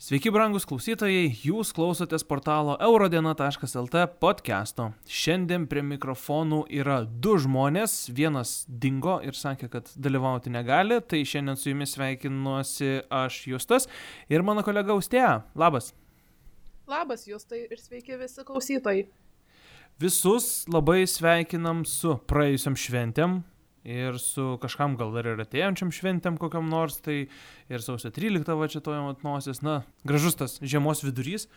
Sveiki, 0.00 0.30
brangus 0.32 0.64
klausytojai, 0.64 1.26
jūs 1.44 1.74
klausotės 1.76 2.22
portalo 2.24 2.72
eurodiena.lt 2.80 4.04
podcast'o. 4.22 4.86
Šiandien 5.04 5.66
prie 5.68 5.82
mikrofonų 5.84 6.62
yra 6.72 7.02
du 7.04 7.34
žmonės, 7.44 8.06
vienas 8.16 8.54
dingo 8.64 9.18
ir 9.20 9.36
sakė, 9.36 9.68
kad 9.68 9.92
dalyvauti 10.00 10.54
negali, 10.54 11.02
tai 11.04 11.20
šiandien 11.28 11.60
su 11.60 11.68
jumis 11.68 11.92
sveikinuosi 11.98 13.02
aš 13.12 13.42
Justas 13.52 13.90
ir 14.32 14.40
mano 14.40 14.64
kolega 14.64 14.96
Austėja. 14.96 15.34
Labas. 15.52 15.92
Labas 16.88 17.28
Justai 17.28 17.66
ir 17.66 17.76
sveiki 17.76 18.16
visi 18.22 18.48
klausytojai. 18.48 19.04
Visus 20.00 20.64
labai 20.72 21.02
sveikinam 21.04 21.84
su 21.84 22.16
praėjusiam 22.24 22.72
šventėm, 22.72 23.42
ir 23.84 24.18
su 24.18 24.58
kažkam 24.62 24.96
gal 25.00 25.12
dar 25.14 25.28
ir 25.30 25.40
atėjančiam 25.40 25.92
šventėm 25.94 26.36
kokiam 26.40 26.68
nors, 26.68 26.98
tai 27.04 27.22
ir 27.70 27.84
sausio 27.84 28.12
13 28.12 28.58
va 28.58 28.68
čia 28.68 28.82
tojam 28.84 29.08
atnosis, 29.12 29.62
na, 29.64 29.82
gražus 30.04 30.36
tas 30.36 30.58
žiemos 30.60 31.04
vidurys. 31.06 31.48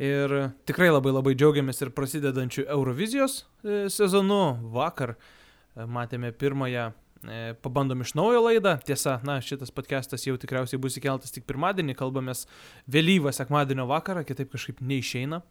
Ir 0.00 0.32
tikrai 0.64 0.88
labai 0.88 1.12
labai 1.12 1.34
džiaugiamės 1.36 1.82
ir 1.84 1.90
prasidedančių 1.92 2.64
Eurovizijos 2.72 3.42
e, 3.42 3.84
sezonu. 3.92 4.56
Vakar 4.72 5.12
e, 5.12 5.84
matėme 5.84 6.30
pirmąją 6.32 6.86
e, 6.88 7.40
pabandom 7.60 8.00
iš 8.06 8.14
naujo 8.16 8.40
laidą. 8.46 8.78
Tiesa, 8.86 9.18
na, 9.28 9.40
šitas 9.44 9.74
podcastas 9.74 10.24
jau 10.24 10.38
tikriausiai 10.40 10.80
bus 10.80 10.96
įkeltas 10.96 11.34
tik 11.34 11.44
pirmadienį, 11.50 11.98
kalbamės 11.98 12.46
vėlyvą 12.88 13.34
sekmadienio 13.36 13.84
vakarą, 13.90 14.24
kitaip 14.24 14.54
kažkaip 14.54 14.80
neišeina 14.80 15.42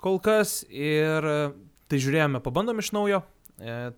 kol 0.00 0.16
kas. 0.24 0.62
Ir 0.70 1.28
tai 1.90 2.00
žiūrėjome, 2.00 2.40
pabandom 2.40 2.80
iš 2.80 2.94
naujo, 2.96 3.20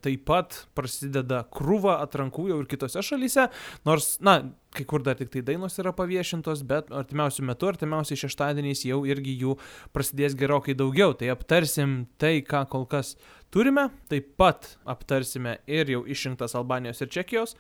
taip 0.03 0.25
pat 0.27 0.57
prasideda 0.77 1.43
krūva 1.55 1.99
atrankų 2.03 2.49
jau 2.51 2.59
ir 2.63 2.69
kitose 2.71 3.03
šalyse, 3.05 3.49
nors, 3.87 4.17
na, 4.25 4.39
kai 4.75 4.87
kur 4.89 5.05
dar 5.05 5.19
tik 5.19 5.31
tai 5.33 5.45
dainos 5.47 5.79
yra 5.79 5.93
paviešintos, 5.97 6.65
bet 6.69 6.91
artimiausių 6.95 7.47
metų, 7.51 7.71
artimiausiais 7.75 8.25
šeštadieniais 8.25 8.85
jau 8.89 9.03
irgi 9.09 9.37
jų 9.45 9.57
prasidės 9.95 10.37
gerokai 10.39 10.75
daugiau. 10.79 11.15
Tai 11.19 11.31
aptarsim 11.35 12.03
tai, 12.21 12.41
ką 12.47 12.65
kol 12.73 12.89
kas 12.91 13.15
turime, 13.55 13.91
taip 14.11 14.33
pat 14.41 14.75
aptarsime 14.89 15.59
ir 15.71 15.93
jau 15.93 16.05
išrinktas 16.09 16.57
Albanijos 16.59 17.05
ir 17.05 17.13
Čekijos 17.13 17.57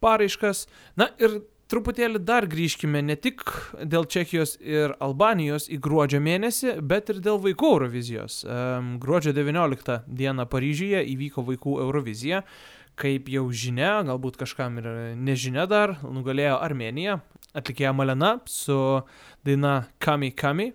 paraiškas. 0.00 0.66
Na 1.00 1.10
ir 1.20 1.40
truputėlį 1.70 2.20
dar 2.26 2.46
grįžkime 2.50 3.02
ne 3.04 3.16
tik 3.16 3.44
dėl 3.86 4.06
Čekijos 4.10 4.56
ir 4.58 4.96
Albanijos 5.02 5.68
į 5.70 5.78
gruodžio 5.82 6.20
mėnesį, 6.24 6.76
bet 6.82 7.12
ir 7.12 7.22
dėl 7.22 7.40
vaikų 7.44 7.70
Eurovizijos. 7.76 8.42
Gruodžio 9.02 9.34
19 9.36 10.00
dieną 10.06 10.46
Paryžiuje 10.50 11.04
įvyko 11.14 11.46
vaikų 11.46 11.78
Eurovizija. 11.86 12.42
Kaip 13.00 13.30
jau 13.32 13.46
žinia, 13.54 14.00
galbūt 14.04 14.36
kažkam 14.42 14.76
ir 14.82 14.90
nežinia 15.16 15.64
dar, 15.70 15.94
nugalėjo 16.04 16.58
Armenija, 16.60 17.20
atlikėja 17.56 17.94
Malena 17.96 18.34
su 18.50 18.76
daina 19.46 19.86
Kami 20.02 20.34
Kami. 20.36 20.72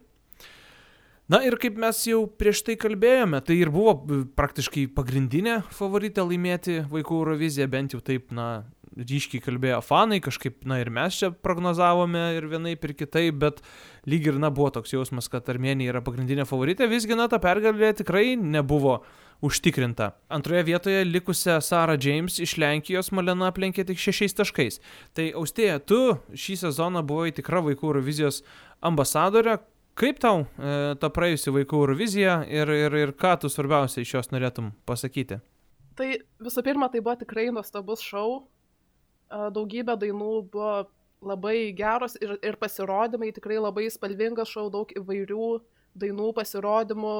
Na 1.25 1.39
ir 1.41 1.55
kaip 1.57 1.77
mes 1.81 1.97
jau 2.05 2.19
prieš 2.29 2.59
tai 2.67 2.75
kalbėjome, 2.77 3.39
tai 3.41 3.55
ir 3.57 3.71
buvo 3.73 3.95
praktiškai 4.37 4.83
pagrindinė 4.93 5.55
favoritė 5.73 6.21
laimėti 6.21 6.83
vaikų 6.91 7.17
Euroviziją, 7.23 7.65
bent 7.73 7.95
jau 7.95 8.01
taip, 8.05 8.29
na, 8.29 8.67
ryškiai 8.95 9.43
kalbėjo 9.43 9.81
fanai, 9.85 10.21
kažkaip, 10.23 10.61
na 10.67 10.79
ir 10.81 10.89
mes 10.93 11.17
čia 11.19 11.31
prognozavome 11.33 12.23
ir 12.37 12.47
vienaip 12.51 12.87
ir 12.87 12.95
kitaip, 12.97 13.37
bet 13.41 13.61
lyg 14.07 14.29
ir, 14.31 14.39
na, 14.41 14.51
buvo 14.53 14.71
toks 14.77 14.95
jausmas, 14.95 15.29
kad 15.31 15.47
Armenija 15.51 15.93
yra 15.93 16.03
pagrindinė 16.05 16.47
favoritė, 16.47 16.87
visgi, 16.91 17.17
na, 17.17 17.27
ta 17.31 17.41
pergalė 17.43 17.91
tikrai 17.99 18.33
nebuvo 18.39 19.01
užtikrinta. 19.45 20.11
Antroje 20.31 20.63
vietoje 20.63 21.03
likusią 21.05 21.59
Sarah 21.61 21.99
James 22.01 22.39
iš 22.39 22.55
Lenkijos 22.61 23.11
Malena 23.11 23.51
aplenkė 23.51 23.85
tik 23.87 23.99
šešiais 23.99 24.37
taškais. 24.37 24.79
Tai 25.13 25.27
Austėja, 25.35 25.79
tu 25.83 26.17
šį 26.31 26.59
sezoną 26.63 27.03
buvai 27.05 27.33
tikra 27.35 27.61
vaikų 27.65 27.91
Eurovizijos 27.91 28.41
ambasadorė. 28.85 29.59
Kaip 29.95 30.19
tau 30.19 30.43
e, 30.43 30.95
ta 30.99 31.07
praėjusi 31.07 31.53
vaikų 31.55 31.83
Eurovizija 31.83 32.41
ir, 32.51 32.71
ir, 32.71 32.95
ir 32.99 33.13
ką 33.15 33.37
tu 33.39 33.51
svarbiausia 33.51 34.03
iš 34.03 34.17
jos 34.17 34.31
norėtum 34.33 34.73
pasakyti? 34.87 35.39
Tai 35.95 36.09
visų 36.43 36.63
pirma, 36.65 36.89
tai 36.91 36.99
buvo 36.99 37.15
tikrai 37.21 37.47
nuostabus 37.55 38.03
šou, 38.03 38.41
daugybė 39.29 39.97
dainų 40.01 40.33
buvo 40.53 40.85
labai 41.25 41.71
geros 41.75 42.17
ir, 42.21 42.35
ir 42.45 42.57
pasirodymai, 42.61 43.33
tikrai 43.35 43.57
labai 43.57 43.87
spalvingas 43.91 44.51
šau, 44.51 44.69
daug 44.73 44.91
įvairių 44.93 45.49
dainų 45.97 46.31
pasirodymų. 46.37 47.17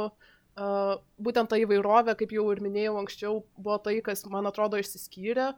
Būtent 1.19 1.51
ta 1.51 1.59
įvairovė, 1.59 2.15
kaip 2.19 2.31
jau 2.35 2.45
ir 2.53 2.61
minėjau 2.63 2.95
anksčiau, 3.01 3.39
buvo 3.57 3.77
tai, 3.83 3.97
kas, 4.05 4.23
man 4.31 4.47
atrodo, 4.47 4.79
išsiskyrė 4.79 5.53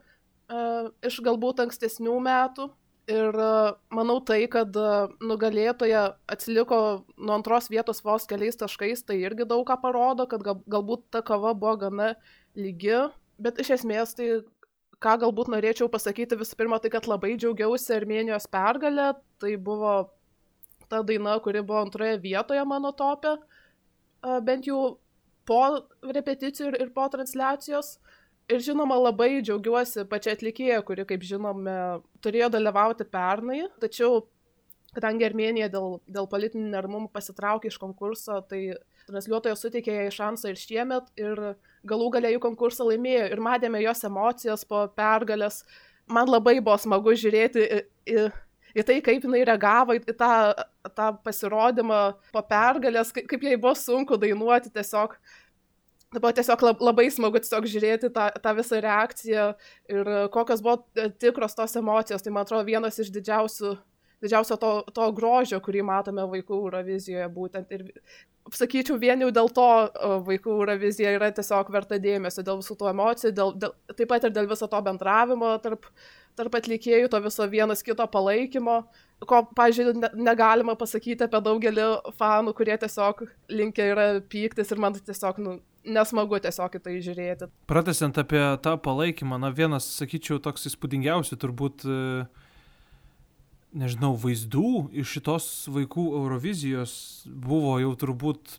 iš 1.06 1.22
galbūt 1.25 1.66
ankstesnių 1.66 2.19
metų. 2.24 2.69
Ir 3.07 3.38
manau 3.94 4.18
tai, 4.28 4.41
kad 4.52 4.75
nugalėtoja 5.24 6.18
atsiliko 6.28 6.80
nuo 7.16 7.38
antros 7.38 7.69
vietos 7.72 8.02
vos 8.03 8.25
keliais 8.28 8.59
taškais, 8.59 9.06
tai 9.07 9.22
irgi 9.22 9.47
daug 9.47 9.63
ką 9.69 9.78
parodo, 9.80 10.25
kad 10.28 10.44
gal, 10.44 10.57
galbūt 10.68 11.06
ta 11.16 11.22
kava 11.24 11.53
buvo 11.56 11.78
gana 11.86 12.09
lygi, 12.59 13.06
bet 13.40 13.62
iš 13.63 13.78
esmės 13.78 14.12
tai 14.18 14.41
ką 15.03 15.16
galbūt 15.24 15.52
norėčiau 15.53 15.90
pasakyti 15.94 16.38
visų 16.40 16.58
pirma, 16.59 16.80
tai 16.81 16.91
kad 16.94 17.08
labai 17.09 17.35
džiaugiausi 17.38 17.96
Armenijos 17.97 18.47
pergalę. 18.52 19.13
Tai 19.41 19.52
buvo 19.62 19.96
ta 20.90 21.03
daina, 21.06 21.38
kuri 21.44 21.62
buvo 21.62 21.84
antroje 21.85 22.18
vietoje 22.24 22.63
mano 22.66 22.94
topė, 22.96 23.36
bent 24.47 24.69
jau 24.69 24.97
po 25.47 25.63
repeticijų 26.03 26.72
ir, 26.72 26.80
ir 26.86 26.94
po 26.96 27.07
transliacijos. 27.12 27.97
Ir 28.47 28.63
žinoma, 28.63 28.96
labai 29.09 29.41
džiaugiuosi 29.44 30.06
pačia 30.07 30.34
atlikėja, 30.38 30.80
kuri, 30.88 31.03
kaip 31.07 31.24
žinome, 31.28 31.75
turėjo 32.24 32.47
dalyvauti 32.53 33.03
pernai, 33.12 33.66
tačiau 33.84 34.22
kadangi 34.96 35.28
Armenija 35.28 35.68
dėl, 35.72 35.97
dėl 36.07 36.30
politinių 36.31 36.72
neramumų 36.72 37.12
pasitraukė 37.13 37.69
iš 37.69 37.78
konkurso, 37.81 38.40
tai 38.47 38.62
transliuotojas 39.09 39.62
suteikė 39.63 39.97
jai 40.00 40.13
šansą 40.16 40.53
ir 40.53 40.62
šiemet, 40.62 41.12
ir 41.19 41.44
galų 41.90 42.09
galę 42.18 42.34
jų 42.34 42.42
konkursą 42.44 42.88
laimėjo, 42.88 43.30
ir 43.34 43.42
matėme 43.44 43.81
jos 43.84 44.03
emocijas 44.08 44.66
po 44.68 44.86
pergalės. 44.98 45.64
Man 46.08 46.30
labai 46.31 46.59
buvo 46.62 46.78
smagu 46.80 47.16
žiūrėti 47.20 47.64
į, 47.64 47.80
į, 48.14 48.28
į 48.80 48.86
tai, 48.88 49.00
kaip 49.03 49.25
jinai 49.28 49.44
reagavo 49.48 49.98
į 49.98 50.03
tą, 50.14 50.31
tą 50.96 51.09
pasirodymą 51.25 52.02
po 52.36 52.46
pergalės, 52.48 53.12
kaip, 53.16 53.28
kaip 53.31 53.44
jai 53.44 53.58
buvo 53.58 53.75
sunku 53.75 54.20
dainuoti 54.22 54.72
tiesiog. 54.72 55.18
Tai 56.08 56.22
buvo 56.24 56.31
tiesiog 56.31 56.64
labai 56.80 57.09
smagu 57.12 57.42
tiesiog 57.44 57.68
žiūrėti 57.68 58.14
tą, 58.16 58.30
tą 58.40 58.56
visą 58.56 58.80
reakciją 58.84 59.50
ir 59.92 60.14
kokios 60.31 60.64
buvo 60.64 61.09
tikros 61.19 61.58
tos 61.58 61.75
emocijos. 61.75 62.24
Tai 62.24 62.31
man 62.31 62.48
atrodo 62.48 62.64
vienas 62.69 63.00
iš 63.04 63.12
didžiausių 63.12 63.75
didžiausio 64.22 64.58
to, 64.58 64.72
to 64.94 65.09
grožio, 65.14 65.59
kurį 65.64 65.84
matome 65.86 66.25
vaikų 66.31 66.62
Eurovizijoje 66.62 67.28
būtent. 67.34 67.74
Ir 67.75 67.86
sakyčiau, 68.56 68.97
vien 69.02 69.22
jau 69.24 69.30
dėl 69.34 69.50
to 69.53 69.68
vaikų 70.28 70.53
Eurovizija 70.59 71.13
yra 71.16 71.31
tiesiog 71.35 71.72
verta 71.74 72.00
dėmesio, 72.02 72.44
dėl 72.46 72.62
visų 72.62 72.78
tų 72.80 72.91
emocijų, 72.91 73.34
dėl, 73.35 73.53
dėl, 73.63 73.74
taip 73.94 74.09
pat 74.12 74.28
ir 74.28 74.35
dėl 74.35 74.50
viso 74.50 74.69
to 74.72 74.81
bendravimo 74.85 75.53
tarp, 75.63 75.90
tarp 76.38 76.57
atlikėjų, 76.59 77.09
to 77.12 77.22
viso 77.25 77.47
vienas 77.52 77.84
kito 77.86 78.07
palaikymo, 78.13 78.81
ko, 79.28 79.41
pažiūrėjau, 79.57 79.97
ne, 80.03 80.12
negalima 80.30 80.78
pasakyti 80.80 81.28
apie 81.28 81.41
daugelį 81.44 81.88
fanų, 82.19 82.56
kurie 82.57 82.78
tiesiog 82.80 83.25
linkia 83.52 83.91
yra 83.94 84.07
pyktis 84.22 84.72
ir 84.72 84.84
man 84.84 84.97
tai 84.97 85.06
tiesiog, 85.09 85.44
nu, 85.44 85.59
nesmagu 85.88 86.40
tiesiog 86.44 86.80
į 86.80 86.84
tai 86.84 86.97
žiūrėti. 87.03 87.52
Pratesiant 87.69 88.18
apie 88.19 88.44
tą 88.63 88.75
palaikymą, 88.84 89.40
na 89.41 89.53
vienas, 89.56 89.88
sakyčiau, 90.00 90.41
toks 90.44 90.69
įspūdingiausių 90.72 91.40
turbūt 91.41 91.88
uh 91.88 92.46
nežinau, 93.78 94.14
vaizdų 94.18 94.90
iš 95.02 95.18
šitos 95.18 95.48
vaikų 95.74 96.06
Eurovizijos 96.20 96.94
buvo 97.28 97.78
jau 97.82 97.94
turbūt 98.00 98.58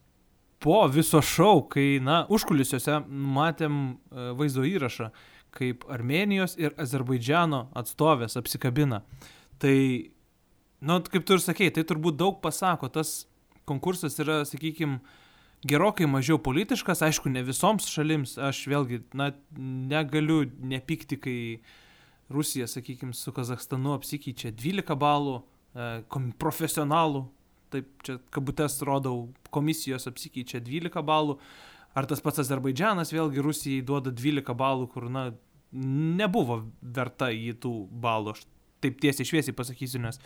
po 0.62 0.81
viso 0.91 1.21
šou, 1.23 1.62
kai, 1.71 1.99
na, 2.03 2.23
užkulisiuose 2.33 3.01
matėm 3.09 3.78
e, 3.78 4.31
vaizdo 4.39 4.67
įrašą, 4.67 5.11
kaip 5.55 5.87
Armenijos 5.91 6.57
ir 6.61 6.75
Azerbaidžiano 6.81 7.69
atstovės 7.78 8.37
apsikabina. 8.39 9.03
Tai, 9.62 9.77
na, 10.81 10.99
nu, 10.99 11.01
kaip 11.07 11.27
tu 11.27 11.39
ir 11.39 11.45
sakei, 11.45 11.71
tai 11.75 11.87
turbūt 11.87 12.19
daug 12.19 12.43
pasako, 12.43 12.91
tas 12.93 13.23
konkursas 13.69 14.19
yra, 14.22 14.42
sakykime, 14.48 15.01
gerokai 15.69 16.07
mažiau 16.10 16.39
politiškas, 16.42 17.03
aišku, 17.07 17.31
ne 17.34 17.42
visoms 17.47 17.89
šalims, 17.91 18.37
aš 18.39 18.65
vėlgi, 18.71 19.03
na, 19.19 19.33
negaliu 19.59 20.45
nepykti, 20.47 21.19
kai 21.22 21.39
uh, 21.59 21.77
Rusija, 22.28 22.66
sakykime, 22.69 23.15
su 23.16 23.33
Kazakstanu 23.33 23.95
apsikeičia 23.97 24.53
12 24.53 24.97
balų, 25.01 25.41
e, 25.75 25.89
profesionalų, 26.39 27.25
taip 27.72 27.89
čia 28.04 28.19
kabutės 28.34 28.80
rodau, 28.84 29.28
komisijos 29.54 30.09
apsikeičia 30.10 30.60
12 30.65 31.03
balų, 31.04 31.39
ar 31.97 32.09
tas 32.09 32.21
pats 32.25 32.45
Azerbaidžianas 32.45 33.13
vėlgi 33.13 33.45
Rusijai 33.45 33.84
duoda 33.84 34.13
12 34.13 34.54
balų, 34.57 34.91
kur, 34.92 35.09
na, 35.13 35.30
nebuvo 35.72 36.63
verta 36.83 37.30
į 37.33 37.54
tų 37.63 37.75
balų, 38.01 38.36
aš 38.36 38.47
taip 38.84 39.01
tiesiai 39.03 39.27
šviesiai 39.27 39.57
pasakysiu, 39.57 40.01
nes 40.03 40.21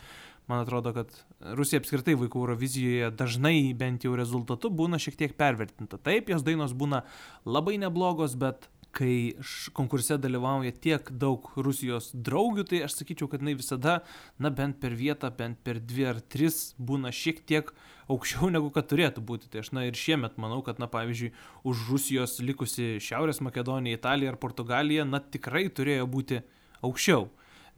man 0.47 0.61
atrodo, 0.63 0.91
kad 0.95 1.13
Rusija 1.57 1.81
apskritai 1.81 2.15
vaikų 2.19 2.43
Eurovizijoje 2.43 3.09
dažnai 3.17 3.73
bent 3.79 4.05
jau 4.05 4.13
rezultatu 4.19 4.69
būna 4.69 4.99
šiek 5.01 5.17
tiek 5.19 5.35
pervertinta. 5.39 5.97
Taip, 5.97 6.29
jos 6.29 6.43
dainos 6.45 6.75
būna 6.77 7.03
labai 7.47 7.79
neblogos, 7.81 8.35
bet 8.39 8.67
kai 8.93 9.33
konkurse 9.73 10.19
dalyvauja 10.21 10.73
tiek 10.83 11.07
daug 11.19 11.47
Rusijos 11.57 12.11
draugių, 12.13 12.67
tai 12.69 12.83
aš 12.85 12.99
sakyčiau, 12.99 13.29
kad 13.31 13.41
jinai 13.41 13.55
visada, 13.57 13.99
na 14.37 14.51
bent 14.53 14.77
per 14.83 14.93
vietą, 14.97 15.31
bent 15.33 15.59
per 15.65 15.81
dvi 15.81 16.05
ar 16.11 16.21
tris 16.21 16.71
būna 16.77 17.11
šiek 17.13 17.41
tiek 17.49 17.73
aukščiau 18.11 18.51
negu 18.53 18.69
kad 18.75 18.87
turėtų 18.91 19.23
būti. 19.25 19.49
Tai 19.51 19.63
aš, 19.63 19.71
na 19.75 19.85
ir 19.87 19.97
šiemet 19.97 20.37
manau, 20.41 20.61
kad, 20.65 20.81
na 20.81 20.89
pavyzdžiui, 20.91 21.31
už 21.69 21.85
Rusijos 21.91 22.37
likusi 22.43 22.97
Šiaurės 23.03 23.41
Makedonija, 23.45 23.99
Italija 23.99 24.33
ar 24.33 24.39
Portugalija, 24.41 25.07
na 25.07 25.21
tikrai 25.23 25.67
turėjo 25.73 26.09
būti 26.11 26.43
aukščiau. 26.83 27.29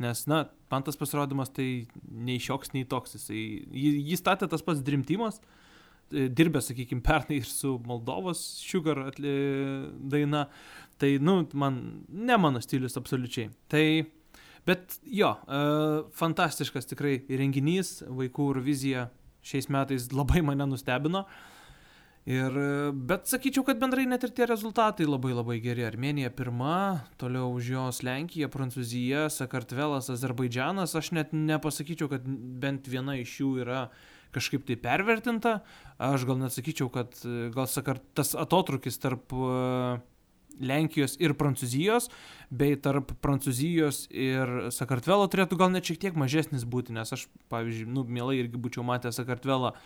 Nes, 0.02 0.26
na, 0.28 0.46
man 0.72 0.84
tas 0.84 0.98
pasirodymas 1.00 1.54
tai 1.56 1.86
nei 2.04 2.40
šioks, 2.44 2.74
nei 2.76 2.88
toks. 2.90 3.16
Jį, 3.30 3.92
jį 4.10 4.18
statė 4.20 4.50
tas 4.52 4.66
pats 4.66 4.84
Drimtimas, 4.84 5.40
e, 6.12 6.28
dirbė, 6.28 6.60
sakykime, 6.64 7.04
pernai 7.06 7.40
ir 7.40 7.48
su 7.48 7.78
Moldovos 7.88 8.42
Sugar 8.66 9.06
atli, 9.08 9.38
daina. 10.12 10.50
Tai, 11.02 11.10
nu, 11.20 11.42
man, 11.54 11.82
ne 12.08 12.38
mano 12.40 12.62
stilius 12.64 12.96
absoliučiai. 13.00 13.50
Tai, 13.72 13.86
bet 14.68 15.00
jo, 15.12 15.34
uh, 15.36 16.06
fantastiškas 16.16 16.88
tikrai 16.92 17.18
renginys, 17.42 17.98
vaikų 18.08 18.50
Eurovizija 18.52 19.10
šiais 19.46 19.68
metais 19.70 20.10
labai 20.16 20.42
mane 20.46 20.68
nustebino. 20.70 21.26
Ir, 22.26 22.56
bet 23.06 23.28
sakyčiau, 23.30 23.62
kad 23.68 23.78
bendrai 23.78 24.08
net 24.10 24.24
ir 24.26 24.32
tie 24.34 24.48
rezultatai 24.50 25.06
labai 25.06 25.36
labai 25.36 25.60
geri. 25.62 25.84
Armenija 25.86 26.32
pirma, 26.34 27.06
toliau 27.22 27.52
už 27.54 27.68
jos 27.76 28.02
Lenkija, 28.02 28.50
Prancūzija, 28.50 29.28
Sakartvelas, 29.30 30.10
Azerbaidžianas. 30.10 30.96
Aš 30.98 31.12
net 31.14 31.36
nepasakyčiau, 31.38 32.10
kad 32.10 32.26
bent 32.26 32.90
viena 32.90 33.14
iš 33.22 33.36
jų 33.44 33.52
yra 33.68 33.84
kažkaip 34.34 34.66
tai 34.66 34.80
pervertinta. 34.82 35.60
Aš 36.02 36.26
gal 36.26 36.42
net 36.42 36.56
sakyčiau, 36.58 36.90
kad 36.90 37.14
gal 37.54 37.70
sakart, 37.70 38.02
tas 38.18 38.34
atotrukis 38.34 38.98
tarp 39.04 39.30
uh, 39.38 40.02
Lenkijos 40.60 41.18
ir 41.22 41.36
Prancūzijos, 41.38 42.10
bei 42.50 42.78
tarp 42.80 43.14
Prancūzijos 43.24 44.06
ir 44.14 44.72
Sakartvelo 44.76 45.28
turėtų 45.32 45.60
gal 45.60 45.72
net 45.74 45.88
šiek 45.88 46.02
tiek 46.02 46.20
mažesnis 46.20 46.66
būti, 46.68 46.96
nes 46.96 47.14
aš, 47.16 47.28
pavyzdžiui, 47.54 47.92
nu, 47.92 48.06
mielai 48.08 48.40
irgi 48.42 48.62
būčiau 48.62 48.86
matęs 48.88 49.20
Sakartvelą 49.20 49.74
e, 49.74 49.78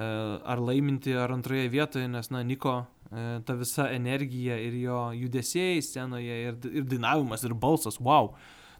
ar 0.00 0.62
laiminti, 0.62 1.14
ar 1.18 1.34
antroje 1.34 1.70
vietoje, 1.72 2.10
nes, 2.10 2.30
na, 2.34 2.44
Niko 2.46 2.82
e, 2.82 3.40
ta 3.46 3.56
visa 3.58 3.88
energija 3.94 4.58
ir 4.60 4.76
jo 4.82 5.06
judesiai 5.16 5.80
scenoje 5.84 6.42
ir, 6.50 6.60
ir 6.70 6.90
dainavimas 6.90 7.46
ir 7.46 7.56
balsas, 7.56 8.00
wow 8.00 8.34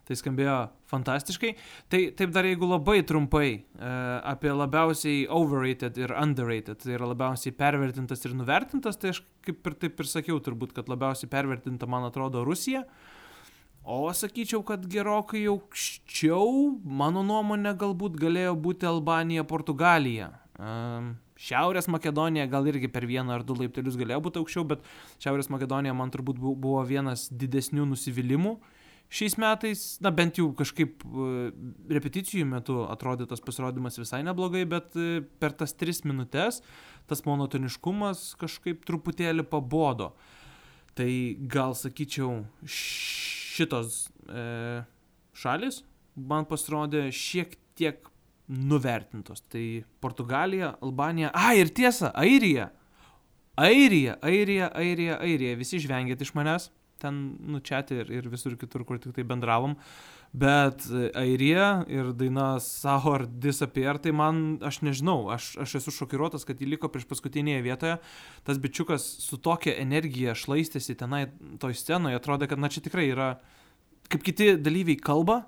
tai 0.08 0.16
skambėjo 0.18 0.56
fantastiškai. 0.90 1.54
Tai 1.92 2.00
taip 2.18 2.34
dar 2.34 2.46
jeigu 2.48 2.68
labai 2.68 3.00
trumpai 3.06 3.48
e, 3.54 3.62
apie 4.34 4.52
labiausiai 4.52 5.24
overrated 5.32 5.98
ir 6.00 6.14
underrated, 6.20 6.80
tai 6.82 6.96
yra 6.98 7.08
labiausiai 7.10 7.54
pervertintas 7.56 8.24
ir 8.26 8.36
nuvertintas, 8.36 9.00
tai 9.00 9.14
aš 9.14 9.22
kaip 9.44 9.64
ir 9.70 9.78
taip 9.86 10.00
ir 10.00 10.10
sakiau 10.10 10.40
turbūt, 10.44 10.76
kad 10.76 10.92
labiausiai 10.92 11.32
pervertinta 11.32 11.88
man 11.90 12.08
atrodo 12.08 12.44
Rusija. 12.46 12.84
O 13.84 14.06
sakyčiau, 14.16 14.62
kad 14.64 14.86
gerokai 14.88 15.42
aukščiau, 15.52 16.78
mano 16.84 17.20
nuomonė, 17.26 17.74
galbūt 17.76 18.16
galėjo 18.16 18.54
būti 18.56 18.88
Albanija, 18.88 19.44
Portugalija. 19.44 20.30
Um, 20.56 21.18
Šiaurės 21.44 21.90
Makedonija 21.90 22.46
gal 22.48 22.64
irgi 22.70 22.88
per 22.88 23.04
vieną 23.10 23.34
ar 23.34 23.42
du 23.44 23.56
laiptelius 23.58 23.98
galėjo 24.00 24.22
būti 24.24 24.40
aukščiau, 24.40 24.64
bet 24.70 24.86
Šiaurės 25.20 25.50
Makedonija 25.52 25.92
man 25.96 26.14
turbūt 26.14 26.40
buvo 26.40 26.80
vienas 26.88 27.26
didesnių 27.28 27.84
nusivylimų. 27.90 28.54
Uh, 28.54 28.83
šiais 29.12 29.36
metais, 29.40 29.82
na 30.04 30.10
bent 30.14 30.38
jau 30.40 30.48
kažkaip 30.56 31.04
e, 31.04 31.28
repeticijų 31.96 32.46
metu 32.48 32.80
atrodė 32.90 33.28
tas 33.30 33.42
pasirodymas 33.44 33.98
visai 34.00 34.22
neblogai, 34.26 34.64
bet 34.68 34.96
e, 34.98 35.22
per 35.40 35.54
tas 35.56 35.74
tris 35.76 36.02
minutės 36.06 36.62
tas 37.10 37.24
monotoniškumas 37.26 38.32
kažkaip 38.40 38.86
truputėlį 38.88 39.44
pabodo. 39.50 40.14
Tai 40.94 41.10
gal 41.50 41.74
sakyčiau, 41.76 42.44
šitos 42.70 44.04
e, 44.30 44.84
šalis 45.34 45.82
man 46.14 46.46
pasirodė 46.48 47.08
šiek 47.14 47.58
tiek 47.74 48.06
nuvertintos. 48.48 49.42
Tai 49.50 49.82
Portugalija, 50.04 50.74
Albanija, 50.84 51.32
a 51.34 51.54
ir 51.58 51.72
tiesa, 51.74 52.12
Airija. 52.14 52.70
Airija, 53.56 54.16
Airija, 54.22 54.70
Airija, 54.74 55.18
Airija. 55.22 55.58
Visi 55.58 55.78
žvengėt 55.82 56.22
iš 56.24 56.34
manęs 56.34 56.70
ten 57.02 57.22
nučiati 57.54 58.00
ir, 58.02 58.10
ir 58.20 58.28
visur 58.32 58.56
kitur, 58.60 58.84
kur 58.86 59.00
tik 59.02 59.14
tai 59.16 59.24
bendravom. 59.28 59.76
Bet 60.34 60.82
Airija 61.14 61.84
ir 61.86 62.10
daina 62.18 62.56
Sahor 62.58 63.26
Disappear, 63.28 64.00
tai 64.02 64.10
man, 64.10 64.58
aš 64.66 64.80
nežinau, 64.82 65.28
aš, 65.30 65.52
aš 65.62 65.76
esu 65.78 65.94
šokiruotas, 65.94 66.42
kad 66.48 66.58
jį 66.58 66.72
liko 66.72 66.90
prieš 66.90 67.06
paskutinėje 67.10 67.62
vietoje. 67.62 67.96
Tas 68.46 68.58
bičiukas 68.58 69.06
su 69.22 69.38
tokia 69.38 69.76
energija 69.78 70.34
šlaistėsi 70.34 70.98
tenai 70.98 71.28
toj 71.62 71.78
scenoje, 71.78 72.18
atrodo, 72.18 72.50
kad 72.50 72.58
na 72.58 72.72
čia 72.72 72.82
tikrai 72.82 73.06
yra, 73.12 73.28
kaip 74.10 74.26
kiti 74.26 74.56
dalyviai 74.58 74.98
kalba, 74.98 75.44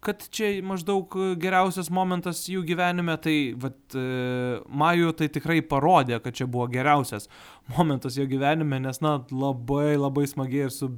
kad 0.00 0.22
čia 0.30 0.50
maždaug 0.62 1.14
geriausias 1.40 1.90
momentas 1.90 2.44
jų 2.50 2.62
gyvenime, 2.66 3.16
tai 3.22 3.36
vat, 3.58 3.78
e, 3.98 4.60
Maju 4.68 5.12
tai 5.18 5.28
tikrai 5.34 5.58
parodė, 5.66 6.20
kad 6.22 6.36
čia 6.38 6.46
buvo 6.46 6.68
geriausias 6.70 7.26
momentas 7.74 8.18
jo 8.18 8.26
gyvenime, 8.30 8.78
nes, 8.84 9.02
na, 9.04 9.18
labai 9.32 9.96
labai 9.98 10.28
smagiai 10.30 10.68
ir 10.68 10.74
su 10.74 10.92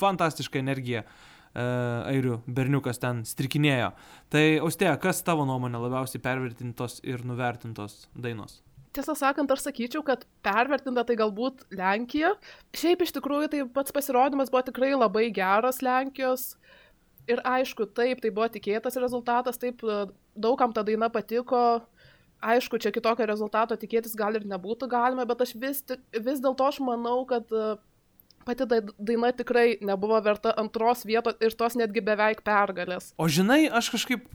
fantastiška 0.00 0.60
energija 0.62 1.04
e, 1.04 1.12
airių 1.60 2.40
berniukas 2.48 3.02
ten 3.02 3.22
strikinėjo. 3.28 3.92
Tai, 4.32 4.44
Austėja, 4.64 4.96
kas 5.00 5.20
tavo 5.26 5.44
nuomonė 5.48 5.82
labiausiai 5.84 6.24
pervertintos 6.24 7.02
ir 7.04 7.26
nuvertintos 7.28 8.06
dainos? 8.16 8.62
Tiesą 8.92 9.14
sakant, 9.16 9.48
aš 9.52 9.62
sakyčiau, 9.64 10.02
kad 10.04 10.24
pervertinta 10.44 11.04
tai 11.08 11.16
galbūt 11.16 11.64
Lenkija. 11.72 12.34
Šiaip 12.76 13.04
iš 13.04 13.14
tikrųjų 13.16 13.48
tai 13.52 13.62
pats 13.72 13.92
pasirodymas 13.92 14.52
buvo 14.52 14.66
tikrai 14.66 14.90
labai 14.92 15.30
geras 15.32 15.80
Lenkijos. 15.84 16.50
Uh, 16.52 16.81
ir 17.32 17.42
aišku, 17.46 17.88
taip, 17.96 18.20
tai 18.22 18.32
buvo 18.34 18.48
tikėtas 18.52 18.98
rezultatas, 19.00 19.60
taip, 19.60 19.82
e, 19.84 20.04
daugam 20.36 20.74
ta 20.74 20.84
daina 20.86 21.08
patiko, 21.12 21.82
aišku, 22.42 22.80
čia 22.82 22.92
kitokio 22.94 23.26
rezultato 23.28 23.78
tikėtis 23.78 24.16
gal 24.18 24.36
ir 24.38 24.46
nebūtų 24.48 24.88
galima, 24.90 25.26
bet 25.28 25.44
aš 25.46 25.54
vis, 25.54 25.82
vis 26.12 26.42
dėlto 26.42 26.68
aš 26.68 26.80
manau, 26.84 27.22
kad 27.28 27.50
e, 27.54 27.74
pati 28.46 28.66
daina 28.66 29.32
tikrai 29.36 29.78
nebuvo 29.80 30.18
verta 30.24 30.54
antros 30.58 31.06
vietos 31.08 31.38
ir 31.40 31.54
tos 31.58 31.78
netgi 31.78 32.02
beveik 32.04 32.42
pergalės. 32.46 33.12
O 33.18 33.28
žinai, 33.30 33.64
aš 33.70 33.92
kažkaip 33.94 34.26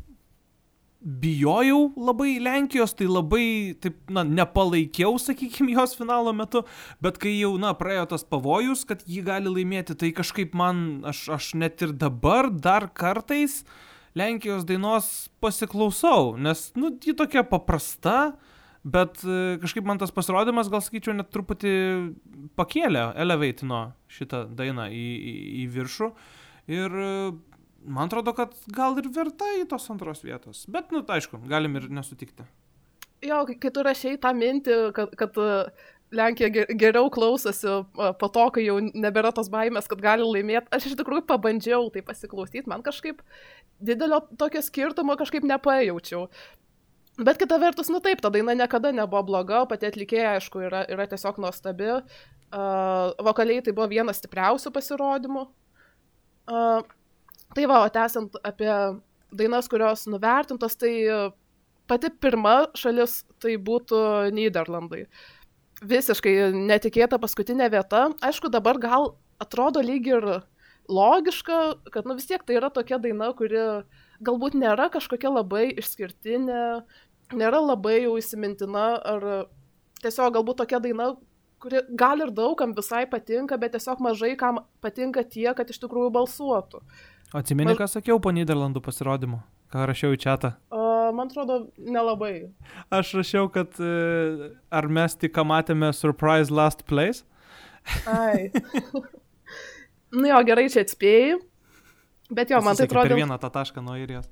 bijojau 1.02 1.92
labai 1.96 2.38
Lenkijos, 2.42 2.96
tai 2.98 3.08
labai, 3.10 3.76
taip, 3.82 4.00
na, 4.14 4.24
nepalaikiau, 4.26 5.18
sakykime, 5.22 5.76
jos 5.78 5.96
finalo 5.98 6.34
metu, 6.36 6.64
bet 7.04 7.20
kai 7.22 7.36
jau, 7.38 7.54
na, 7.62 7.74
praėjo 7.78 8.08
tas 8.14 8.26
pavojus, 8.28 8.84
kad 8.90 9.04
jį 9.06 9.22
gali 9.28 9.52
laimėti, 9.54 9.98
tai 10.00 10.12
kažkaip 10.16 10.58
man, 10.58 11.04
aš, 11.08 11.28
aš 11.38 11.52
net 11.60 11.84
ir 11.86 11.94
dabar 11.94 12.50
dar 12.52 12.90
kartais 12.94 13.62
Lenkijos 14.18 14.66
dainos 14.66 15.30
pasiklausau, 15.44 16.34
nes, 16.42 16.72
nu, 16.80 16.90
ji 17.04 17.14
tokia 17.18 17.44
paprasta, 17.46 18.34
bet 18.88 19.22
e, 19.22 19.58
kažkaip 19.62 19.86
man 19.86 20.02
tas 20.02 20.14
pasirodymas, 20.16 20.72
gal 20.74 20.82
sakyčiau, 20.82 21.14
net 21.18 21.30
truputį 21.34 21.74
pakėlė, 22.58 23.12
eleveitino 23.22 23.92
šitą 24.10 24.48
dainą 24.58 24.88
į, 24.90 25.06
į, 25.18 25.36
į 25.62 25.68
viršų. 25.76 26.10
Ir 26.74 26.98
man 27.86 28.08
atrodo, 28.08 28.34
kad 28.38 28.56
gal 28.74 28.98
ir 29.00 29.10
verta 29.14 29.50
į 29.60 29.68
tos 29.72 29.90
antros 29.94 30.24
vietos. 30.26 30.66
Bet, 30.72 30.92
nu, 30.92 31.04
tai 31.06 31.22
aišku, 31.22 31.40
galim 31.50 31.78
ir 31.80 31.90
nesutikti. 31.94 32.46
Jo, 33.26 33.44
kai 33.50 33.72
tu 33.74 33.84
rašiai 33.86 34.18
tą 34.22 34.34
mintį, 34.38 34.76
kad, 34.94 35.14
kad 35.18 35.40
e, 35.42 35.54
Lenkija 36.14 36.66
geriau 36.78 37.10
klausosi 37.14 37.66
e, 37.68 38.12
po 38.22 38.30
to, 38.34 38.44
kai 38.54 38.68
jau 38.68 38.78
nebėra 38.86 39.34
tos 39.36 39.50
baimės, 39.54 39.90
kad 39.90 40.04
gali 40.04 40.26
laimėti. 40.28 40.70
Aš 40.76 40.92
iš 40.92 41.00
tikrųjų 41.00 41.26
pabandžiau 41.30 41.90
tai 41.94 42.04
pasiklausyti, 42.06 42.68
man 42.70 42.86
kažkaip 42.86 43.24
didelio 43.82 44.22
tokio 44.38 44.62
skirtumo 44.66 45.18
kažkaip 45.20 45.48
nepajaučiau. 45.50 46.28
Bet 47.18 47.40
kita 47.42 47.58
vertus, 47.58 47.90
nu 47.90 47.98
taip, 48.06 48.22
ta 48.22 48.30
daina 48.30 48.54
niekada 48.54 48.92
nebuvo 48.94 49.24
bloga, 49.26 49.64
pati 49.66 49.88
atlikėja, 49.90 50.36
aišku, 50.38 50.62
yra, 50.68 50.84
yra 50.86 51.08
tiesiog 51.10 51.40
nuostabi. 51.42 51.96
Uh, 52.48 53.10
vokaliai 53.26 53.64
tai 53.66 53.74
buvo 53.74 53.88
vienas 53.90 54.22
stipriausių 54.22 54.70
pasirodymų. 54.76 55.48
Uh, 56.48 56.86
Tai 57.56 57.66
va, 57.70 57.84
o 57.86 57.92
tęsiant 57.94 58.36
apie 58.46 58.72
dainas, 59.32 59.70
kurios 59.72 60.06
nuvertintos, 60.10 60.76
tai 60.80 60.94
pati 61.88 62.12
pirma 62.12 62.68
šalis 62.78 63.22
tai 63.42 63.56
būtų 63.58 64.00
Niderlandai. 64.36 65.06
Visiškai 65.88 66.52
netikėta 66.56 67.20
paskutinė 67.22 67.70
vieta. 67.72 68.08
Aišku, 68.26 68.50
dabar 68.52 68.80
gal 68.82 69.14
atrodo 69.42 69.84
lyg 69.86 70.08
ir 70.10 70.26
logiška, 70.90 71.60
kad 71.94 72.08
nu 72.08 72.16
vis 72.18 72.28
tiek 72.30 72.44
tai 72.48 72.58
yra 72.58 72.72
tokia 72.74 72.98
daina, 73.02 73.30
kuri 73.38 73.62
galbūt 74.24 74.56
nėra 74.58 74.88
kažkokia 74.94 75.32
labai 75.36 75.70
išskirtinė, 75.78 76.64
nėra 77.38 77.62
labai 77.62 78.02
jau 78.06 78.16
įsimintina, 78.20 78.88
ar 79.04 79.28
tiesiog 80.02 80.38
galbūt 80.38 80.64
tokia 80.64 80.80
daina, 80.84 81.12
kuri 81.62 81.84
gal 82.00 82.24
ir 82.24 82.32
daugam 82.34 82.74
visai 82.78 83.06
patinka, 83.10 83.58
bet 83.60 83.76
tiesiog 83.76 84.02
mažai 84.04 84.36
kam 84.40 84.64
patinka 84.82 85.24
tie, 85.28 85.50
kad 85.58 85.70
iš 85.70 85.82
tikrųjų 85.84 86.14
balsuotų. 86.16 86.82
O 87.34 87.42
atsimeni, 87.42 87.76
ką 87.76 87.88
sakiau 87.92 88.22
po 88.24 88.32
Niderlandų 88.32 88.82
pasirodymo? 88.86 89.42
Ką 89.74 89.88
rašiau 89.90 90.16
į 90.16 90.22
čatą? 90.24 90.54
Uh, 90.72 91.10
man 91.16 91.28
atrodo, 91.28 91.58
nelabai. 91.76 92.54
Aš 92.94 93.18
rašiau, 93.20 93.50
kad 93.52 93.76
uh, 93.84 94.48
ar 94.72 94.88
mes 94.88 95.18
tik 95.20 95.36
matėme 95.44 95.92
Surprise 95.96 96.54
Last 96.54 96.86
Place? 96.88 97.28
Ai. 98.08 98.52
Nu 100.12 100.30
jo, 100.30 100.40
gerai 100.48 100.70
čia 100.72 100.86
atspėjai. 100.86 101.36
Bet 102.32 102.52
jo, 102.52 102.60
man 102.64 102.76
tai 102.80 102.88
atrodo. 102.88 103.12
Per 103.12 103.20
vieną 103.20 103.38
tą 103.40 103.50
tašką 103.52 103.84
nuo 103.84 103.96
airijos. 103.96 104.28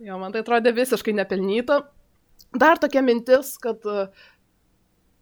Jo, 0.00 0.18
man 0.20 0.32
tai 0.32 0.42
atrodė 0.44 0.74
visiškai 0.76 1.14
nepelnyta. 1.16 1.80
Dar 2.56 2.80
tokia 2.80 3.02
mintis, 3.04 3.54
kad 3.60 3.84
e, 3.88 4.06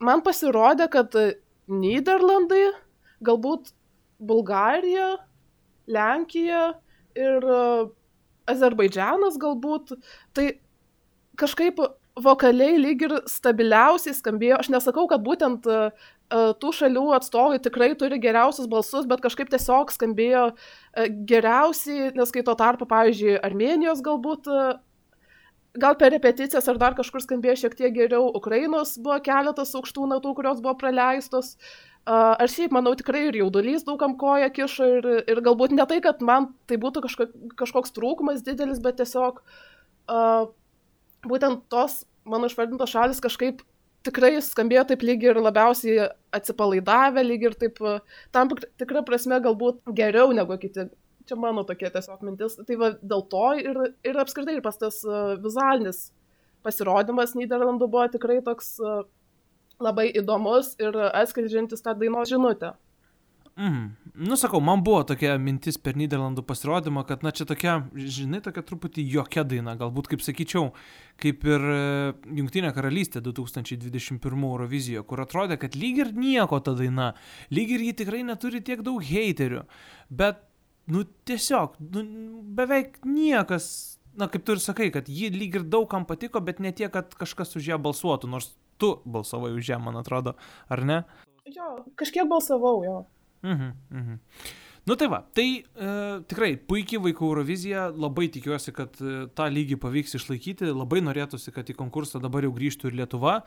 man 0.03 0.23
pasirodė, 0.27 0.89
kad 0.91 1.15
e, 1.19 1.37
Niderlandai, 1.71 2.73
galbūt 3.25 3.71
Bulgarija, 4.19 5.15
Lenkija 5.91 6.73
ir 7.19 7.45
e, 7.45 7.61
Azerbaidžianas 8.51 9.39
galbūt, 9.41 9.95
tai 10.37 10.57
kažkaip 11.41 11.81
vokaliai 12.25 12.77
lyg 12.79 13.07
ir 13.07 13.15
stabiliausiai 13.31 14.15
skambėjo. 14.15 14.61
Aš 14.63 14.71
nesakau, 14.75 15.07
kad 15.11 15.25
būtent 15.25 15.67
e, 15.67 15.79
e, 15.89 16.43
tų 16.61 16.73
šalių 16.79 17.07
atstovai 17.19 17.61
tikrai 17.63 17.93
turi 17.99 18.21
geriausius 18.23 18.71
balsus, 18.71 19.09
bet 19.11 19.25
kažkaip 19.25 19.51
tiesiog 19.53 19.93
skambėjo 19.95 20.51
geriausiai, 21.31 22.13
nes 22.17 22.35
kai 22.35 22.45
tuo 22.47 22.57
tarpu, 22.59 22.89
pavyzdžiui, 22.91 23.39
Armenijos 23.45 24.05
galbūt, 24.05 24.51
gal 25.81 25.97
per 25.99 26.13
repeticijas 26.15 26.69
ar 26.71 26.79
dar 26.81 26.95
kažkur 26.99 27.23
skambėjo 27.25 27.57
šiek 27.65 27.75
tiek 27.79 27.95
geriau, 27.95 28.29
Ukrainos 28.39 28.95
buvo 29.01 29.19
keletas 29.25 29.75
aukštų 29.75 30.07
natų, 30.13 30.35
kurios 30.39 30.63
buvo 30.65 30.77
praleistos. 30.81 31.55
Aš 32.05 32.59
šiaip 32.59 32.75
manau 32.77 32.93
tikrai 32.99 33.27
ir 33.31 33.39
jaudulys 33.41 33.87
daugam 33.87 34.19
koja 34.21 34.51
kiša 34.53 34.89
ir, 34.99 35.07
ir 35.33 35.41
galbūt 35.45 35.73
ne 35.73 35.87
tai, 35.89 36.03
kad 36.05 36.21
man 36.21 36.51
tai 36.69 36.77
būtų 36.81 37.07
kažko, 37.07 37.29
kažkoks 37.57 37.95
trūkumas 37.97 38.43
didelis, 38.45 38.83
bet 38.85 38.99
tiesiog 39.01 39.41
uh, 39.41 40.51
būtent 41.25 41.65
tos 41.73 42.03
mano 42.29 42.51
išvardintos 42.51 42.93
šalis 42.93 43.23
kažkaip 43.25 43.63
tikrai 44.05 44.37
skambėjo 44.45 44.85
taip 44.91 45.05
lyg 45.07 45.25
ir 45.25 45.41
labiausiai 45.41 46.11
atsipalaidavę, 46.37 47.25
lyg 47.25 47.49
ir 47.49 47.57
taip 47.57 47.81
tam 48.37 48.53
tik- 48.53 48.69
tikra 48.81 49.05
prasme 49.07 49.41
galbūt 49.41 49.81
geriau 49.97 50.33
negu 50.37 50.59
kiti. 50.61 50.91
Čia 51.29 51.39
mano 51.41 51.65
tokia 51.65 51.91
tiesiog 51.95 52.23
mintis. 52.27 52.59
Tai 52.69 52.77
va 52.81 52.93
dėl 53.01 53.25
to 53.33 53.47
ir, 53.61 53.83
ir 54.05 54.21
apskritai 54.21 54.59
ir 54.59 54.65
pas 54.65 54.77
tas 54.81 55.01
uh, 55.09 55.35
vizualinis 55.41 56.11
pasirodymas 56.65 57.35
Niderlandų 57.37 57.89
buvo 57.93 58.07
tikrai 58.13 58.41
toks 58.45 58.75
uh, 58.81 59.05
labai 59.83 60.09
įdomus 60.17 60.75
ir 60.81 60.97
atskleidžiantis 61.11 61.85
tą 61.85 61.97
dainos 61.99 62.31
žinutę. 62.33 62.75
Mm. 63.55 63.95
Nu, 64.15 64.35
sakau, 64.35 64.59
man 64.61 64.81
buvo 64.83 65.05
tokia 65.07 65.37
mintis 65.39 65.77
per 65.79 65.95
Niderlandų 65.99 66.43
pasirodymą, 66.47 67.05
kad, 67.07 67.23
na, 67.23 67.31
čia 67.35 67.47
tokia, 67.47 67.77
žinai, 67.95 68.41
tokia 68.43 68.65
truputį 68.67 69.05
jokia 69.13 69.45
daina, 69.47 69.77
galbūt, 69.79 70.09
kaip 70.11 70.25
sakyčiau, 70.27 70.73
kaip 71.23 71.47
ir 71.47 71.67
e, 71.71 71.85
Junktinė 72.41 72.73
karalystė 72.75 73.23
2021 73.23 74.47
Eurovizijoje, 74.49 75.05
kur 75.07 75.23
atrodė, 75.23 75.59
kad 75.63 75.79
lyg 75.79 76.03
ir 76.03 76.11
nieko 76.19 76.59
ta 76.67 76.75
daina, 76.79 77.13
lyg 77.55 77.77
ir 77.77 77.87
ji 77.87 77.95
tikrai 78.03 78.25
neturi 78.27 78.63
tiek 78.63 78.83
daug 78.87 79.03
heiterių, 79.07 79.63
bet, 80.11 80.43
nu, 80.91 81.05
tiesiog, 81.29 81.79
nu, 81.95 82.05
beveik 82.57 82.99
niekas, 83.09 83.99
na, 84.19 84.29
kaip 84.31 84.45
tu 84.47 84.57
ir 84.57 84.63
sakai, 84.63 84.91
kad 84.95 85.09
ji 85.09 85.31
lyg 85.35 85.61
ir 85.61 85.69
daug 85.69 85.89
kam 85.91 86.07
patiko, 86.09 86.43
bet 86.45 86.61
ne 86.63 86.73
tiek, 86.77 86.93
kad 86.93 87.15
kažkas 87.19 87.57
už 87.59 87.73
ją 87.75 87.81
balsuotų, 87.83 88.31
nors 88.31 88.53
tu 88.81 88.97
balsavai 89.05 89.55
už 89.57 89.73
ją, 89.75 89.81
man 89.83 89.97
atrodo, 90.01 90.35
ar 90.69 90.85
ne? 90.85 91.01
Jo, 91.49 91.79
kažkiek 92.01 92.29
balsavau 92.29 92.85
jo. 92.85 92.99
Mhm, 93.45 93.73
mhm. 93.91 94.21
Nu 94.85 94.95
tai 95.01 95.09
va, 95.09 95.23
tai 95.33 95.47
e, 95.65 95.93
tikrai 96.29 96.59
puikiai 96.61 97.01
vaikų 97.07 97.29
Eurovizija, 97.31 97.87
labai 97.89 98.27
tikiuosi, 98.33 98.73
kad 98.77 98.99
e, 99.01 99.23
tą 99.33 99.47
lygį 99.49 99.79
pavyks 99.81 100.19
išlaikyti, 100.19 100.69
labai 100.77 101.01
norėtųsi, 101.05 101.55
kad 101.57 101.71
į 101.73 101.77
konkursą 101.79 102.21
dabar 102.21 102.45
jau 102.45 102.53
grįžtų 102.53 102.91
ir 102.91 102.99
Lietuva. 103.01 103.39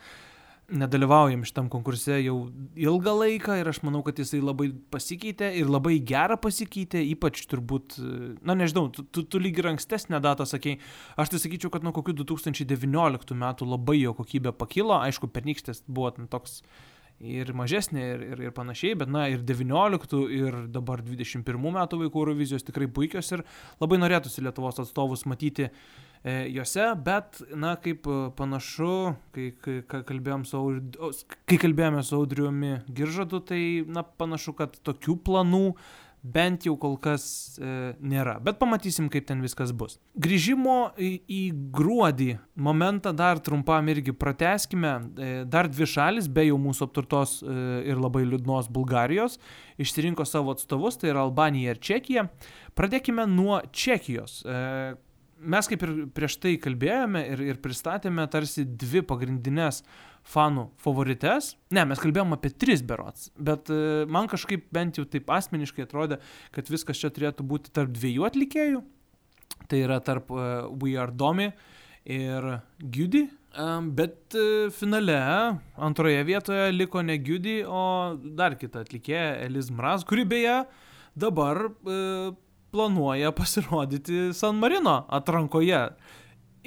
Nedalyvaujam 0.68 1.46
šitam 1.48 1.70
konkurse 1.72 2.18
jau 2.20 2.50
ilgą 2.76 3.14
laiką 3.16 3.56
ir 3.56 3.70
aš 3.72 3.78
manau, 3.88 4.02
kad 4.04 4.18
jisai 4.20 4.42
labai 4.44 4.66
pasikeitė 4.92 5.54
ir 5.62 5.70
labai 5.72 5.94
gerą 6.04 6.36
pasikeitė, 6.44 7.06
ypač 7.14 7.46
turbūt, 7.48 7.96
na 8.44 8.58
nežinau, 8.60 8.90
tu, 8.92 9.06
tu, 9.08 9.24
tu 9.24 9.40
lyg 9.40 9.62
ir 9.62 9.70
ankstesnę 9.72 10.20
datą 10.20 10.44
sakei, 10.50 10.76
aš 11.16 11.32
tai 11.32 11.40
sakyčiau, 11.40 11.72
kad 11.72 11.88
nuo 11.88 11.96
kokių 11.96 12.18
2019 12.20 13.40
metų 13.40 13.70
labai 13.72 14.02
jo 14.02 14.12
kokybė 14.18 14.52
pakilo, 14.60 15.00
aišku, 15.00 15.32
pernykštės 15.32 15.86
buvo 15.88 16.12
ten 16.18 16.28
toks 16.28 16.60
ir 17.24 17.50
mažesnė 17.58 18.04
ir, 18.04 18.26
ir, 18.34 18.42
ir 18.48 18.54
panašiai, 18.54 18.98
bet 19.00 19.10
na 19.10 19.26
ir 19.32 19.42
19 19.48 20.20
ir 20.36 20.60
dabar 20.74 21.02
21 21.06 21.58
metų 21.64 22.04
vaikų 22.04 22.22
Eurovizijos 22.22 22.66
tikrai 22.68 22.90
puikios 22.92 23.32
ir 23.34 23.44
labai 23.82 23.98
norėtųsi 24.04 24.44
Lietuvos 24.46 24.84
atstovus 24.84 25.26
matyti 25.30 25.70
e, 25.70 25.72
juose, 26.26 26.88
bet 27.04 27.42
na 27.56 27.76
kaip 27.82 28.08
e, 28.08 28.18
panašu, 28.38 29.14
kai, 29.36 29.52
kai, 29.62 29.80
kalbėjom 29.92 30.48
su, 30.48 30.64
kai 31.48 31.60
kalbėjome 31.62 32.04
su 32.04 32.18
Audriumi 32.18 32.74
Giržadu, 32.90 33.42
tai 33.46 33.62
na 33.88 34.04
panašu, 34.04 34.56
kad 34.58 34.76
tokių 34.88 35.18
planų 35.28 35.66
bent 36.28 36.66
jau 36.66 36.76
kol 36.80 36.98
kas 37.02 37.24
e, 37.60 37.94
nėra. 38.02 38.38
Bet 38.44 38.58
pamatysim, 38.60 39.08
kaip 39.14 39.28
ten 39.30 39.42
viskas 39.44 39.72
bus. 39.76 39.98
Grįžimo 40.20 40.92
į, 41.00 41.12
į 41.30 41.42
gruodį 41.74 42.32
momentą 42.68 43.14
dar 43.16 43.40
trumpam 43.44 43.88
irgi 43.94 44.16
prateskime. 44.18 44.94
E, 44.98 45.32
dar 45.48 45.70
dvi 45.72 45.88
šalis, 45.90 46.28
be 46.28 46.48
jau 46.50 46.60
mūsų 46.62 46.90
apturtos 46.90 47.38
e, 47.44 47.58
ir 47.92 48.02
labai 48.02 48.26
liūdnos 48.28 48.72
Bulgarijos, 48.74 49.38
išsirinko 49.80 50.26
savo 50.28 50.56
atstovus, 50.58 51.00
tai 51.00 51.14
yra 51.14 51.24
Albanija 51.26 51.76
ir 51.76 51.82
Čekija. 51.84 52.28
Pradėkime 52.78 53.28
nuo 53.30 53.62
Čekijos. 53.72 54.42
E, 54.44 54.96
mes 55.39 55.70
kaip 55.70 55.84
ir 55.86 55.94
prieš 56.15 56.38
tai 56.41 56.56
kalbėjome 56.62 57.24
ir, 57.34 57.41
ir 57.53 57.60
pristatėme 57.63 58.25
tarsi 58.32 58.65
dvi 58.65 59.03
pagrindinės 59.06 59.84
fanų 60.27 60.67
favorites. 60.84 61.53
Ne, 61.74 61.86
mes 61.88 62.01
kalbėjome 62.01 62.38
apie 62.38 62.51
tris 62.51 62.84
berots, 62.86 63.29
bet 63.38 63.72
e, 63.72 64.06
man 64.12 64.27
kažkaip 64.32 64.67
bent 64.75 65.00
jau 65.00 65.06
taip 65.08 65.29
asmeniškai 65.32 65.86
atrodė, 65.86 66.20
kad 66.56 66.70
viskas 66.72 67.00
čia 67.00 67.12
turėtų 67.13 67.46
būti 67.48 67.74
tarp 67.75 67.94
dviejų 67.96 68.27
atlikėjų. 68.27 68.84
Tai 69.67 69.79
yra 69.82 69.98
tarp 70.03 70.29
uh, 70.32 70.67
We 70.79 70.94
Are 71.00 71.12
Domi 71.12 71.48
ir 72.08 72.46
Gyudi. 72.77 73.25
Um, 73.58 73.88
bet 73.98 74.36
uh, 74.38 74.67
finale 74.75 75.17
antroje 75.82 76.20
vietoje 76.27 76.67
liko 76.75 77.01
ne 77.01 77.15
Gyudi, 77.17 77.62
o 77.65 78.13
dar 78.38 78.53
kita 78.60 78.84
atlikėja 78.86 79.39
Eliz 79.48 79.72
Mraz, 79.74 80.06
kuri 80.08 80.27
beje 80.29 80.60
dabar 81.17 81.63
uh, 81.65 82.36
planuoja 82.72 83.32
pasirodyti 83.32 84.34
San 84.34 84.56
Marino 84.56 85.06
atrankoje. 85.10 85.88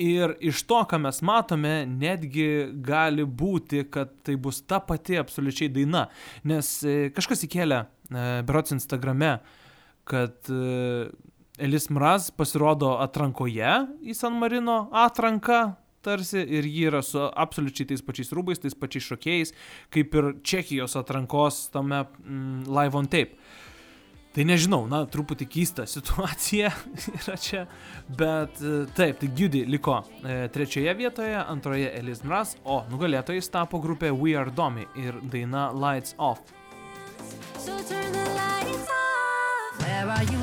Ir 0.00 0.32
iš 0.40 0.62
to, 0.64 0.78
ką 0.88 0.96
mes 1.02 1.18
matome, 1.26 1.82
netgi 1.84 2.70
gali 2.80 3.26
būti, 3.26 3.82
kad 3.92 4.14
tai 4.24 4.38
bus 4.40 4.62
ta 4.64 4.78
pati 4.80 5.18
absoliučiai 5.20 5.68
daina. 5.74 6.06
Nes 6.48 6.78
e, 6.88 7.10
kažkas 7.12 7.44
įkėlė, 7.44 7.82
e, 8.08 8.22
berots 8.48 8.72
Instagrame, 8.72 9.34
kad 10.08 10.48
e, 10.48 11.10
Elis 11.60 11.90
Mraz 11.92 12.30
pasirodo 12.32 12.94
atrankoje 13.02 13.74
į 14.00 14.16
San 14.16 14.40
Marino 14.40 14.86
atranką. 14.96 15.74
Tarsi 16.00 16.40
ir 16.40 16.64
ji 16.64 16.86
yra 16.88 17.02
su 17.04 17.20
absoliučiai 17.20 17.90
tais 17.90 18.00
pačiais 18.00 18.30
rūbais, 18.32 18.62
tais 18.62 18.72
pačiais 18.72 19.04
šokėjais, 19.04 19.50
kaip 19.92 20.14
ir 20.16 20.30
Čekijos 20.40 20.96
atrankos 20.96 21.66
tame 21.74 22.06
mm, 22.06 22.70
live 22.72 22.96
on 22.96 23.10
tape. 23.12 23.36
Tai 24.30 24.44
nežinau, 24.46 24.84
na, 24.86 25.02
truputį 25.10 25.46
keista 25.50 25.84
situacija 25.90 26.68
yra 27.18 27.34
čia, 27.40 27.64
bet 28.14 28.60
e, 28.62 28.84
taip, 28.94 29.18
tai 29.18 29.30
Gyudi 29.34 29.64
liko 29.66 29.96
e, 30.22 30.44
trečioje 30.54 30.94
vietoje, 30.94 31.34
antroje 31.40 31.90
Elis 31.98 32.22
Mraz, 32.22 32.54
o 32.62 32.84
nugalėtojais 32.92 33.50
tapo 33.50 33.82
grupė 33.82 34.12
We 34.14 34.36
Are 34.38 34.54
Domi 34.54 34.86
ir 35.02 35.18
daina 35.32 35.72
Lights 35.74 36.14
Off. 36.18 36.44
So 37.58 37.74
turn 37.90 38.12
the 38.12 38.24
lights 38.38 38.86
off. 38.86 39.82
Where 39.82 40.08
are 40.08 40.24
you 40.30 40.39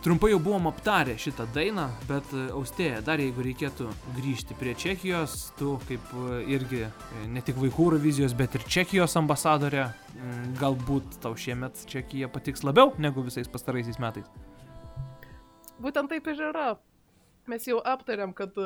Trumpai 0.00 0.30
jau 0.30 0.38
buvom 0.40 0.64
aptarę 0.70 1.12
šitą 1.20 1.44
dainą, 1.52 1.82
bet 2.08 2.30
e, 2.32 2.46
Austėja, 2.56 3.02
dar 3.04 3.20
jeigu 3.20 3.42
reikėtų 3.44 3.84
grįžti 4.16 4.54
prie 4.56 4.72
Čekijos, 4.72 5.50
tu 5.58 5.74
kaip 5.90 6.14
e, 6.16 6.38
irgi 6.54 6.86
e, 6.86 6.88
ne 7.28 7.42
tik 7.44 7.58
vaikų 7.60 7.84
Eurovizijos, 7.84 8.32
bet 8.38 8.56
ir 8.56 8.64
Čekijos 8.64 9.18
ambasadorė, 9.20 9.90
galbūt 10.56 11.20
tau 11.20 11.36
šiemet 11.36 11.84
Čekija 11.92 12.32
patiks 12.32 12.64
labiau 12.64 12.94
negu 12.96 13.26
visais 13.28 13.52
pastaraisiais 13.52 14.00
metais. 14.00 14.24
Būtent 15.84 16.08
taip 16.08 16.32
ir 16.32 16.44
yra. 16.48 16.72
Mes 17.52 17.68
jau 17.68 17.84
aptarėm, 17.84 18.32
kad 18.32 18.56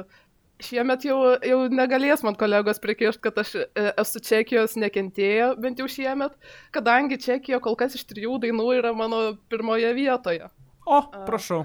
šiemet 0.62 1.10
jau, 1.10 1.18
jau 1.42 1.62
negalės 1.66 2.22
man 2.22 2.38
kolegos 2.38 2.78
prikišti, 2.78 3.26
kad 3.26 3.42
aš 3.42 3.56
esu 3.90 4.22
Čekijos 4.22 4.78
nekentėję, 4.78 5.56
bent 5.58 5.82
jau 5.82 5.90
šiemet, 5.90 6.38
kadangi 6.70 7.18
Čekija 7.18 7.58
kol 7.58 7.74
kas 7.74 7.98
iš 7.98 8.06
trijų 8.06 8.38
dainų 8.46 8.74
yra 8.78 8.94
mano 8.94 9.32
pirmoje 9.50 9.96
vietoje. 9.98 10.54
O, 10.84 11.00
prašau. 11.26 11.64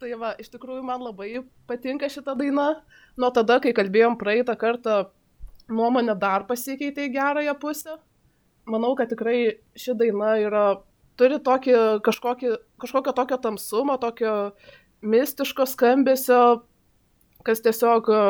Tai 0.00 0.10
va, 0.16 0.32
iš 0.40 0.48
tikrųjų 0.54 0.82
man 0.86 1.02
labai 1.04 1.42
patinka 1.68 2.08
šita 2.08 2.36
daina. 2.38 2.70
Nuo 3.20 3.28
tada, 3.34 3.58
kai 3.60 3.74
kalbėjom 3.76 4.16
praeitą 4.20 4.54
kartą 4.56 5.02
nuomonė 5.70 6.14
dar 6.18 6.46
pasikeitė 6.48 7.08
į 7.08 7.12
gerąją 7.16 7.56
pusę. 7.60 7.98
Manau, 8.70 8.94
kad 8.96 9.10
tikrai 9.10 9.60
ši 9.78 9.96
daina 9.98 10.36
yra, 10.40 10.64
turi 11.20 11.40
tokį 11.42 11.76
kažkokį, 12.06 12.54
kažkokio 12.80 13.14
tokio 13.16 13.38
tamsumo, 13.42 13.96
tokio 14.00 14.34
mistiško 15.02 15.66
skambesio, 15.68 16.40
kas 17.44 17.62
tiesiog 17.64 18.08
e, 18.12 18.22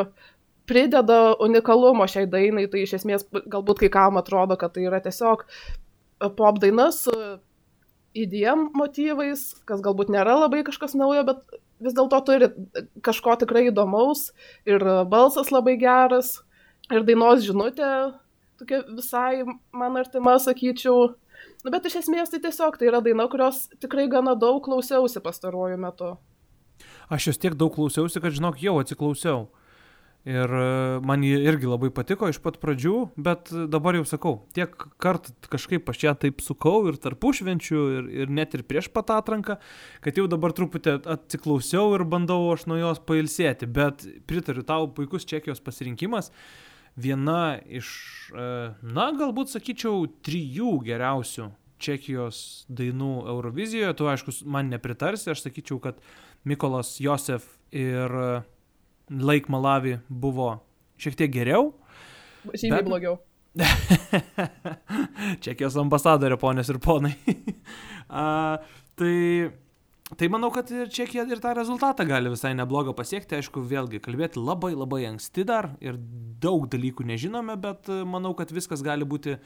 prideda 0.70 1.36
unikalumo 1.42 2.06
šiai 2.10 2.26
dainai. 2.30 2.66
Tai 2.72 2.82
iš 2.82 2.96
esmės 3.00 3.26
galbūt 3.30 3.84
kai 3.84 3.92
kam 3.94 4.18
atrodo, 4.20 4.58
kad 4.58 4.74
tai 4.74 4.88
yra 4.88 5.02
tiesiog 5.04 5.46
e, 5.46 6.30
pop 6.34 6.58
daina 6.62 6.90
įdiem 8.16 8.70
motyvais, 8.76 9.42
kas 9.68 9.82
galbūt 9.84 10.10
nėra 10.12 10.38
labai 10.42 10.64
kažkas 10.66 10.96
naujo, 10.98 11.24
bet 11.28 11.60
vis 11.80 11.96
dėlto 11.96 12.18
turi 12.26 12.50
kažko 13.06 13.36
tikrai 13.40 13.68
įdomaus 13.70 14.30
ir 14.68 14.82
balsas 15.10 15.52
labai 15.54 15.76
geras 15.80 16.40
ir 16.90 17.06
dainos 17.06 17.44
žinutė 17.46 17.90
tokia 18.60 18.82
visai 18.88 19.44
man 19.72 19.96
artima, 19.96 20.36
sakyčiau. 20.38 21.14
Nu, 21.64 21.72
bet 21.72 21.86
iš 21.88 22.02
esmės 22.02 22.32
tai 22.32 22.42
tiesiog 22.44 22.76
tai 22.76 22.90
yra 22.90 23.00
daina, 23.04 23.26
kurios 23.32 23.68
tikrai 23.80 24.06
gana 24.12 24.34
daug 24.36 24.60
klausiausi 24.64 25.22
pastaruoju 25.24 25.78
metu. 25.80 26.12
Aš 27.12 27.30
jos 27.30 27.40
tiek 27.40 27.56
daug 27.56 27.72
klausiausi, 27.74 28.20
kad 28.20 28.36
žinok, 28.36 28.60
jau 28.60 28.76
atsiklausiau. 28.80 29.48
Ir 30.28 30.52
e, 30.52 31.00
man 31.00 31.22
ji 31.24 31.36
irgi 31.48 31.68
labai 31.68 31.88
patiko 31.96 32.28
iš 32.28 32.42
pat 32.44 32.58
pradžių, 32.60 32.94
bet 33.16 33.48
dabar 33.72 33.96
jau 33.96 34.04
sakau, 34.04 34.32
tiek 34.52 34.74
kartų 35.00 35.32
kažkaip 35.48 35.88
aš 35.88 36.02
ją 36.04 36.12
taip 36.26 36.42
sukau 36.44 36.82
ir 36.90 36.98
tarpu 37.00 37.32
švenčių, 37.38 37.84
ir, 37.96 38.10
ir 38.24 38.34
net 38.36 38.52
ir 38.56 38.66
prieš 38.68 38.90
pat 38.92 39.14
atranką, 39.16 39.56
kad 40.04 40.20
jau 40.20 40.26
dabar 40.28 40.52
truputį 40.56 40.98
atsiklausiau 41.16 41.94
ir 41.96 42.04
bandau 42.04 42.50
aš 42.52 42.66
nuo 42.68 42.76
jos 42.76 43.00
pailsėti. 43.08 43.70
Bet 43.70 44.04
pritariu 44.28 44.66
tau, 44.68 44.90
puikus 44.92 45.24
čekijos 45.24 45.64
pasirinkimas. 45.64 46.28
Viena 47.00 47.56
iš, 47.64 47.88
e, 48.34 48.52
na, 48.84 49.08
galbūt 49.16 49.54
sakyčiau, 49.54 50.04
trijų 50.26 50.76
geriausių 50.90 51.48
Čekijos 51.80 52.66
dainų 52.68 53.22
Eurovizijoje. 53.32 53.94
Tu, 53.96 54.08
aišku, 54.12 54.34
man 54.52 54.68
nepritarsi, 54.68 55.30
aš 55.32 55.46
sakyčiau, 55.46 55.78
kad 55.80 56.02
Mikolas 56.44 56.98
Josef 57.00 57.46
ir 57.72 58.12
Lake 59.10 59.50
Malawi 59.50 59.98
buvo 60.08 60.52
šiek 61.00 61.16
tiek 61.18 61.32
geriau. 61.34 61.72
Žymiai 62.46 62.78
Bet- 62.78 62.88
blogiau. 62.88 63.18
Čekijos 65.44 65.74
ambasadorė, 65.80 66.36
ponės 66.40 66.70
ir 66.70 66.78
ponai. 66.82 67.16
A, 68.10 68.58
tai, 68.98 69.14
tai 70.18 70.28
manau, 70.30 70.52
kad 70.54 70.70
ir 70.74 70.90
Čekija 70.90 71.24
ir 71.30 71.42
tą 71.42 71.54
rezultatą 71.58 72.06
gali 72.06 72.30
visai 72.32 72.52
neblogą 72.58 72.94
pasiekti. 72.96 73.38
Aišku, 73.40 73.62
vėlgi 73.70 74.00
kalbėti 74.02 74.42
labai 74.42 74.72
labai 74.76 75.02
anksti 75.10 75.46
dar 75.48 75.72
ir 75.82 75.98
daug 76.42 76.68
dalykų 76.70 77.06
nežinome, 77.10 77.58
bet 77.60 77.90
manau, 78.06 78.32
kad 78.38 78.54
viskas 78.54 78.84
gali 78.86 79.06
būti 79.08 79.36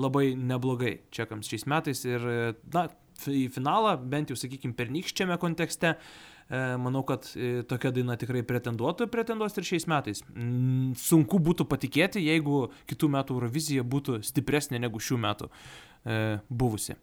labai 0.00 0.32
neblogai 0.38 0.96
čekams 1.14 1.50
šiais 1.50 1.66
metais. 1.70 2.02
Ir, 2.08 2.26
na, 2.74 2.88
į 3.30 3.46
finalą, 3.54 3.96
bent 4.10 4.32
jau, 4.32 4.38
sakykime, 4.38 4.74
pernykščiame 4.78 5.38
kontekste, 5.42 5.94
e, 5.94 6.31
manau, 6.52 7.02
kad 7.02 7.24
e, 7.36 7.62
tokia 7.68 7.92
daina 7.94 8.16
tikrai 8.20 8.42
pretenduotų, 8.44 9.06
pretenduos 9.12 9.56
ir 9.56 9.64
šiais 9.64 9.86
metais. 9.88 10.20
Mm, 10.34 10.92
Sunku 11.00 11.40
būtų 11.40 11.64
patikėti, 11.70 12.20
jeigu 12.20 12.66
kitų 12.90 13.08
metų 13.14 13.38
Eurovizija 13.38 13.84
būtų 13.86 14.18
stipresnė 14.26 14.82
negu 14.82 15.00
šių 15.00 15.18
metų 15.22 15.48
e, 15.48 16.18
buvusi. 16.50 16.98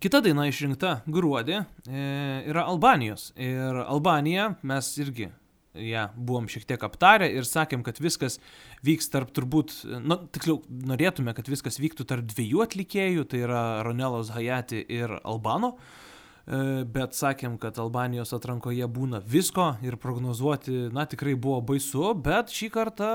Kita 0.00 0.22
daina 0.24 0.46
išrinkta 0.48 1.00
gruodį 1.10 1.58
e, 1.58 2.04
yra 2.48 2.64
Albanijos. 2.70 3.32
Ir 3.34 3.82
Albanija 3.82 4.52
mes 4.62 4.92
irgi 5.02 5.28
ją 5.74 6.04
buvom 6.14 6.46
šiek 6.50 6.64
tiek 6.66 6.82
aptarę 6.86 7.28
ir 7.30 7.46
sakėm, 7.46 7.82
kad 7.86 7.98
viskas 8.02 8.38
vyks 8.86 9.10
tarp 9.10 9.34
turbūt, 9.34 9.74
nu, 10.02 10.16
tiksliau, 10.34 10.62
norėtume, 10.68 11.34
kad 11.34 11.50
viskas 11.50 11.78
vyktų 11.82 12.06
tarp 12.10 12.30
dviejų 12.30 12.62
atlikėjų, 12.64 13.26
tai 13.30 13.42
yra 13.44 13.64
Ronelos 13.86 14.32
Hayati 14.34 14.82
ir 14.86 15.18
Albano. 15.20 15.74
E, 15.76 16.09
Bet 16.50 17.14
sakėm, 17.14 17.54
kad 17.62 17.76
Albanijos 17.78 18.32
atrankoje 18.34 18.86
būna 18.90 19.20
visko 19.22 19.76
ir 19.86 19.94
prognozuoti, 20.02 20.88
na, 20.90 21.04
tikrai 21.06 21.36
buvo 21.38 21.60
baisu, 21.62 22.08
bet 22.18 22.50
šį 22.50 22.70
kartą 22.74 23.10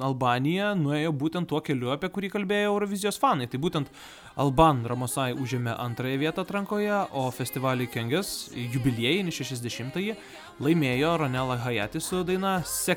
Albanija 0.00 0.72
nuėjo 0.74 1.12
būtent 1.14 1.46
tuo 1.50 1.60
keliu, 1.64 1.90
apie 1.92 2.08
kurį 2.10 2.30
kalbėjo 2.32 2.72
Eurovizijos 2.72 3.20
fanai. 3.20 3.46
Tai 3.52 3.60
būtent 3.62 3.92
Alban 4.40 4.86
Ramosai 4.88 5.30
užėmė 5.36 5.76
antrąją 5.84 6.18
vietą 6.24 6.46
atrankoje, 6.46 6.96
o 7.12 7.28
festivalį 7.30 7.90
Kengės 7.92 8.50
jubiliejinį 8.56 9.36
60-ąjį 9.36 10.16
laimėjo 10.64 11.16
Ronela 11.22 11.60
Hayati 11.66 12.00
su 12.00 12.24
daina 12.24 12.58
e 12.62 12.92
e 12.92 12.96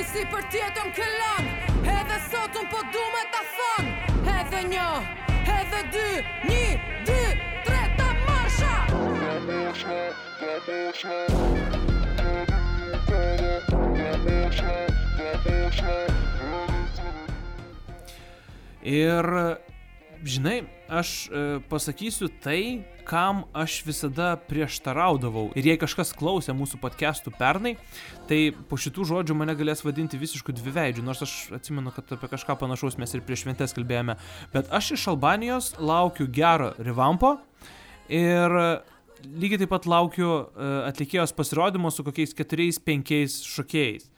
e 0.00 0.04
si 0.08 0.22
për 0.32 0.44
tjetën 0.52 0.88
këllon 0.96 1.38
Edhe 1.38 1.47
sot 2.38 2.58
unë 2.60 2.70
po 2.70 2.80
du 2.94 3.04
me 3.14 3.22
ta 3.34 3.40
thon. 3.54 3.86
Edhe 4.38 4.60
një, 4.70 4.88
edhe 5.54 5.80
dy 5.94 6.08
Një, 6.48 6.66
dy, 7.08 7.22
tre, 7.66 7.80
ta 7.98 8.08
marsha! 8.26 8.74
Ir, 18.88 19.26
žinai, 20.24 20.62
aš 20.88 21.28
e, 21.28 21.42
pasakysiu 21.70 22.28
tai, 22.42 22.84
kam 23.08 23.44
aš 23.56 23.80
visada 23.86 24.34
prieštaraudavau. 24.48 25.48
Ir 25.56 25.70
jei 25.70 25.78
kažkas 25.80 26.12
klausė 26.16 26.52
mūsų 26.56 26.80
podcastų 26.82 27.32
pernai, 27.38 27.76
tai 28.28 28.50
po 28.68 28.76
šitų 28.80 29.06
žodžių 29.12 29.36
mane 29.38 29.54
galės 29.58 29.84
vadinti 29.86 30.20
visiškų 30.20 30.52
dviveidžių, 30.58 31.04
nors 31.06 31.24
aš 31.24 31.36
atsimenu, 31.56 31.92
kad 31.94 32.12
apie 32.18 32.28
kažką 32.34 32.58
panašaus 32.60 32.98
mes 33.00 33.14
ir 33.16 33.24
prieš 33.24 33.46
šventės 33.46 33.76
kalbėjome. 33.76 34.18
Bet 34.52 34.68
aš 34.74 34.92
iš 34.98 35.08
Albanijos 35.14 35.72
laukiu 35.80 36.28
gero 36.28 36.74
revampo 36.76 37.38
ir 38.12 38.54
lygiai 39.24 39.62
taip 39.62 39.72
pat 39.72 39.88
laukiu 39.88 40.28
e, 40.28 40.70
atlikėjos 40.90 41.34
pasirodymo 41.36 41.90
su 41.94 42.04
kokiais 42.06 42.36
keturiais, 42.36 42.78
penkiais 42.82 43.40
šokėjais. 43.48 44.08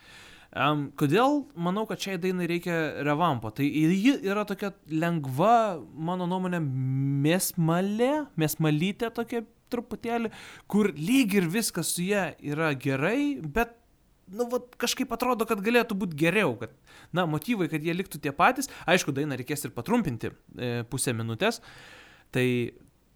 Um, 0.51 0.89
kodėl 0.99 1.45
manau, 1.55 1.85
kad 1.87 2.03
šiai 2.03 2.19
dainai 2.19 2.49
reikia 2.51 3.05
revampo? 3.07 3.53
Tai 3.55 3.63
ji 3.63 4.17
yra 4.27 4.43
tokia 4.49 4.73
lengva, 4.91 5.79
mano 5.95 6.27
nuomonė, 6.27 6.59
mesmalė, 7.27 8.13
mesmalytė 8.41 9.13
tokia 9.15 9.45
truputėlį, 9.71 10.33
kur 10.67 10.91
lyg 10.97 11.37
ir 11.39 11.47
viskas 11.53 11.93
su 11.95 12.03
ją 12.09 12.33
yra 12.43 12.73
gerai, 12.75 13.39
bet 13.39 13.77
nu, 14.31 14.49
vat, 14.51 14.75
kažkaip 14.81 15.15
atrodo, 15.15 15.47
kad 15.47 15.63
galėtų 15.63 15.97
būti 16.03 16.19
geriau, 16.19 16.57
kad, 16.59 16.75
na, 17.15 17.29
motyvai, 17.31 17.71
kad 17.71 17.87
jie 17.87 17.95
liktų 17.95 18.21
tie 18.23 18.35
patys. 18.35 18.71
Aišku, 18.91 19.15
dainą 19.15 19.39
reikės 19.39 19.67
ir 19.67 19.75
patrumpinti 19.75 20.31
e, 20.31 20.71
pusę 20.91 21.15
minutės. 21.17 21.59
Tai 22.35 22.47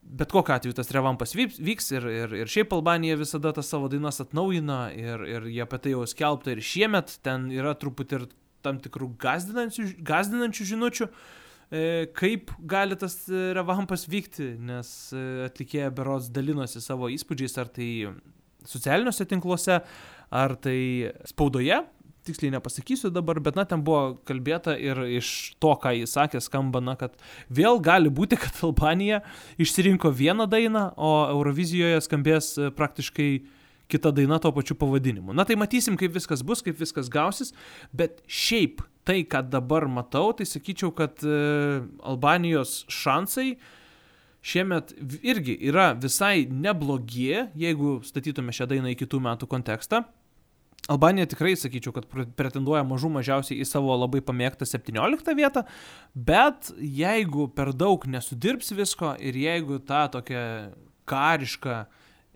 bet 0.05 0.33
kokiu 0.33 0.55
atveju 0.55 0.77
tas 0.77 0.91
revampas 0.95 1.35
vyks 1.35 1.91
ir, 1.97 2.07
ir, 2.11 2.35
ir 2.43 2.51
šiaip 2.51 2.73
Albanija 2.77 3.17
visada 3.21 3.53
tas 3.57 3.71
savo 3.71 3.89
dainas 3.93 4.21
atnaujina 4.23 4.81
ir, 4.95 5.25
ir 5.29 5.49
jie 5.51 5.63
apie 5.65 5.81
tai 5.81 5.95
jau 5.95 6.05
skelbta 6.09 6.55
ir 6.55 6.63
šiemet 6.65 7.19
ten 7.25 7.49
yra 7.55 7.75
truputį 7.79 8.21
ir 8.21 8.29
tam 8.65 8.79
tikrų 8.81 9.11
gazdinančių, 9.21 9.89
gazdinančių 10.07 10.69
žinučių, 10.71 11.09
e, 11.09 11.83
kaip 12.17 12.55
gali 12.71 12.97
tas 13.01 13.19
revampas 13.29 14.07
vykti, 14.09 14.55
nes 14.71 14.89
atlikėja 15.49 15.91
berods 15.95 16.31
dalinosi 16.33 16.81
savo 16.85 17.11
įspūdžiais, 17.13 17.59
ar 17.61 17.73
tai 17.75 17.91
socialiniuose 18.69 19.29
tinkluose, 19.29 19.83
ar 20.35 20.57
tai 20.65 20.79
spaudoje, 21.29 21.83
tiksliai 22.25 22.53
nepasakysiu 22.55 23.11
dabar, 23.15 23.41
bet 23.45 23.59
na 23.59 23.65
ten 23.69 23.83
buvo 23.85 24.17
kalbėta 24.29 24.75
ir 24.81 25.01
iš 25.19 25.55
to, 25.63 25.75
ką 25.81 25.93
jis 25.99 26.15
sakė, 26.17 26.41
skamba, 26.45 26.83
na, 26.85 26.97
kad 27.01 27.17
vėl 27.53 27.81
gali 27.85 28.13
būti, 28.13 28.39
kad 28.41 28.63
Albanija 28.67 29.23
išsirinko 29.61 30.13
vieną 30.15 30.49
dainą, 30.51 30.89
o 30.97 31.13
Eurovizijoje 31.35 32.01
skambės 32.05 32.55
e, 32.57 32.73
praktiškai 32.75 33.29
kita 33.93 34.11
daina 34.17 34.41
tuo 34.41 34.53
pačiu 34.57 34.77
pavadinimu. 34.81 35.37
Na 35.37 35.45
tai 35.45 35.59
matysim, 35.61 35.99
kaip 36.01 36.15
viskas 36.17 36.43
bus, 36.47 36.65
kaip 36.65 36.81
viskas 36.81 37.11
gausis, 37.13 37.53
bet 37.93 38.23
šiaip 38.27 38.83
tai, 39.05 39.21
ką 39.29 39.45
dabar 39.53 39.87
matau, 39.93 40.33
tai 40.37 40.49
sakyčiau, 40.49 40.93
kad 40.97 41.21
e, 41.21 41.39
Albanijos 42.03 42.83
šansai 42.89 43.55
šiemet 44.45 44.93
irgi 45.25 45.57
yra 45.69 45.93
visai 45.97 46.45
neblogi, 46.49 47.31
jeigu 47.57 47.99
statytume 48.05 48.53
šią 48.53 48.69
dainą 48.73 48.93
į 48.93 49.01
kitų 49.05 49.21
metų 49.25 49.49
kontekstą. 49.49 50.05
Albanija 50.93 51.27
tikrai 51.33 51.55
sakyčiau, 51.57 51.95
kad 51.97 52.07
pre- 52.11 52.27
pretenduoja 52.37 52.85
mažų 52.85 53.09
mažiausiai 53.15 53.63
į 53.65 53.67
savo 53.69 53.95
labai 53.97 54.21
pamėgtą 54.25 54.67
17 54.69 55.33
vietą, 55.39 55.65
bet 56.13 56.69
jeigu 56.77 57.49
per 57.57 57.73
daug 57.73 58.05
nesudirbs 58.05 58.75
visko 58.77 59.15
ir 59.17 59.39
jeigu 59.41 59.81
tą 59.81 60.03
tokią 60.19 60.43
karišką 61.09 61.79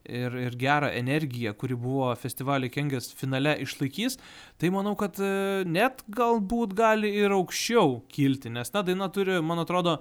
ir, 0.09 0.39
ir 0.47 0.57
gerą 0.57 0.89
energiją, 0.97 1.53
kuri 1.61 1.77
buvo 1.77 2.09
festivalio 2.17 2.71
Kengės 2.73 3.11
finale 3.17 3.53
išlaikys, 3.65 4.17
tai 4.57 4.73
manau, 4.73 4.95
kad 4.97 5.21
e, 5.21 5.65
net 5.69 6.01
galbūt 6.09 6.73
gali 6.79 7.13
ir 7.21 7.37
aukščiau 7.37 7.99
kilti, 8.13 8.53
nes 8.55 8.73
ta 8.73 8.81
daina 8.87 9.11
turi, 9.13 9.43
man 9.45 9.61
atrodo, 9.61 9.99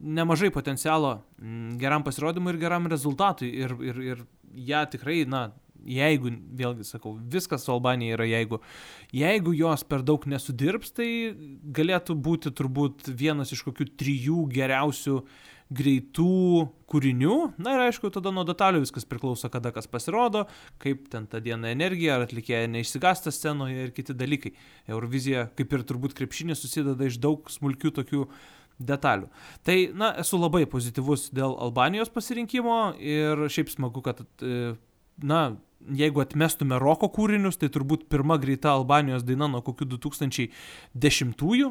nemažai 0.00 0.48
potencialo 0.54 1.18
geram 1.80 2.04
pasirodymui 2.06 2.54
ir 2.54 2.62
geram 2.62 2.88
rezultatui. 2.88 3.50
Ir, 3.60 3.76
ir, 3.84 4.00
ir 4.14 4.22
ją 4.70 4.86
tikrai, 4.94 5.24
na, 5.28 5.50
jeigu, 5.86 6.32
vėlgi 6.56 6.86
sakau, 6.88 7.14
viskas 7.32 7.64
su 7.66 7.72
Albanija 7.74 8.18
yra 8.18 8.26
jeigu. 8.28 8.60
Jeigu 9.16 9.54
jos 9.56 9.84
per 9.88 10.04
daug 10.06 10.26
nesudirbs, 10.30 10.92
tai 10.96 11.08
galėtų 11.78 12.16
būti 12.16 12.52
turbūt 12.56 13.12
vienas 13.12 13.54
iš 13.54 13.64
kokių 13.68 13.88
trijų 14.00 14.44
geriausių 14.52 15.20
greitų 15.70 16.66
kūrinių. 16.90 17.34
Na 17.62 17.76
ir 17.76 17.84
aišku, 17.86 18.10
tada 18.10 18.32
nuo 18.34 18.42
detalių 18.46 18.82
viskas 18.82 19.06
priklauso, 19.06 19.48
kada 19.52 19.70
kas 19.74 19.86
pasirodo, 19.90 20.44
kaip 20.82 21.06
ten 21.12 21.28
tą 21.30 21.38
dieną 21.44 21.70
energija, 21.70 22.16
ar 22.16 22.26
atlikėja 22.26 22.70
neišsigasta 22.72 23.30
scenoje 23.34 23.86
ir 23.86 23.92
kiti 23.94 24.16
dalykai. 24.18 24.56
Eurovizija, 24.90 25.46
kaip 25.58 25.76
ir 25.76 25.86
turbūt 25.86 26.16
krepšinė, 26.18 26.58
susideda 26.58 27.06
iš 27.06 27.20
daug 27.22 27.46
smulkių 27.54 27.94
tokių 28.00 28.26
detalių. 28.80 29.30
Tai, 29.66 29.78
na, 29.94 30.12
esu 30.22 30.40
labai 30.40 30.64
pozityvus 30.70 31.28
dėl 31.36 31.54
Albanijos 31.62 32.10
pasirinkimo 32.12 32.96
ir 32.98 33.46
šiaip 33.52 33.70
smagu, 33.70 34.02
kad, 34.04 34.24
e, 34.42 34.72
na, 35.22 35.42
jeigu 35.88 36.22
atmestume 36.22 36.78
roko 36.80 37.08
kūrinius, 37.12 37.58
tai 37.60 37.70
turbūt 37.72 38.08
pirma 38.12 38.36
greita 38.40 38.74
Albanijos 38.74 39.24
daina 39.26 39.48
nuo 39.50 39.62
kokių 39.64 39.88
2010-ųjų. 39.96 41.70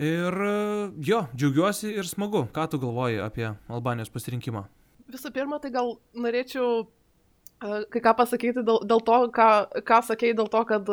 Ir 0.00 0.36
e, 0.46 0.54
jo, 1.02 1.24
džiaugiuosi 1.34 1.90
ir 1.98 2.06
smagu. 2.06 2.44
Ką 2.54 2.68
tu 2.70 2.78
galvoji 2.82 3.18
apie 3.24 3.48
Albanijos 3.68 4.12
pasirinkimą? 4.14 4.64
Visų 5.10 5.32
pirma, 5.34 5.58
tai 5.58 5.72
gal 5.74 5.96
norėčiau 6.14 6.84
uh, 6.84 7.80
kai 7.90 8.02
ką 8.04 8.14
pasakyti 8.20 8.62
dėl, 8.62 8.84
dėl 8.86 9.02
to, 9.02 9.18
ką, 9.34 9.48
ką 9.86 9.98
sakėjai, 10.06 10.36
dėl 10.38 10.50
to, 10.52 10.62
kad 10.68 10.92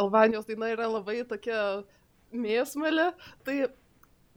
Albanijos 0.00 0.48
daina 0.48 0.72
yra 0.72 0.88
labai 0.88 1.20
tokia 1.28 1.82
mėsmelė. 2.32 3.10
Tai 3.44 3.58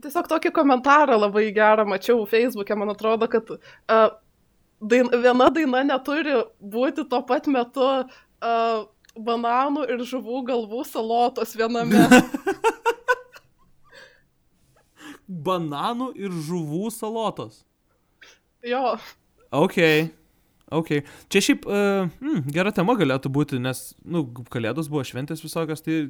tiesiog 0.04 0.28
tokį 0.28 0.52
komentarą 0.56 1.15
labai 1.21 1.48
gerą 1.56 1.88
mačiau 1.88 2.28
Facebook'e, 2.28 2.76
man 2.76 2.91
atrodo, 2.91 3.32
kad 3.32 3.56
uh, 3.56 4.10
dain, 4.81 5.09
viena 5.23 5.49
daina 5.53 5.83
neturi 5.88 6.35
būti 6.59 7.07
tuo 7.09 7.21
pat 7.27 7.47
metu 7.51 7.85
uh, 7.85 8.85
bananų 9.15 9.85
ir 9.93 10.03
žuvų 10.07 10.43
galvų 10.49 10.83
salotos 10.88 11.55
viename. 11.57 12.07
Bananų 15.45 16.11
ir 16.21 16.33
žuvų 16.45 16.91
salotos. 16.93 17.63
jo, 18.61 18.97
Ok. 19.55 19.77
Ok. 20.71 20.89
Čia 21.29 21.41
šiaip 21.41 21.67
uh, 21.69 22.09
mm, 22.19 22.47
gera 22.51 22.73
tema 22.75 22.95
galėtų 22.97 23.29
būti, 23.31 23.59
nes, 23.61 23.93
nu, 24.03 24.25
kalėdos 24.51 24.89
buvo 24.91 25.05
šventės 25.05 25.43
visokios, 25.45 25.83
tai 25.85 26.09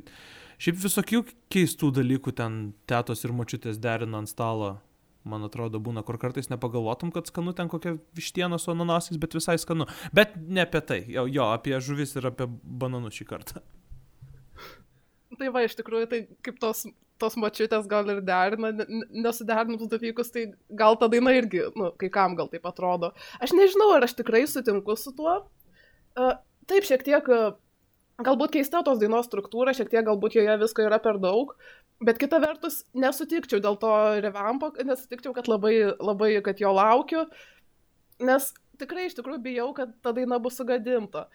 šiaip 0.63 0.79
visokių 0.79 1.21
keistų 1.51 1.91
dalykų 1.99 2.33
ten 2.39 2.59
tėtos 2.89 3.25
ir 3.27 3.35
močiutės 3.35 3.79
derina 3.83 4.21
ant 4.23 4.31
stalo. 4.31 4.77
Man 5.25 5.41
atrodo, 5.47 5.79
būna, 5.81 6.03
kur 6.05 6.19
kartais 6.21 6.51
nepagalvotum, 6.51 7.09
kad 7.13 7.25
skanu 7.25 7.55
ten 7.57 7.69
kokia 7.71 7.95
vištiena 8.17 8.59
su 8.61 8.69
ananasais, 8.75 9.17
bet 9.17 9.33
visai 9.33 9.55
skanu. 9.57 9.87
Bet 10.13 10.35
ne 10.37 10.61
apie 10.61 10.81
tai, 10.85 10.99
jo, 11.09 11.25
jo 11.25 11.47
apie 11.49 11.79
žuvis 11.81 12.13
ir 12.19 12.29
apie 12.29 12.45
bananus 12.61 13.17
šį 13.17 13.25
kartą. 13.31 13.63
tai 15.39 15.49
va, 15.51 15.65
iš 15.65 15.73
tikrųjų, 15.79 16.07
tai 16.11 16.19
kaip 16.45 16.61
tos, 16.61 16.85
tos 17.19 17.35
močiutės 17.39 17.89
gal 17.91 18.07
ir 18.13 18.21
derina, 18.25 18.71
ne- 18.71 18.85
ne- 18.87 19.23
nesuderinus 19.25 19.89
dalykus, 19.91 20.31
tai 20.31 20.45
gal 20.69 20.95
ta 20.99 21.09
daina 21.11 21.33
irgi, 21.35 21.65
nu, 21.75 21.91
kai 21.99 22.09
kam 22.13 22.37
gal 22.39 22.47
taip 22.51 22.65
atrodo. 22.69 23.11
Aš 23.43 23.55
nežinau, 23.57 23.89
ar 23.97 24.07
aš 24.07 24.15
tikrai 24.21 24.45
sutinku 24.47 24.95
su 24.99 25.11
tuo. 25.17 25.41
Uh, 26.15 26.37
taip, 26.69 26.87
šiek 26.87 27.03
tiek, 27.03 27.27
uh, 27.27 27.57
galbūt 28.23 28.55
keista 28.55 28.83
tos 28.85 29.01
dainos 29.01 29.27
struktūra, 29.27 29.75
šiek 29.75 29.91
tiek 29.91 30.05
galbūt 30.07 30.37
joje 30.37 30.55
visko 30.61 30.85
yra 30.85 31.01
per 31.03 31.19
daug, 31.19 31.55
bet 32.03 32.19
kita 32.19 32.39
vertus 32.43 32.83
nesutikčiau 32.97 33.61
dėl 33.63 33.77
to 33.79 33.91
revampo, 34.23 34.71
nesutikčiau, 34.83 35.33
kad 35.35 35.49
labai, 35.51 35.75
labai, 35.99 36.33
kad 36.45 36.59
jo 36.59 36.73
laukiu, 36.75 37.25
nes 38.23 38.51
tikrai 38.79 39.07
iš 39.07 39.17
tikrųjų 39.19 39.41
bijau, 39.43 39.69
kad 39.77 39.93
ta 40.03 40.13
daina 40.15 40.39
bus 40.41 40.59
sugadinta. 40.59 41.27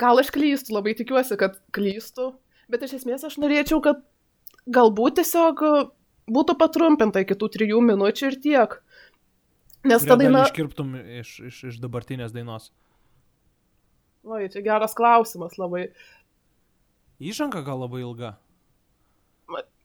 Gal 0.00 0.18
aš 0.20 0.32
klystu, 0.34 0.74
labai 0.74 0.96
tikiuosi, 0.98 1.38
kad 1.40 1.60
klystu, 1.74 2.32
bet 2.68 2.84
iš 2.84 2.98
esmės 3.00 3.24
aš 3.28 3.38
norėčiau, 3.40 3.80
kad 3.84 4.02
galbūt 4.66 5.20
tiesiog 5.20 5.62
būtų 6.34 6.56
patrumpinta 6.60 7.22
iki 7.24 7.36
tų 7.38 7.50
trijų 7.56 7.82
minučių 7.84 8.30
ir 8.30 8.40
tiek. 8.40 8.78
Nes 9.84 10.00
ta 10.00 10.14
Kurią 10.14 10.16
dalį 10.16 10.24
daina... 10.24 10.46
Iškirptum 10.48 10.94
iš, 11.20 11.34
iš, 11.50 11.58
iš 11.72 11.80
dabartinės 11.82 12.32
dainos. 12.32 12.70
Oi, 14.24 14.46
čia 14.48 14.62
geras 14.64 14.96
klausimas 14.96 15.58
labai. 15.60 15.90
Įžanga 17.20 17.60
gal 17.66 17.82
labai 17.84 18.00
ilga. 18.00 18.32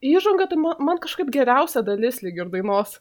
Įžanga 0.06 0.48
tai 0.50 0.58
man, 0.62 0.80
man 0.84 1.00
kažkaip 1.04 1.32
geriausia 1.34 1.84
dalis 1.86 2.22
lyg 2.24 2.40
ir 2.40 2.52
dainos. 2.54 2.98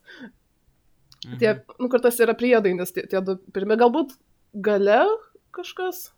Mhm. 1.25 1.39
Tie, 1.41 1.55
nu, 1.79 1.89
kur 1.91 2.03
tas 2.03 2.19
yra 2.23 2.35
priedainis, 2.39 2.93
tie, 2.95 3.05
tie 3.11 3.23
du 3.25 3.39
pirmi, 3.55 3.79
galbūt 3.79 4.15
gale 4.55 5.03
kažkas. 5.55 6.09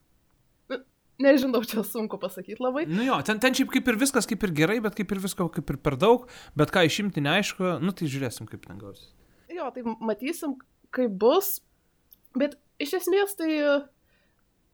Nežinau, 1.20 1.60
čia 1.68 1.82
sunku 1.84 2.16
pasakyti 2.16 2.62
labai. 2.64 2.86
Nu 2.88 3.04
jo, 3.04 3.18
ten, 3.28 3.40
ten 3.42 3.52
šiaip 3.56 3.72
kaip 3.74 3.88
ir 3.92 3.98
viskas, 4.00 4.24
kaip 4.28 4.40
ir 4.46 4.54
gerai, 4.56 4.78
bet 4.80 4.96
kaip 4.96 5.10
ir 5.12 5.20
visko, 5.20 5.50
kaip 5.52 5.68
ir 5.68 5.76
per 5.84 5.98
daug, 6.00 6.24
bet 6.56 6.72
ką 6.72 6.86
išimti 6.88 7.20
neaišku, 7.20 7.76
nu 7.84 7.92
tai 7.92 8.08
žiūrėsim, 8.08 8.48
kaip 8.48 8.64
ten 8.64 8.80
gausis. 8.80 9.10
Jo, 9.52 9.68
tai 9.74 9.84
matysim, 9.84 10.56
kaip 10.96 11.12
bus. 11.20 11.58
Bet 12.40 12.56
iš 12.80 12.94
esmės 13.02 13.36
tai 13.36 13.50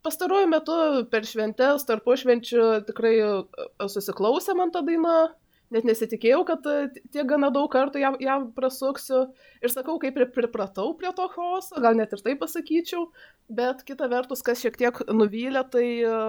pastaruoju 0.06 0.50
metu 0.52 0.76
per 1.10 1.26
šventes, 1.26 1.86
tarpu 1.88 2.14
švenčių 2.20 2.66
tikrai 2.86 3.14
e, 3.18 3.30
susiklausė 3.90 4.54
man 4.58 4.70
ta 4.74 4.84
daina. 4.86 5.16
Net 5.74 5.86
nesitikėjau, 5.88 6.44
kad 6.46 6.66
e, 6.70 6.74
tiek 7.10 7.26
gana 7.26 7.48
daug 7.50 7.66
kartų 7.72 7.98
ją, 7.98 8.12
ją 8.22 8.36
prasuksiu. 8.54 9.24
Ir 9.64 9.72
sakau, 9.72 9.96
kaip 10.02 10.18
ir 10.20 10.28
pripratau 10.34 10.92
prie 10.98 11.10
to 11.16 11.26
chaoso, 11.32 11.80
gal 11.82 11.98
net 11.98 12.14
ir 12.14 12.22
tai 12.22 12.36
pasakyčiau. 12.38 13.08
Bet 13.50 13.82
kita 13.88 14.06
vertus, 14.12 14.44
kas 14.46 14.62
šiek 14.62 14.78
tiek 14.78 15.00
nuvylė, 15.10 15.64
tai 15.72 15.86
e, 16.06 16.20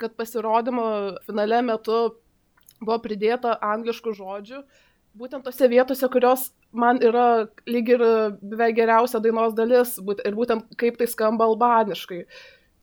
kad 0.00 0.16
pasirodymo 0.18 0.86
finale 1.26 1.62
metu 1.66 2.00
buvo 2.80 2.98
pridėta 3.04 3.56
angliškų 3.62 4.14
žodžių, 4.16 4.62
būtent 5.20 5.44
tose 5.46 5.68
vietose, 5.70 6.06
kurios 6.12 6.50
man 6.72 7.00
yra 7.02 7.50
lyg 7.68 7.90
ir 7.94 8.04
beveik 8.40 8.78
geriausia 8.78 9.20
dainos 9.22 9.54
dalis 9.58 9.96
ir 9.98 10.38
būtent 10.38 10.70
kaip 10.80 10.98
tai 10.98 11.08
skamba 11.10 11.48
albaniškai. 11.50 12.24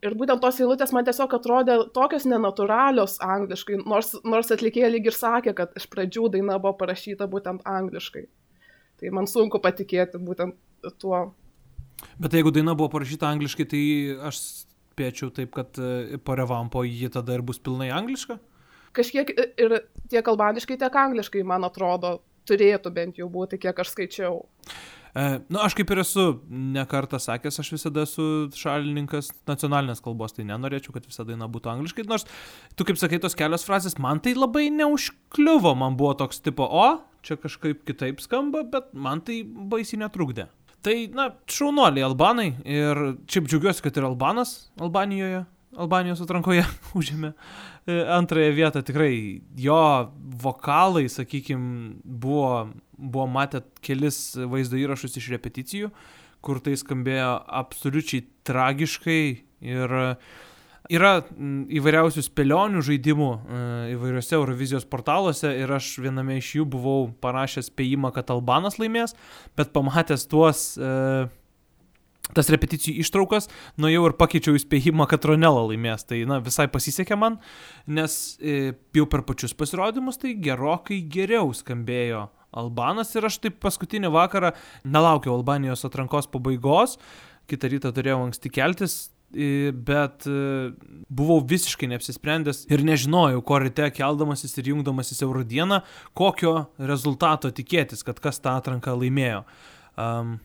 Ir 0.05 0.13
būtent 0.13 0.41
tos 0.43 0.59
eilutės 0.61 0.91
man 0.93 1.05
tiesiog 1.07 1.31
atrodė 1.39 1.77
tokios 1.95 2.27
nenatūralios 2.29 3.15
angliškai, 3.23 3.79
nors, 3.89 4.11
nors 4.23 4.51
atlikėja 4.53 4.91
lyg 4.93 5.07
ir 5.09 5.15
sakė, 5.17 5.55
kad 5.57 5.73
iš 5.79 5.87
pradžių 5.89 6.27
daina 6.35 6.59
buvo 6.61 6.75
parašyta 6.77 7.25
būtent 7.31 7.65
angliškai. 7.65 8.27
Tai 9.01 9.09
man 9.13 9.25
sunku 9.29 9.57
patikėti 9.61 10.21
būtent 10.21 10.53
tuo. 11.01 11.23
Bet 12.21 12.33
jeigu 12.37 12.53
daina 12.53 12.75
buvo 12.77 12.91
parašyta 12.93 13.31
angliškai, 13.33 13.65
tai 13.65 13.81
aš 14.29 14.43
spėčiau 14.93 15.31
taip, 15.33 15.49
kad 15.57 15.77
e, 15.81 16.17
po 16.21 16.35
revampo 16.37 16.83
ji 16.85 17.09
tada 17.13 17.33
ir 17.33 17.41
bus 17.45 17.57
pilnai 17.57 17.89
angliška. 17.93 18.37
Kažkiek 18.97 19.29
i- 19.33 19.49
ir 19.65 19.79
tiek 20.09 20.25
albaniškai, 20.29 20.77
tiek 20.77 20.93
angliškai, 20.93 21.41
man 21.45 21.65
atrodo, 21.65 22.19
turėtų 22.49 22.93
bent 22.93 23.17
jau 23.17 23.27
būti, 23.29 23.57
kiek 23.61 23.77
aš 23.81 23.95
skaičiau. 23.95 24.45
E, 25.17 25.39
nu, 25.49 25.57
aš 25.63 25.73
kaip 25.77 25.89
ir 25.93 26.03
esu 26.03 26.23
nekartą 26.75 27.17
sakęs, 27.21 27.57
aš 27.63 27.71
visada 27.73 28.03
esu 28.05 28.25
šalininkas 28.53 29.31
nacionalinės 29.49 30.03
kalbos, 30.05 30.35
tai 30.35 30.45
nenorėčiau, 30.45 30.93
kad 30.93 31.07
visa 31.09 31.25
daina 31.25 31.47
būtų 31.49 31.71
angliškai. 31.71 32.05
Nors 32.11 32.27
tu 32.77 32.85
kaip 32.85 32.99
sakai, 33.01 33.17
tos 33.23 33.37
kelios 33.37 33.65
frazės, 33.65 33.97
man 34.03 34.21
tai 34.21 34.35
labai 34.37 34.67
neužkliuvo, 34.75 35.73
man 35.79 35.97
buvo 35.97 36.13
toks 36.21 36.43
tipo, 36.45 36.67
o, 36.69 36.99
čia 37.25 37.39
kažkaip 37.41 37.81
kitaip 37.87 38.21
skamba, 38.21 38.61
bet 38.69 38.93
man 38.93 39.23
tai 39.25 39.41
baisiai 39.43 40.03
netrukdė. 40.03 40.51
Tai, 40.85 40.95
na, 41.17 41.31
šaunuoliai 41.49 42.05
albanai 42.05 42.51
ir 42.61 43.01
šiaip 43.25 43.49
džiaugiuosi, 43.49 43.81
kad 43.87 43.97
ir 43.97 44.05
albanas 44.07 44.51
Albanijoje, 44.77 45.41
Albanijos 45.75 46.21
atrankoje 46.23 46.63
užėmė 46.99 47.33
e, 47.33 47.99
antrąją 48.15 48.53
vietą. 48.55 48.83
Tikrai 48.87 49.13
jo 49.59 49.81
vokalai, 50.43 51.07
sakykime, 51.11 51.97
buvo, 52.03 52.69
buvo 52.97 53.27
matę 53.27 53.65
kelis 53.83 54.37
vaizdo 54.47 54.79
įrašus 54.79 55.19
iš 55.19 55.31
repeticijų, 55.35 55.91
kur 56.45 56.61
tai 56.63 56.77
skambėjo 56.79 57.33
absoliučiai 57.59 58.23
tragiškai 58.47 59.23
ir 59.67 59.97
yra 60.87 61.13
mm, 61.19 61.65
įvairiausių 61.79 62.23
spėlionių 62.25 62.83
žaidimų 62.87 63.31
e, 63.33 63.63
įvairiuose 63.95 64.37
Eurovizijos 64.37 64.87
portaluose 64.87 65.51
ir 65.59 65.73
aš 65.75 65.97
viename 66.03 66.37
iš 66.39 66.53
jų 66.59 66.67
buvau 66.77 67.09
parašęs 67.23 67.71
spėjimą, 67.73 68.13
kad 68.15 68.31
Albanas 68.31 68.79
laimės, 68.79 69.17
bet 69.59 69.73
pamatęs 69.75 70.27
tuos 70.31 70.69
e, 70.79 71.27
tas 72.37 72.51
repeticijų 72.53 73.01
ištraukas, 73.03 73.49
nuėjau 73.81 74.05
ir 74.11 74.15
pakeičiau 74.21 74.55
įspėjimą, 74.59 75.09
kad 75.11 75.25
Ronela 75.27 75.65
laimės. 75.71 76.05
Tai, 76.07 76.21
na, 76.29 76.37
visai 76.45 76.69
pasisekė 76.71 77.17
man, 77.19 77.39
nes 77.89 78.37
e, 78.39 78.71
jau 78.95 79.09
per 79.09 79.25
pačius 79.27 79.57
pasirodymus 79.57 80.21
tai 80.21 80.35
gerokai 80.37 81.01
geriau 81.11 81.49
skambėjo 81.57 82.27
Albanas 82.57 83.11
ir 83.17 83.25
aš 83.27 83.41
taip 83.43 83.57
paskutinį 83.61 84.09
vakarą 84.15 84.53
nelaukiau 84.87 85.35
Albanijos 85.35 85.83
atrankos 85.85 86.29
pabaigos, 86.31 86.95
kitą 87.51 87.69
rytą 87.73 87.91
turėjau 87.93 88.21
anksti 88.29 88.49
keltis 88.55 88.95
i- 89.35 89.73
bet 89.75 90.23
e, 90.31 90.71
buvau 91.11 91.41
visiškai 91.43 91.89
neapsisprendęs 91.91 92.63
ir 92.71 92.85
nežinojau, 92.87 93.43
ko 93.45 93.59
ryte 93.65 93.89
keldamasis 93.93 94.55
ir 94.61 94.71
jungdamasis 94.71 95.21
Euro 95.27 95.43
dieną, 95.43 95.81
kokio 96.17 96.55
rezultato 96.79 97.51
tikėtis, 97.51 98.05
kad 98.07 98.23
kas 98.23 98.39
tą 98.39 98.55
atranką 98.61 98.95
laimėjo. 99.03 99.43
Um, 99.99 100.37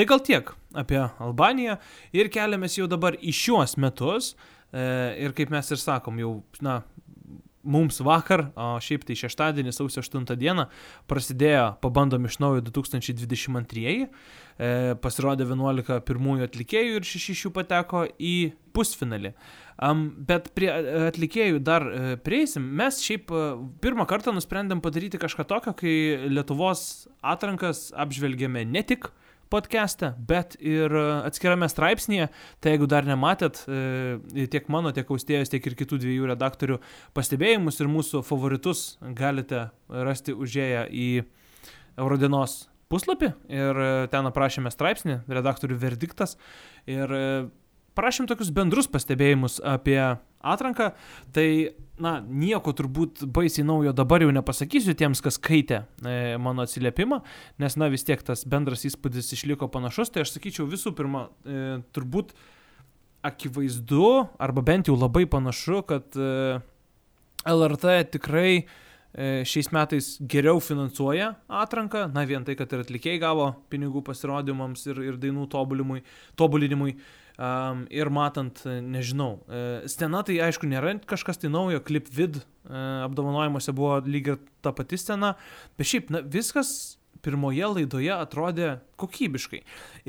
tai 0.00 0.06
gal 0.08 0.22
tiek 0.24 0.48
apie 0.80 1.00
Albaniją 1.20 1.74
ir 2.16 2.30
keliamės 2.32 2.78
jau 2.78 2.86
dabar 2.88 3.18
į 3.20 3.34
šiuos 3.36 3.76
metus 3.76 4.30
e, 4.32 4.80
ir 5.20 5.34
kaip 5.36 5.52
mes 5.52 5.68
ir 5.68 5.80
sakom, 5.82 6.16
jau, 6.16 6.30
na, 6.64 6.78
mums 7.60 8.00
vakar, 8.00 8.46
o 8.56 8.78
šiaip 8.80 9.04
tai 9.04 9.18
šeštadienį, 9.20 9.74
sausio 9.76 10.00
8 10.00 10.24
dieną, 10.40 10.64
prasidėjo 11.10 11.66
pabandom 11.84 12.24
iš 12.30 12.38
naujo 12.40 12.64
2022. 12.70 14.08
E, 14.56 14.70
pasirodė 15.04 15.44
11 15.44 16.00
pirmųjų 16.08 16.48
atlikėjų 16.48 16.96
ir 16.96 17.08
6 17.10 17.34
iš 17.34 17.44
jų 17.44 17.52
pateko 17.60 18.06
į 18.16 18.34
pusfinalį. 18.72 19.34
Um, 19.80 20.06
bet 20.28 20.48
prie 20.56 20.68
e, 20.72 21.06
atlikėjų 21.10 21.60
dar 21.64 21.84
e, 21.84 22.16
prieisim. 22.24 22.64
Mes 22.80 23.04
šiaip 23.04 23.28
e, 23.32 23.46
pirmą 23.84 24.08
kartą 24.08 24.32
nusprendėm 24.32 24.80
padaryti 24.84 25.20
kažką 25.20 25.44
tokio, 25.48 25.76
kai 25.76 25.94
Lietuvos 26.32 27.08
atrankas 27.20 27.90
apžvelgėme 28.00 28.64
ne 28.64 28.84
tik 28.88 29.12
podcast'e, 29.50 30.12
bet 30.28 30.56
ir 30.62 30.92
e, 30.94 31.04
atskirame 31.26 31.68
straipsnėje. 31.70 32.28
Tai 32.62 32.74
jeigu 32.74 32.88
dar 32.90 33.06
nematėt, 33.08 33.64
e, 33.66 34.46
tiek 34.50 34.70
mano, 34.72 34.94
tiek 34.96 35.10
austėjos, 35.10 35.50
tiek 35.52 35.66
ir 35.66 35.76
kitų 35.78 36.00
dviejų 36.04 36.30
redaktorių 36.32 36.80
pastebėjimus 37.16 37.80
ir 37.82 37.90
mūsų 37.90 38.22
favoritus 38.26 38.96
galite 39.18 39.68
rasti 39.90 40.36
užėję 40.36 40.86
į 40.90 41.08
Eurodienos 42.00 42.64
puslapį 42.90 43.32
ir 43.50 43.82
e, 43.84 43.90
ten 44.14 44.30
aprašėme 44.30 44.72
straipsnį, 44.72 45.20
redaktorių 45.30 45.78
verdiktas 45.82 46.36
ir 46.90 47.12
parašėm 47.98 48.28
tokius 48.30 48.52
bendrus 48.54 48.88
pastebėjimus 48.90 49.58
apie 49.66 50.00
atranką. 50.40 50.90
Tai, 51.34 51.46
na, 52.00 52.14
nieko 52.24 52.72
turbūt 52.76 53.24
baisiai 53.32 53.66
naujo 53.68 53.92
dabar 53.96 54.24
jau 54.24 54.32
nepasakysiu 54.34 54.96
tiems, 54.98 55.22
kas 55.24 55.36
skaitė 55.40 55.82
e, 56.00 56.16
mano 56.40 56.64
atsiliepimą, 56.64 57.20
nes, 57.60 57.76
na, 57.80 57.90
vis 57.92 58.06
tiek 58.08 58.22
tas 58.24 58.46
bendras 58.48 58.86
įspūdis 58.88 59.32
išliko 59.36 59.68
panašus. 59.72 60.12
Tai 60.12 60.24
aš 60.24 60.34
sakyčiau 60.36 60.68
visų 60.70 60.94
pirma, 60.96 61.28
e, 61.44 61.80
turbūt 61.94 62.34
akivaizdu, 63.26 64.12
arba 64.40 64.64
bent 64.64 64.88
jau 64.88 64.96
labai 64.96 65.26
panašu, 65.28 65.82
kad 65.88 66.16
e, 66.16 66.60
LRT 67.48 67.98
tikrai 68.16 68.62
šiais 69.10 69.72
metais 69.74 70.08
geriau 70.30 70.60
finansuoja 70.62 71.32
atranką, 71.60 72.04
na 72.14 72.22
vien 72.30 72.44
tai, 72.46 72.54
kad 72.54 72.70
ir 72.70 72.84
atlikėjai 72.84 73.18
gavo 73.18 73.48
pinigų 73.66 74.04
pasirodymams 74.06 74.84
ir, 74.86 75.00
ir 75.02 75.16
dainų 75.18 75.48
tobulinimui, 75.50 76.04
tobulinimui. 76.38 76.94
Um, 77.40 77.86
ir 77.88 78.10
matant, 78.12 78.58
nežinau, 78.84 79.38
e, 79.48 79.88
scena 79.88 80.18
tai 80.28 80.34
aišku 80.44 80.68
nėra 80.68 80.90
kažkas 81.08 81.40
tai 81.40 81.48
naujo, 81.48 81.78
klip 81.80 82.10
vid 82.12 82.34
e, 82.36 82.42
apdovanojimuose 83.06 83.72
buvo 83.72 83.94
lyg 84.04 84.26
ir 84.34 84.36
ta 84.60 84.74
pati 84.76 84.98
scena, 85.00 85.30
bet 85.80 85.88
šiaip 85.88 86.10
na, 86.12 86.20
viskas 86.20 86.98
pirmoje 87.24 87.70
laidoje 87.78 88.12
atrodė 88.12 88.68
kokybiškai. 89.00 89.62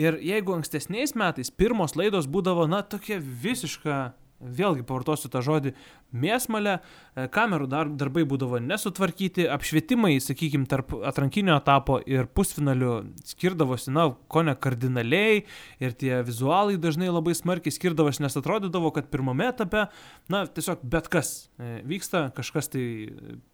Ir 0.04 0.20
jeigu 0.20 0.58
ankstesniais 0.58 1.16
metais 1.16 1.54
pirmos 1.56 1.96
laidos 1.96 2.28
būdavo, 2.28 2.68
na, 2.68 2.82
tokia 2.84 3.22
visiška, 3.24 4.02
vėlgi 4.42 4.84
pavartosiu 4.84 5.32
tą 5.32 5.40
žodį, 5.46 5.72
mėsmalė, 6.12 6.78
e, 7.16 7.28
kamerų 7.32 7.68
dar, 7.72 7.90
darbai 7.90 8.24
būdavo 8.28 8.60
nesutvarkyti, 8.64 9.48
apšvietimai, 9.52 10.16
sakykime, 10.24 10.68
tarp 10.72 10.94
atrankinio 11.08 11.56
etapo 11.58 12.00
ir 12.06 12.28
pusfinalių 12.28 12.94
skirdavosi, 13.28 13.92
na, 13.96 14.10
ko 14.32 14.44
ne 14.48 14.56
kardinaliai 14.56 15.44
ir 15.84 15.96
tie 15.98 16.22
vizualai 16.28 16.78
dažnai 16.82 17.12
labai 17.12 17.36
smarkiai 17.38 17.74
skirdavosi, 17.76 18.24
nes 18.26 18.38
atrodydavo, 18.40 18.92
kad 18.96 19.10
pirmame 19.14 19.50
etape, 19.52 19.88
na, 20.32 20.44
tiesiog 20.48 20.84
bet 20.84 21.10
kas 21.12 21.34
e, 21.58 21.80
vyksta, 21.88 22.28
kažkas 22.38 22.72
tai 22.74 22.86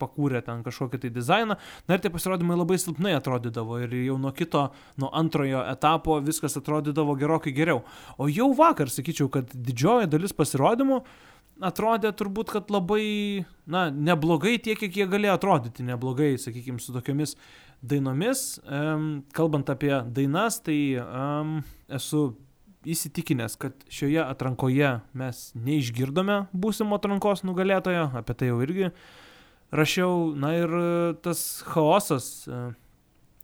pakūrė 0.02 0.44
ten 0.46 0.64
kažkokį 0.66 1.02
tai 1.06 1.14
dizainą, 1.14 1.60
na 1.88 1.98
ir 1.98 2.04
tie 2.04 2.12
pasirodymai 2.14 2.58
labai 2.58 2.80
silpnai 2.82 3.16
atrodydavo 3.18 3.82
ir 3.86 3.96
jau 4.04 4.18
nuo 4.22 4.34
kito, 4.36 4.68
nuo 5.02 5.12
antrojo 5.16 5.64
etapo 5.70 6.20
viskas 6.26 6.58
atrodydavo 6.60 7.16
gerokai 7.20 7.54
geriau. 7.56 7.84
O 8.18 8.30
jau 8.32 8.52
vakar 8.58 8.92
sakyčiau, 8.92 9.30
kad 9.32 9.52
didžioji 9.54 10.10
dalis 10.12 10.36
pasirodymų 10.36 11.02
atrodė 11.66 12.12
turbūt, 12.16 12.52
kad 12.54 12.72
labai, 12.74 13.46
na, 13.70 13.88
neblogai 13.92 14.58
tiek, 14.64 14.80
kiek 14.80 15.00
jie 15.02 15.08
galėjo 15.10 15.38
atrodyti, 15.38 15.86
neblogai, 15.88 16.36
sakykime, 16.42 16.82
su 16.84 16.96
tokiamis 16.96 17.36
dainomis. 17.86 18.58
Um, 18.64 19.08
kalbant 19.38 19.70
apie 19.74 19.94
dainas, 20.14 20.60
tai 20.66 20.80
um, 21.02 21.60
esu 21.94 22.32
įsitikinęs, 22.88 23.58
kad 23.60 23.88
šioje 23.92 24.22
atrankoje 24.24 24.98
mes 25.18 25.44
neišgirdome 25.58 26.46
būsimo 26.56 27.00
atrankos 27.00 27.44
nugalėtojo, 27.48 28.10
apie 28.22 28.38
tai 28.38 28.52
jau 28.52 28.62
irgi 28.64 28.92
rašiau, 29.76 30.32
na 30.40 30.54
ir 30.56 30.76
tas 31.26 31.44
chaosas. 31.68 32.30
Uh, 32.48 32.72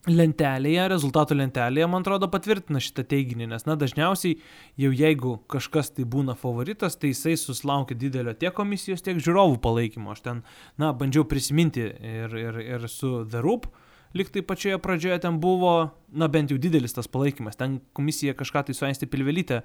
lentelėje, 0.09 0.87
rezultatų 0.91 1.37
lentelėje, 1.39 1.87
man 1.87 2.03
atrodo, 2.03 2.27
patvirtina 2.31 2.81
šitą 2.83 3.05
teiginį, 3.07 3.47
nes, 3.53 3.63
na, 3.67 3.77
dažniausiai 3.79 4.35
jau 4.79 4.91
jeigu 4.91 5.37
kažkas 5.51 5.93
tai 5.95 6.03
būna 6.09 6.35
favoritas, 6.39 6.97
tai 6.99 7.13
jisai 7.13 7.37
susilaukia 7.39 7.95
didelio 7.99 8.33
tiek 8.35 8.55
komisijos, 8.55 9.03
tiek 9.05 9.21
žiūrovų 9.23 9.61
palaikymo. 9.63 10.11
Aš 10.15 10.25
ten, 10.25 10.43
na, 10.81 10.91
bandžiau 10.97 11.23
prisiminti 11.29 11.87
ir, 11.87 12.35
ir, 12.35 12.59
ir 12.65 12.87
su 12.91 13.21
The 13.23 13.43
Roop, 13.43 13.69
liktai 14.17 14.43
pačioje 14.45 14.77
pradžioje 14.81 15.19
ten 15.25 15.39
buvo, 15.41 15.73
na, 16.13 16.27
bent 16.31 16.51
jau 16.53 16.57
didelis 16.61 16.93
tas 16.93 17.09
palaikymas. 17.09 17.57
Ten 17.59 17.79
komisija 17.97 18.35
kažką 18.37 18.65
tai 18.67 18.75
su 18.77 18.85
Aisti 18.87 19.09
Pilvelytė 19.09 19.61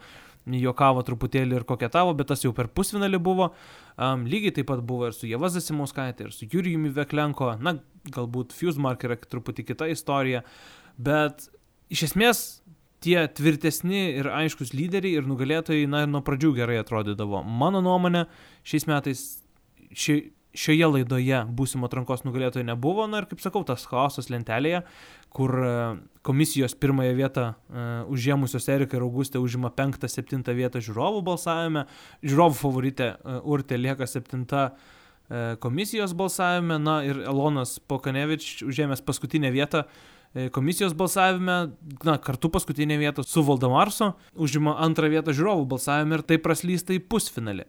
juokavo 0.58 1.02
truputėlį 1.04 1.60
ir 1.60 1.66
koketavo, 1.68 2.14
bet 2.16 2.30
tas 2.32 2.44
jau 2.44 2.54
per 2.56 2.70
pusfinalį 2.72 3.20
buvo. 3.20 3.50
Um, 3.96 4.24
lygiai 4.30 4.54
taip 4.56 4.70
pat 4.70 4.80
buvo 4.86 5.10
ir 5.10 5.16
su 5.16 5.28
Jeva 5.28 5.50
Zasimauskaitė, 5.52 6.28
ir 6.28 6.36
su 6.36 6.48
Jurijumi 6.48 6.92
Veklenko. 6.96 7.52
Na, 7.60 7.76
galbūt 8.08 8.56
Fusemark 8.56 9.04
yra 9.04 9.18
truputį 9.20 9.66
kita 9.68 9.90
istorija, 9.92 10.44
bet 10.96 11.50
iš 11.92 12.08
esmės 12.10 12.46
tie 13.04 13.20
tvirtesni 13.30 14.00
ir 14.18 14.30
aiškus 14.32 14.72
lyderiai 14.74 15.20
ir 15.20 15.28
nugalėtojai, 15.28 15.84
na, 15.90 16.02
ir 16.04 16.10
nuo 16.10 16.22
pradžių 16.26 16.54
gerai 16.56 16.80
atrodydavo. 16.80 17.44
Mano 17.44 17.82
nuomonė, 17.84 18.24
šiais 18.66 18.88
metais 18.90 19.26
ši, 19.92 20.18
šioje 20.58 20.90
laidoje 20.90 21.42
būsimo 21.54 21.88
atrankos 21.88 22.24
nugalėtojo 22.26 22.66
nebuvo, 22.66 23.06
na 23.10 23.22
ir 23.22 23.28
kaip 23.30 23.42
sakau, 23.44 23.62
tas 23.66 23.86
chaosas 23.88 24.30
lentelėje, 24.32 24.82
kur 25.34 25.54
e, 25.62 25.72
komisijos 26.26 26.74
pirmąją 26.80 27.14
vietą 27.16 27.44
uh, 27.48 28.08
užėmusios 28.12 28.66
Erika 28.72 28.98
ir 28.98 29.04
Augustė 29.06 29.40
užima 29.40 29.70
penktą, 29.72 30.10
septintą 30.12 30.52
vietą 30.56 30.82
žiūrovų 30.84 31.22
balsavime, 31.24 31.86
žiūrovų 32.20 32.58
favoritė 32.58 33.08
uh, 33.14 33.38
Urtė 33.48 33.80
lieka 33.80 34.08
septinta 34.08 34.70
komisijos 35.60 36.14
balsavime, 36.16 36.78
na 36.80 37.02
ir 37.04 37.18
Elonas 37.28 37.74
Pokanevič 37.84 38.62
užėmęs 38.64 39.02
paskutinę 39.04 39.50
vietą 39.52 39.82
komisijos 40.52 40.94
balsavime, 40.94 41.70
na, 42.04 42.18
kartu 42.18 42.48
paskutinę 42.48 42.98
vietą 42.98 43.22
su 43.22 43.42
Valdamarso, 43.42 44.12
užima 44.36 44.76
antrą 44.84 45.08
vietą 45.08 45.32
žiūrovų 45.32 45.64
balsavime 45.68 46.18
ir 46.18 46.24
tai 46.28 46.38
praslysta 46.42 46.96
į 46.96 47.02
pusfinalį. 47.08 47.64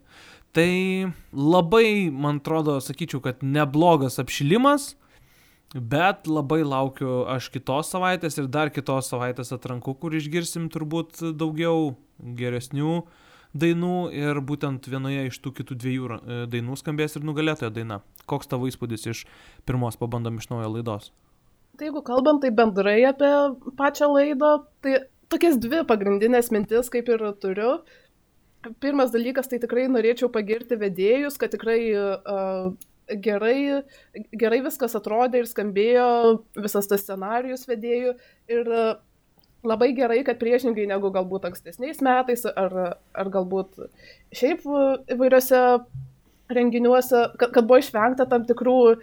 Tai 0.58 1.12
labai, 1.34 2.10
man 2.10 2.40
atrodo, 2.42 2.80
sakyčiau, 2.82 3.22
kad 3.22 3.44
neblogas 3.46 4.18
apšilimas, 4.22 4.96
bet 5.74 6.26
labai 6.26 6.64
laukiu 6.66 7.24
aš 7.30 7.52
kitos 7.54 7.92
savaitės 7.94 8.40
ir 8.42 8.50
dar 8.50 8.72
kitos 8.74 9.12
savaitės 9.12 9.54
atrankų, 9.54 9.94
kur 10.02 10.16
išgirsim 10.18 10.72
turbūt 10.74 11.22
daugiau 11.38 11.94
geresnių 12.18 13.04
dainų 13.54 13.94
ir 14.14 14.42
būtent 14.46 14.86
vienoje 14.90 15.30
iš 15.30 15.40
tų 15.42 15.54
kitų 15.62 15.78
dviejų 15.82 16.10
e, 16.10 16.42
dainų 16.50 16.78
skambės 16.78 17.18
ir 17.18 17.26
nugalėtojo 17.26 17.72
daina. 17.74 18.02
Koks 18.30 18.50
tavo 18.50 18.70
įspūdis 18.70 19.08
iš 19.10 19.24
pirmos 19.66 19.98
pabandom 19.98 20.38
iš 20.38 20.50
naujo 20.52 20.70
laidos? 20.76 21.10
Tai 21.78 21.88
jeigu 21.90 22.04
kalbant 22.06 22.44
tai 22.44 22.52
bendrai 22.54 23.00
apie 23.10 23.32
pačią 23.80 24.12
laidą, 24.12 24.52
tai 24.84 25.00
tokias 25.32 25.58
dvi 25.62 25.82
pagrindinės 25.90 26.52
mintis 26.54 26.92
kaip 26.94 27.10
ir 27.10 27.24
turiu. 27.42 27.80
Pirmas 28.84 29.14
dalykas, 29.14 29.48
tai 29.48 29.60
tikrai 29.64 29.88
norėčiau 29.88 30.28
pagirti 30.34 30.76
vedėjus, 30.80 31.38
kad 31.40 31.54
tikrai 31.54 31.80
uh, 31.96 32.72
gerai, 33.24 33.84
gerai 34.36 34.60
viskas 34.66 34.98
atrodė 35.00 35.44
ir 35.44 35.48
skambėjo 35.48 36.08
visas 36.60 36.90
tas 36.92 37.06
scenarius 37.06 37.64
vedėjų. 37.70 38.18
Ir 38.52 38.68
uh, 38.68 38.98
labai 39.64 39.94
gerai, 39.96 40.22
kad 40.28 40.40
priešingai 40.42 40.88
negu 40.90 41.12
galbūt 41.16 41.48
ankstesniais 41.50 42.04
metais 42.06 42.46
ar, 42.52 42.76
ar 43.14 43.32
galbūt 43.32 43.80
šiaip 44.36 44.68
įvairiose 45.16 45.64
renginiuose, 46.50 47.24
kad, 47.40 47.52
kad 47.54 47.68
buvo 47.70 47.80
išvengta 47.82 48.26
tam 48.30 48.46
tikrų 48.50 48.78
uh, 48.90 48.96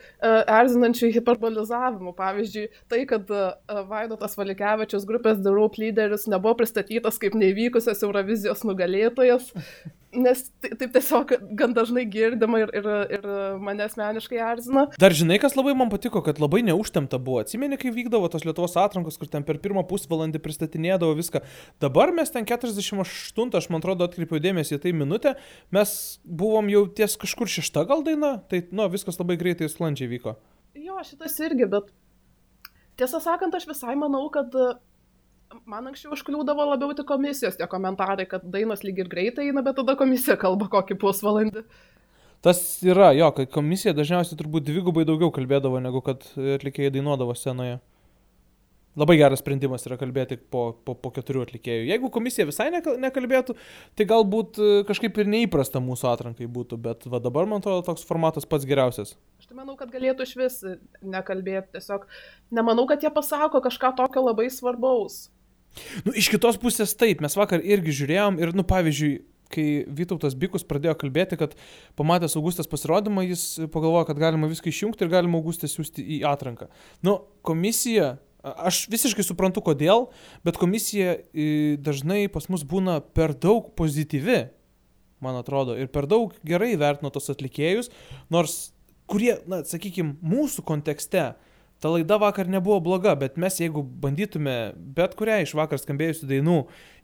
erzinančių 0.58 1.12
hiperbolizavimų. 1.16 2.14
Pavyzdžiui, 2.18 2.66
tai, 2.90 3.04
kad 3.08 3.30
uh, 3.32 3.82
Vaidotas 3.90 4.36
Valikevičius 4.38 5.06
grupės 5.08 5.42
The 5.44 5.54
Rope 5.54 5.80
lyderis 5.82 6.26
nebuvo 6.30 6.56
pristatytas 6.60 7.20
kaip 7.22 7.38
neįvykusios 7.38 8.02
Eurovizijos 8.06 8.66
nugalėtojas. 8.66 9.52
Nes 10.16 10.42
tai- 10.62 10.72
taip 10.80 10.92
tiesiog 10.94 11.32
gan 11.58 11.74
dažnai 11.76 12.04
girdima 12.10 12.60
ir, 12.62 12.72
ir, 12.74 12.88
ir 13.18 13.26
mane 13.62 13.84
asmeniškai 13.86 14.38
erzina. 14.40 14.86
Dar 14.98 15.14
žinai, 15.16 15.38
kas 15.42 15.56
labai 15.58 15.74
man 15.76 15.90
patiko, 15.92 16.22
kad 16.24 16.40
labai 16.42 16.62
neužtemta 16.66 17.20
buvo. 17.22 17.42
Atsimeni, 17.44 17.78
kai 17.80 17.92
vykdavo 17.94 18.30
tos 18.32 18.46
Lietuvos 18.48 18.76
atrankos, 18.80 19.18
kur 19.20 19.28
ten 19.30 19.44
per 19.46 19.60
pirmą 19.62 19.84
pusvalandį 19.88 20.40
pristatinėdavo 20.44 21.16
viską. 21.18 21.42
Dabar 21.82 22.12
mes 22.16 22.30
ten 22.34 22.44
48, 22.48 23.54
aš 23.54 23.70
man 23.70 23.84
atrodo, 23.84 24.08
atkreipiau 24.08 24.40
dėmesį 24.42 24.78
į 24.78 24.82
tai 24.86 24.92
minutę, 24.96 25.36
mes 25.70 26.18
buvom 26.24 26.68
jau 26.72 26.86
ties 26.88 27.16
kažkur 27.20 27.50
šešta 27.50 27.86
gal 27.86 28.02
daina, 28.06 28.36
tai, 28.50 28.64
nu, 28.72 28.88
viskas 28.92 29.20
labai 29.20 29.36
greitai 29.40 29.68
sklandžiai 29.68 30.10
vyko. 30.10 30.36
Jo, 30.76 30.98
šitas 31.04 31.38
irgi, 31.40 31.68
bet 31.70 31.92
tiesą 32.96 33.20
sakant, 33.20 33.54
aš 33.56 33.66
visai 33.68 33.96
manau, 33.98 34.26
kad 34.32 34.52
man 35.66 35.90
anksčiau 35.90 36.14
užkliūdavo 36.16 36.68
labiau 36.72 36.94
tik 36.96 37.08
komisijos 37.08 37.58
tie 37.58 37.66
komentarai, 37.70 38.26
kad 38.30 38.46
dainos 38.52 38.84
lyg 38.86 39.02
ir 39.02 39.10
greitai 39.10 39.48
eina, 39.50 39.64
bet 39.66 39.78
tada 39.80 39.96
komisija 39.98 40.38
kalba 40.40 40.68
kokį 40.72 40.98
pusvalandį. 41.02 41.64
Tas 42.44 42.60
yra, 42.86 43.10
jo, 43.16 43.30
kad 43.34 43.50
komisija 43.50 43.94
dažniausiai 43.96 44.38
turbūt 44.38 44.66
dvigubai 44.68 45.06
daugiau 45.08 45.32
kalbėdavo, 45.34 45.80
negu 45.82 46.02
kad 46.04 46.26
atlikėjai 46.36 46.92
dainuodavo 46.94 47.34
scenoje. 47.34 47.80
Labai 48.96 49.18
geras 49.20 49.42
sprendimas 49.42 49.82
yra 49.84 49.98
kalbėti 50.00 50.38
po, 50.40 50.70
po, 50.86 50.94
po 50.96 51.10
keturių 51.12 51.42
atlikėjų. 51.44 51.82
Jeigu 51.90 52.08
komisija 52.12 52.46
visai 52.48 52.70
nekal- 52.72 52.96
nekalbėtų, 53.02 53.52
tai 53.92 54.06
galbūt 54.08 54.56
e, 54.56 54.68
kažkaip 54.88 55.20
ir 55.20 55.28
neįprasta 55.28 55.82
mūsų 55.84 56.08
atrankai 56.14 56.48
būtų, 56.48 56.78
bet 56.80 57.04
va 57.12 57.20
dabar, 57.20 57.44
man 57.50 57.60
atrodo, 57.60 57.84
toks 57.84 58.06
formatas 58.08 58.48
pats 58.48 58.64
geriausias. 58.64 59.12
Aš 59.36 59.50
tai 59.50 59.58
manau, 59.58 59.76
kad 59.76 59.92
galėtų 59.92 60.24
iš 60.24 60.32
vis 60.40 60.58
nekalbėti, 61.04 61.74
tiesiog 61.76 62.08
nemanau, 62.56 62.86
kad 62.88 63.04
jie 63.04 63.12
pasako 63.12 63.60
kažką 63.68 63.92
tokio 64.00 64.24
labai 64.30 64.48
svarbaus. 64.54 65.26
Nu, 66.06 66.14
iš 66.16 66.30
kitos 66.32 66.58
pusės 66.60 66.94
taip, 66.98 67.22
mes 67.24 67.36
vakar 67.38 67.64
irgi 67.64 67.94
žiūrėjom 68.00 68.38
ir, 68.42 68.52
nu, 68.56 68.64
pavyzdžiui, 68.66 69.14
kai 69.52 69.66
Vytautas 69.86 70.34
Bikus 70.38 70.66
pradėjo 70.66 70.96
kalbėti, 70.98 71.38
kad 71.38 71.54
pamatęs 71.98 72.36
Augustas 72.38 72.68
pasirodymą, 72.70 73.22
jis 73.28 73.44
pagalvojo, 73.72 74.08
kad 74.08 74.20
galima 74.20 74.50
viską 74.50 74.72
išjungti 74.72 75.06
ir 75.06 75.12
galima 75.12 75.38
Augustą 75.38 75.70
siūsti 75.70 76.02
į 76.16 76.20
atranką. 76.26 76.66
Nu, 77.06 77.20
komisija, 77.46 78.16
aš 78.42 78.84
visiškai 78.92 79.24
suprantu 79.26 79.62
kodėl, 79.66 80.08
bet 80.46 80.58
komisija 80.60 81.18
dažnai 81.82 82.26
pas 82.32 82.50
mus 82.52 82.66
būna 82.66 82.98
per 83.16 83.36
daug 83.38 83.70
pozityvi, 83.78 84.40
man 85.24 85.38
atrodo, 85.38 85.76
ir 85.78 85.88
per 85.92 86.08
daug 86.10 86.34
gerai 86.46 86.74
vertino 86.78 87.12
tos 87.14 87.30
atlikėjus, 87.32 87.92
nors 88.32 88.72
kurie, 89.10 89.36
na, 89.50 89.62
sakykime, 89.66 90.16
mūsų 90.26 90.64
kontekste 90.66 91.30
ta 91.80 91.92
laida 91.92 92.16
vakar 92.20 92.48
nebuvo 92.48 92.78
bloga, 92.80 93.14
bet 93.18 93.36
mes 93.40 93.60
jeigu 93.60 93.82
bandytume 94.02 94.56
bet 94.96 95.14
kurią 95.18 95.42
iš 95.44 95.52
vakar 95.58 95.80
skambėjusių 95.80 96.28
dainų 96.30 96.56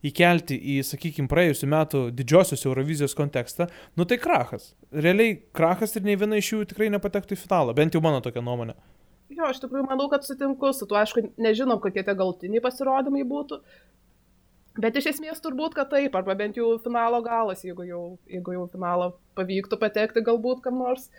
įkelti 0.08 0.56
į, 0.56 0.78
sakykime, 0.88 1.30
praėjusiu 1.30 1.68
metu 1.70 2.06
didžiosios 2.14 2.64
Eurovizijos 2.66 3.14
kontekstą, 3.18 3.68
nu 3.96 4.08
tai 4.08 4.18
krachas. 4.22 4.72
Realiai 4.92 5.36
krachas 5.54 5.96
ir 5.96 6.08
nei 6.08 6.18
viena 6.18 6.40
iš 6.40 6.54
jų 6.54 6.64
tikrai 6.72 6.90
nepatektų 6.94 7.36
į 7.36 7.42
finalą, 7.44 7.76
bent 7.76 7.94
jau 7.94 8.02
mano 8.04 8.24
tokia 8.24 8.44
nuomonė. 8.44 8.76
Jo, 9.32 9.48
aš 9.48 9.62
tikrųjų 9.62 9.86
manau, 9.88 10.10
kad 10.12 10.26
sutinku 10.26 10.72
su 10.76 10.86
tuo, 10.88 10.98
aišku, 11.00 11.30
nežinom, 11.40 11.80
kokie 11.80 12.02
tie 12.04 12.14
galtiniai 12.16 12.60
pasirodymai 12.64 13.24
būtų. 13.28 13.62
Bet 14.80 14.96
iš 14.96 15.10
esmės 15.10 15.40
turbūt, 15.44 15.74
kad 15.76 15.90
taip, 15.92 16.14
arba 16.16 16.34
bent 16.36 16.56
jau 16.56 16.70
finalo 16.80 17.20
galas, 17.24 17.60
jeigu 17.64 17.84
jau, 17.84 18.02
jeigu 18.28 18.54
jau 18.56 18.64
finalą 18.72 19.10
pavyktų 19.36 19.78
patekti 19.80 20.24
galbūt 20.24 20.62
kam 20.64 20.78
nors. 20.80 21.10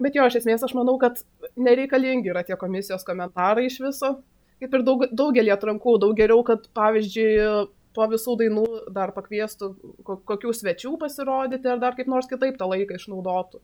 Bet 0.00 0.16
jo, 0.16 0.24
iš 0.26 0.40
esmės 0.40 0.64
aš 0.64 0.72
manau, 0.76 0.96
kad 1.00 1.20
nereikalingi 1.60 2.32
yra 2.32 2.44
tie 2.46 2.56
komisijos 2.60 3.04
komentarai 3.06 3.66
iš 3.68 3.80
viso. 3.84 4.14
Kaip 4.60 4.76
ir 4.76 4.84
daug, 4.84 5.04
daugelį 5.16 5.52
atrankų, 5.54 5.98
daug 6.02 6.16
geriau, 6.16 6.42
kad 6.44 6.66
pavyzdžiui 6.76 7.68
po 7.96 8.06
visų 8.10 8.36
dainų 8.38 8.64
dar 8.94 9.12
pakviestų 9.16 9.70
ko- 10.06 10.20
kokių 10.30 10.54
svečių 10.54 10.94
pasirodyti 11.00 11.68
ar 11.68 11.80
dar 11.82 11.96
kaip 11.98 12.10
nors 12.12 12.28
kitaip 12.30 12.58
tą 12.60 12.68
laiką 12.70 12.98
išnaudotų. 13.00 13.60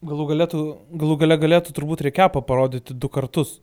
Galų, 0.00 0.24
galėtų, 0.30 0.60
galų 0.96 1.16
gale 1.20 1.36
galėtų 1.36 1.74
turbūt 1.76 2.00
rekepą 2.06 2.40
parodyti 2.40 2.94
du 2.96 3.10
kartus, 3.12 3.58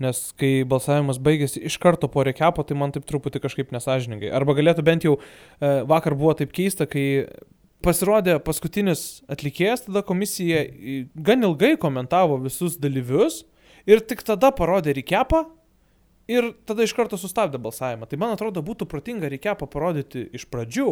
nes 0.00 0.32
kai 0.40 0.62
balsavimas 0.64 1.18
baigėsi 1.20 1.60
iš 1.68 1.76
karto 1.82 2.08
po 2.08 2.24
rekepo, 2.24 2.64
tai 2.64 2.78
man 2.80 2.94
taip 2.94 3.04
truputį 3.04 3.42
kažkaip 3.44 3.74
nesažiningai. 3.76 4.30
Arba 4.32 4.56
galėtų 4.56 4.84
bent 4.86 5.04
jau 5.04 5.18
e, 5.18 5.82
vakar 5.84 6.16
buvo 6.16 6.32
taip 6.38 6.54
keista, 6.56 6.88
kai 6.88 7.28
pasirodė 7.82 8.38
paskutinis 8.44 9.22
atlikėjas, 9.30 9.86
tada 9.88 10.04
komisija 10.06 10.64
gan 11.14 11.48
ilgai 11.48 11.74
komentavo 11.80 12.38
visus 12.42 12.78
dalyvius 12.80 13.42
ir 13.88 14.02
tik 14.06 14.24
tada 14.26 14.52
parodė 14.54 14.94
rekepą 14.98 15.44
ir 16.30 16.52
tada 16.68 16.86
iš 16.86 16.94
karto 16.96 17.18
sustabdė 17.18 17.60
balsavimą. 17.62 18.06
Tai 18.08 18.18
man 18.22 18.34
atrodo 18.36 18.62
būtų 18.64 18.86
protinga 18.90 19.30
rekepą 19.32 19.68
parodyti 19.70 20.24
iš 20.36 20.46
pradžių, 20.52 20.88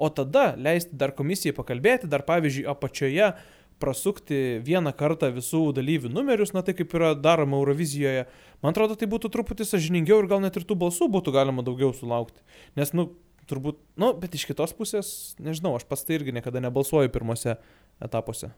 o 0.00 0.10
tada 0.14 0.54
leisti 0.56 0.96
dar 0.96 1.12
komisijai 1.16 1.56
pakalbėti, 1.56 2.10
dar 2.10 2.24
pavyzdžiui 2.26 2.68
apačioje 2.70 3.32
prasukti 3.80 4.60
vieną 4.64 4.92
kartą 4.96 5.30
visų 5.32 5.70
dalyvių 5.76 6.10
numerius, 6.12 6.52
na 6.52 6.60
tai 6.64 6.74
kaip 6.76 6.92
yra 6.96 7.14
daroma 7.16 7.56
Eurovizijoje. 7.60 8.26
Man 8.60 8.74
atrodo, 8.74 8.96
tai 8.98 9.08
būtų 9.08 9.30
truputį 9.32 9.64
sažiningiau 9.68 10.20
ir 10.20 10.28
gal 10.28 10.42
net 10.44 10.58
ir 10.60 10.66
tų 10.68 10.76
balsų 10.82 11.08
būtų 11.12 11.32
galima 11.36 11.64
daugiau 11.64 11.94
sulaukti. 11.96 12.44
Nes, 12.76 12.92
nu, 12.96 13.08
turbūt, 13.48 13.78
nu, 14.00 14.12
bet 14.20 14.34
iš 14.36 14.44
kitos 14.50 14.74
pusės, 14.76 15.10
nežinau, 15.40 15.76
aš 15.78 15.86
pas 15.88 16.02
tai 16.04 16.18
irgi 16.18 16.34
niekada 16.36 16.60
nebalsuoju 16.64 17.12
pirmose 17.14 17.56
etapuose. 18.02 18.52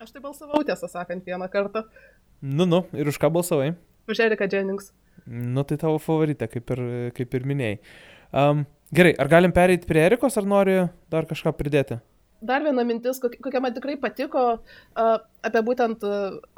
Aš 0.00 0.14
tai 0.14 0.22
balsavau, 0.24 0.62
tiesą 0.64 0.88
sakant, 0.88 1.26
vieną 1.26 1.48
kartą 1.52 1.84
Nu, 2.40 2.64
nu, 2.64 2.86
ir 2.96 3.08
už 3.08 3.18
ką 3.20 3.28
balsavai? 3.28 3.74
už 4.08 4.18
Eriką 4.18 4.48
Jennings. 4.52 4.92
Nu, 5.26 5.62
tai 5.62 5.76
tavo 5.76 5.98
favoritė, 6.00 6.48
kaip 6.48 6.70
ir, 6.72 6.80
kaip 7.14 7.34
ir 7.36 7.44
minėjai. 7.46 7.76
Um, 8.32 8.64
gerai, 8.96 9.12
ar 9.20 9.28
galim 9.28 9.52
pereiti 9.52 9.86
prie 9.86 10.00
Erikos, 10.06 10.38
ar 10.40 10.48
nori 10.48 10.88
dar 11.12 11.28
kažką 11.28 11.52
pridėti? 11.54 12.00
Dar 12.40 12.62
viena 12.64 12.84
mintis, 12.88 13.18
kok- 13.20 13.36
kokia 13.44 13.60
man 13.60 13.74
tikrai 13.76 13.98
patiko 14.00 14.42
apie 14.96 15.60
būtent 15.66 16.04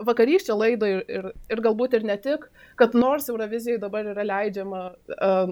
vakarykščią 0.06 0.54
laidą 0.54 0.90
ir, 0.92 1.00
ir, 1.10 1.26
ir 1.50 1.62
galbūt 1.64 1.96
ir 1.98 2.06
ne 2.06 2.16
tik, 2.22 2.46
kad 2.78 2.94
nors 2.94 3.26
Eurovizijai 3.32 3.80
dabar 3.82 4.06
yra 4.12 4.22
leidžiama 4.22 4.82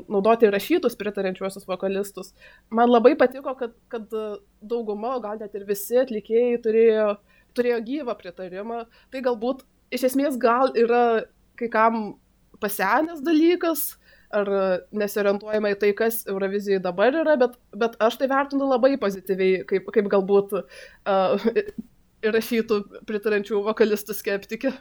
naudoti 0.06 0.50
rašytus 0.54 0.94
pritarančiuosius 1.00 1.66
vokalistus, 1.66 2.30
man 2.70 2.92
labai 2.92 3.16
patiko, 3.18 3.56
kad, 3.58 3.74
kad 3.90 4.06
dauguma, 4.62 5.16
gal 5.24 5.42
net 5.42 5.54
ir 5.58 5.66
visi 5.66 5.98
atlikėjai 5.98 6.62
turėjo, 6.62 7.10
turėjo 7.58 7.82
gyvą 7.90 8.16
pritarimą. 8.22 8.84
Tai 9.10 9.24
galbūt 9.26 9.66
iš 9.90 10.06
esmės 10.12 10.38
gal 10.38 10.70
yra 10.78 11.24
kai 11.58 11.68
kam 11.72 12.02
pasenęs 12.62 13.22
dalykas, 13.24 13.96
ar 14.34 14.50
nesiorientuojama 14.94 15.74
į 15.74 15.78
tai, 15.80 15.92
kas 15.98 16.22
Eurovizijai 16.30 16.82
dabar 16.82 17.14
yra, 17.22 17.36
bet, 17.40 17.56
bet 17.76 17.96
aš 18.02 18.20
tai 18.20 18.30
vertinu 18.30 18.68
labai 18.70 18.94
pozityviai, 19.00 19.64
kaip, 19.70 19.90
kaip 19.94 20.10
galbūt 20.12 20.54
uh, 20.60 21.50
įrašytų 22.26 22.80
pritarančių 23.08 23.64
vokalistų 23.66 24.16
skeptikė. 24.16 24.74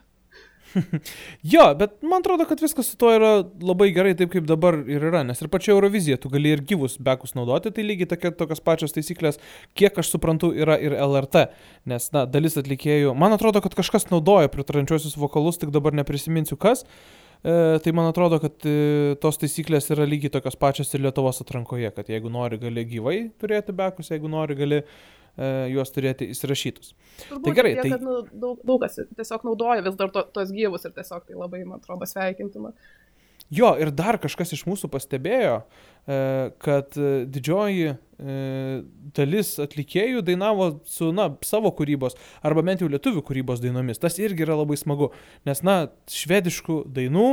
Jo, 1.54 1.76
bet 1.78 1.96
man 2.06 2.22
atrodo, 2.22 2.46
kad 2.46 2.62
viskas 2.62 2.92
su 2.92 2.98
tuo 3.00 3.12
yra 3.16 3.32
labai 3.64 3.90
gerai 3.96 4.14
taip, 4.18 4.32
kaip 4.34 4.48
dabar 4.50 4.78
ir 4.90 5.06
yra, 5.10 5.24
nes 5.26 5.42
ir 5.42 5.50
pačia 5.52 5.74
Eurovizija 5.74 6.20
tu 6.22 6.30
gali 6.30 6.54
ir 6.54 6.64
gyvus 6.66 7.00
bekus 7.02 7.36
naudoti, 7.38 7.72
tai 7.74 7.86
lygiai 7.86 8.10
tokia, 8.12 8.32
tokios 8.38 8.62
pačios 8.62 8.94
taisyklės, 8.96 9.40
kiek 9.80 9.98
aš 9.98 10.12
suprantu, 10.14 10.52
yra 10.54 10.78
ir 10.82 10.94
LRT, 10.94 11.48
nes, 11.90 12.10
na, 12.16 12.26
dalis 12.30 12.60
atlikėjų, 12.62 13.16
man 13.18 13.36
atrodo, 13.36 13.64
kad 13.66 13.78
kažkas 13.78 14.10
naudoja 14.14 14.52
pritarančiosius 14.54 15.18
vokalus, 15.20 15.58
tik 15.62 15.74
dabar 15.76 15.96
neprisiminsiu 15.98 16.60
kas, 16.62 16.86
e, 16.86 17.29
tai 17.44 17.92
man 17.96 18.10
atrodo, 18.10 18.40
kad 18.44 18.66
e, 18.68 19.16
tos 19.24 19.38
taisyklės 19.40 19.88
yra 19.96 20.04
lygiai 20.10 20.32
tokios 20.34 20.58
pačios 20.60 20.92
ir 20.94 21.06
Lietuvos 21.06 21.40
atrankoje, 21.44 21.92
kad 21.96 22.10
jeigu 22.12 22.32
nori, 22.34 22.60
gali 22.60 22.84
gyvai 22.90 23.18
turėti 23.40 23.76
bekus, 23.76 24.12
jeigu 24.12 24.28
nori, 24.32 24.58
gali 24.60 24.82
e, 24.82 24.86
juos 25.72 25.94
turėti 25.96 26.28
įsirašytus. 26.34 26.94
Turbūt 27.30 27.56
gerai, 27.56 27.76
tiek, 27.78 27.86
tai- 27.86 27.92
kad, 27.96 28.04
nu, 28.04 28.22
daug, 28.32 28.60
daug 28.68 28.84
kas 28.84 29.00
tiesiog 29.16 29.48
naudoja 29.48 29.86
vis 29.88 29.96
dar 30.00 30.12
to, 30.12 30.26
tos 30.36 30.52
gyvus 30.56 30.84
ir 30.90 30.92
tiesiog 30.98 31.28
tai 31.28 31.40
labai, 31.40 31.64
man 31.68 31.80
atrodo, 31.80 32.08
sveikintina. 32.10 32.74
Jo, 33.50 33.72
ir 33.82 33.90
dar 33.90 34.20
kažkas 34.22 34.52
iš 34.54 34.68
mūsų 34.70 34.92
pastebėjo, 34.94 35.64
e, 35.64 35.99
kad 36.64 36.98
e, 36.98 37.10
didžioji 37.30 37.92
e, 37.94 37.96
dalis 39.18 39.52
atlikėjų 39.62 40.24
dainavo 40.26 40.72
su, 40.90 41.12
na, 41.16 41.30
savo 41.46 41.72
kūrybos, 41.78 42.18
arba 42.46 42.64
bent 42.66 42.82
jau 42.82 42.90
lietuvių 42.90 43.22
kūrybos 43.28 43.62
dainomis. 43.62 44.02
Tas 44.02 44.18
irgi 44.22 44.46
yra 44.48 44.58
labai 44.58 44.80
smagu, 44.80 45.12
nes, 45.50 45.62
na, 45.66 45.84
švediškų 46.10 46.82
dainų 46.96 47.30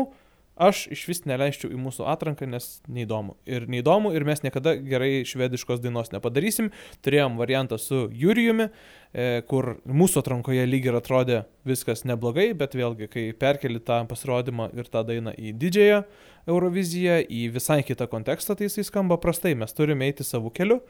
aš 0.56 0.86
iš 0.92 1.04
vis 1.08 1.22
neleisčiau 1.28 1.70
į 1.72 1.78
mūsų 1.80 2.06
atranką, 2.10 2.48
nes 2.48 2.80
neįdomu. 2.88 3.36
Ir 3.48 3.66
neįdomu, 3.70 4.12
ir 4.16 4.24
mes 4.28 4.42
niekada 4.44 4.74
gerai 4.80 5.24
švediškos 5.28 5.82
dainos 5.84 6.12
nepadarysim. 6.14 6.70
Turėjom 7.04 7.36
variantą 7.40 7.78
su 7.80 8.06
Jurijumi, 8.12 8.68
e, 9.12 9.42
kur 9.48 9.76
mūsų 9.84 10.22
atrankoje 10.24 10.64
lyg 10.68 10.88
ir 10.88 10.98
atrodė 10.98 11.42
viskas 11.68 12.06
neblogai, 12.08 12.52
bet 12.56 12.76
vėlgi, 12.78 13.10
kai 13.12 13.26
perkeli 13.36 13.80
tą 13.80 14.02
pasirodymą 14.08 14.70
ir 14.76 14.88
tą 14.88 15.04
dainą 15.06 15.36
į 15.36 15.52
didžiąją 15.60 16.04
Euroviziją, 16.46 17.20
į 17.26 17.48
visai 17.56 17.82
kitą 17.84 18.06
kontekstą, 18.08 18.56
tai 18.56 18.70
jisai 18.70 18.86
skamba 18.86 19.18
prastai. 19.20 19.56
Mes 19.58 19.74
turime 19.76 20.08
eiti 20.08 20.24
savo 20.24 20.52
keliu 20.54 20.80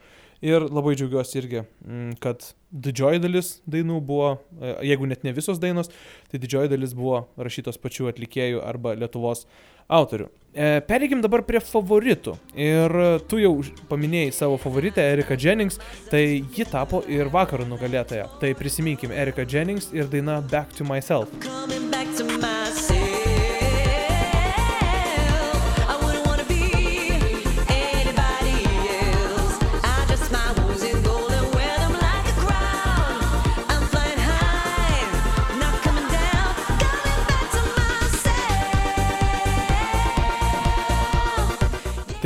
Ir 0.45 0.67
labai 0.69 0.93
džiaugiuosi 0.97 1.39
irgi, 1.41 1.63
mm, 1.87 2.17
kad 2.21 2.43
didžioji 2.69 3.21
dalis 3.23 3.55
dainų 3.65 4.01
buvo, 4.05 4.35
e, 4.61 4.75
jeigu 4.91 5.07
net 5.09 5.23
ne 5.25 5.31
visos 5.33 5.57
dainos, 5.57 5.89
tai 6.29 6.37
didžioji 6.43 6.69
dalis 6.69 6.93
buvo 6.93 7.23
rašytos 7.41 7.79
pačių 7.81 8.11
atlikėjų 8.11 8.61
arba 8.61 8.93
Lietuvos 8.93 9.47
autorių. 9.89 10.27
E, 10.53 10.81
Pereikim 10.85 11.21
dabar 11.25 11.41
prie 11.47 11.61
favoritų. 11.63 12.35
Ir 12.53 12.93
tu 13.29 13.39
jau 13.41 13.55
paminėjai 13.89 14.33
savo 14.33 14.57
favoritę 14.61 15.01
Erika 15.13 15.37
Jennings, 15.37 15.79
tai 16.11 16.43
ji 16.53 16.65
tapo 16.69 17.01
ir 17.09 17.31
vakarų 17.33 17.65
nugalėtoja. 17.71 18.29
Tai 18.41 18.53
prisiminkim 18.57 19.11
Erika 19.13 19.45
Jennings 19.45 19.89
ir 19.93 20.05
daina 20.11 20.41
Back 20.41 20.73
to 20.77 20.83
Myself. 20.85 21.29
coming 21.41 21.89
back 21.89 22.07
to 22.17 22.23
myself. 22.25 22.56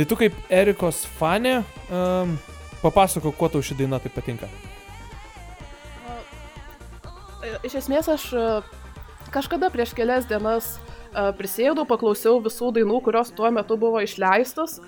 Tai 0.02 0.08
tu 0.10 0.16
kaip 0.18 0.34
Erikos 0.50 1.04
fanė, 1.14 1.60
um, 1.94 2.32
papasako, 2.80 3.30
kuo 3.38 3.46
tau 3.46 3.60
ši 3.62 3.76
daina 3.78 4.00
taip 4.02 4.16
patinka. 4.16 4.48
E, 7.46 7.52
Iš 7.68 7.76
esmės 7.84 8.08
aš 8.10 8.24
e, 8.34 8.48
kažkada 9.30 9.70
prieš 9.70 9.94
kelias 9.94 10.26
dienas 10.26 10.72
e, 10.74 11.28
prisėdau, 11.38 11.86
paklausiau 11.86 12.42
visų 12.42 12.72
dainų, 12.80 12.98
kurios 13.06 13.30
tuo 13.30 13.54
metu 13.54 13.78
buvo 13.78 14.02
išleistos. 14.02 14.80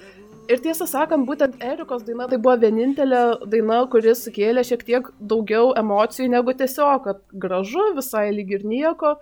Ir 0.50 0.58
tiesą 0.66 0.90
sakant, 0.90 1.30
būtent 1.30 1.62
Erikos 1.62 2.02
daina 2.02 2.26
tai 2.26 2.42
buvo 2.42 2.58
vienintelė 2.66 3.24
daina, 3.46 3.84
kuris 3.94 4.26
sukėlė 4.26 4.66
šiek 4.66 4.82
tiek 4.82 5.14
daugiau 5.22 5.76
emocijų 5.78 6.32
negu 6.34 6.58
tiesiog, 6.58 7.06
kad 7.06 7.22
gražu, 7.30 7.92
visai 7.94 8.32
lyg 8.34 8.50
ir 8.58 8.66
nieko. 8.66 9.20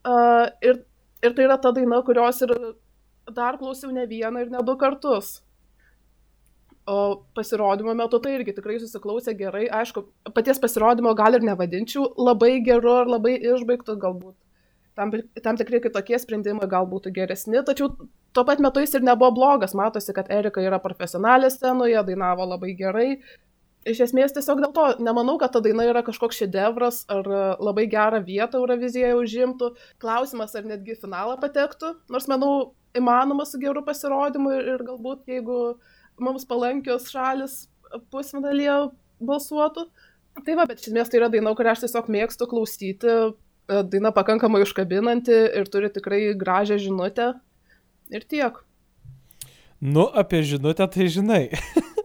E, 0.00 0.20
Ir, 0.64 0.86
ir 1.20 1.36
tai 1.36 1.44
yra 1.44 1.60
ta 1.60 1.76
daina, 1.76 2.00
kurios 2.08 2.40
ir 2.48 2.56
dar 3.36 3.58
klausiau 3.60 3.92
ne 3.94 4.06
vieną 4.10 4.44
ir 4.44 4.50
ne 4.52 4.62
du 4.66 4.76
kartus. 4.80 5.40
O 6.90 7.22
pasirodymo 7.36 7.94
metu 7.94 8.18
tai 8.22 8.36
irgi 8.38 8.54
tikrai 8.56 8.78
susiklausė 8.82 9.34
gerai. 9.38 9.66
Aišku, 9.80 10.04
paties 10.34 10.58
pasirodymo 10.62 11.12
gal 11.18 11.36
ir 11.36 11.44
nevadinčiau 11.46 12.08
labai 12.18 12.56
geru 12.66 12.94
ar 13.02 13.10
labai 13.10 13.36
išbaigtu, 13.38 13.98
galbūt. 14.00 14.34
Tam, 14.98 15.12
tam 15.44 15.56
tikri 15.60 15.78
kitokie 15.84 16.18
sprendimai 16.18 16.66
gal 16.68 16.88
būtų 16.90 17.12
geresni, 17.14 17.60
tačiau 17.64 17.92
tuo 18.34 18.42
pat 18.44 18.58
metu 18.60 18.82
jis 18.82 18.96
ir 18.98 19.06
nebuvo 19.06 19.30
blogas. 19.36 19.76
Matosi, 19.78 20.12
kad 20.16 20.32
Erika 20.34 20.64
yra 20.64 20.80
profesionalė 20.82 21.52
scenoje, 21.52 22.02
dainavo 22.08 22.48
labai 22.50 22.74
gerai. 22.78 23.12
Iš 23.88 24.02
esmės 24.04 24.34
tiesiog 24.36 24.58
dėl 24.60 24.72
to 24.76 24.86
nemanau, 25.00 25.38
kad 25.40 25.54
ta 25.54 25.62
daina 25.64 25.86
yra 25.88 26.02
kažkoks 26.04 26.42
šedevras 26.42 27.04
ar 27.12 27.24
labai 27.62 27.86
gerą 27.88 28.20
vietą 28.26 28.60
Eurovizijoje 28.60 29.14
užimtų. 29.22 29.70
Klausimas, 30.02 30.52
ar 30.58 30.68
netgi 30.68 30.98
finalą 31.00 31.38
patektų. 31.40 31.94
Nors 32.12 32.28
manau, 32.28 32.74
įmanoma 32.96 33.46
su 33.46 33.60
geru 33.62 33.82
pasirodymu 33.86 34.54
ir, 34.56 34.70
ir 34.74 34.86
galbūt 34.86 35.28
jeigu 35.30 35.58
mums 36.20 36.46
palankios 36.48 37.08
šalis 37.12 37.64
pusfinalyje 38.12 38.90
balsuotų. 39.20 39.86
Tai 40.44 40.56
va, 40.56 40.66
bet 40.68 40.80
iš 40.80 40.90
esmės 40.90 41.10
tai 41.10 41.20
yra 41.20 41.28
daina, 41.32 41.52
kurią 41.56 41.74
aš 41.74 41.84
tiesiog 41.84 42.10
mėgstu 42.12 42.46
klausyti. 42.50 43.14
E, 43.70 43.82
Daina 43.90 44.12
pakankamai 44.14 44.62
užkabinanti 44.64 45.36
ir 45.58 45.68
turi 45.70 45.90
tikrai 45.92 46.20
gražią 46.38 46.78
žinutę. 46.80 47.32
Ir 48.10 48.26
tiek. 48.30 48.58
Nu, 49.80 50.06
apie 50.06 50.42
žinutę 50.46 50.86
tai 50.90 51.08
žinai. 51.12 51.44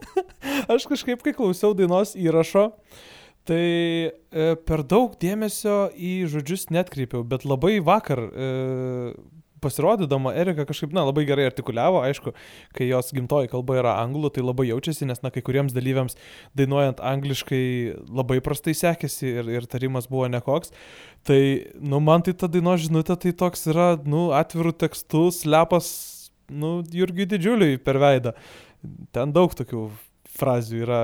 Aš 0.72 0.88
kažkaip, 0.90 1.22
kai 1.22 1.34
klausiau 1.36 1.74
dainos 1.78 2.14
įrašo, 2.18 2.68
tai 3.46 3.62
e, 4.10 4.46
per 4.66 4.82
daug 4.86 5.14
dėmesio 5.20 5.90
į 5.94 6.26
žodžius 6.32 6.68
netkreipiau, 6.74 7.22
bet 7.26 7.46
labai 7.46 7.78
vakar 7.84 8.22
e, 8.26 8.48
pasirodydama 9.66 10.32
Erika 10.38 10.64
kažkaip, 10.68 10.94
na, 10.96 11.04
labai 11.08 11.26
gerai 11.28 11.48
artikuliavo, 11.50 12.00
aišku, 12.06 12.32
kai 12.76 12.88
jos 12.88 13.12
gimtoji 13.16 13.50
kalba 13.52 13.80
yra 13.82 13.96
anglų, 14.00 14.30
tai 14.36 14.46
labai 14.46 14.68
jaučiasi, 14.70 15.08
nes, 15.10 15.20
na, 15.24 15.32
kai 15.34 15.42
kuriems 15.46 15.74
dalyviams 15.76 16.16
dainuojant 16.56 17.02
angliškai 17.04 17.64
labai 18.06 18.40
prastai 18.44 18.76
sekėsi 18.78 19.34
ir, 19.42 19.52
ir 19.58 19.68
tarimas 19.70 20.08
buvo 20.10 20.30
nekoks. 20.32 20.72
Tai, 21.26 21.40
nu, 21.82 22.00
man 22.00 22.24
tai 22.26 22.36
ta 22.38 22.48
dainos 22.50 22.86
žinutė 22.86 23.18
tai 23.26 23.34
toks 23.44 23.66
yra, 23.72 23.92
nu, 24.06 24.30
atvirų 24.36 24.76
tekstų 24.86 25.26
slepas, 25.34 25.90
nu, 26.48 26.78
Jurgiui 26.94 27.26
didžiuliui 27.28 27.80
per 27.82 27.98
veidą. 28.02 28.36
Ten 29.14 29.32
daug 29.34 29.54
tokių 29.58 29.88
frazių 30.36 30.80
yra 30.84 31.00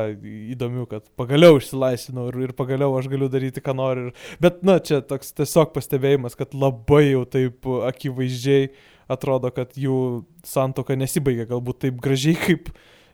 įdomių, 0.54 0.86
kad 0.90 1.06
pagaliau 1.18 1.58
išsilaisvinau 1.58 2.28
ir, 2.30 2.40
ir 2.48 2.54
pagaliau 2.58 2.96
aš 2.98 3.08
galiu 3.12 3.28
daryti, 3.32 3.62
ką 3.64 3.74
noriu. 3.78 4.10
Ir, 4.10 4.38
bet, 4.42 4.62
na, 4.66 4.78
čia 4.84 5.00
toks 5.04 5.34
tiesiog 5.38 5.74
pastebėjimas, 5.76 6.36
kad 6.38 6.56
labai 6.56 7.04
jau 7.12 7.26
taip 7.28 7.68
akivaizdžiai 7.92 8.72
atrodo, 9.12 9.50
kad 9.54 9.76
jų 9.78 10.24
santoka 10.46 10.96
nesibaigia 10.98 11.46
galbūt 11.50 11.82
taip 11.86 12.00
gražiai, 12.02 12.36
kaip, 12.38 12.70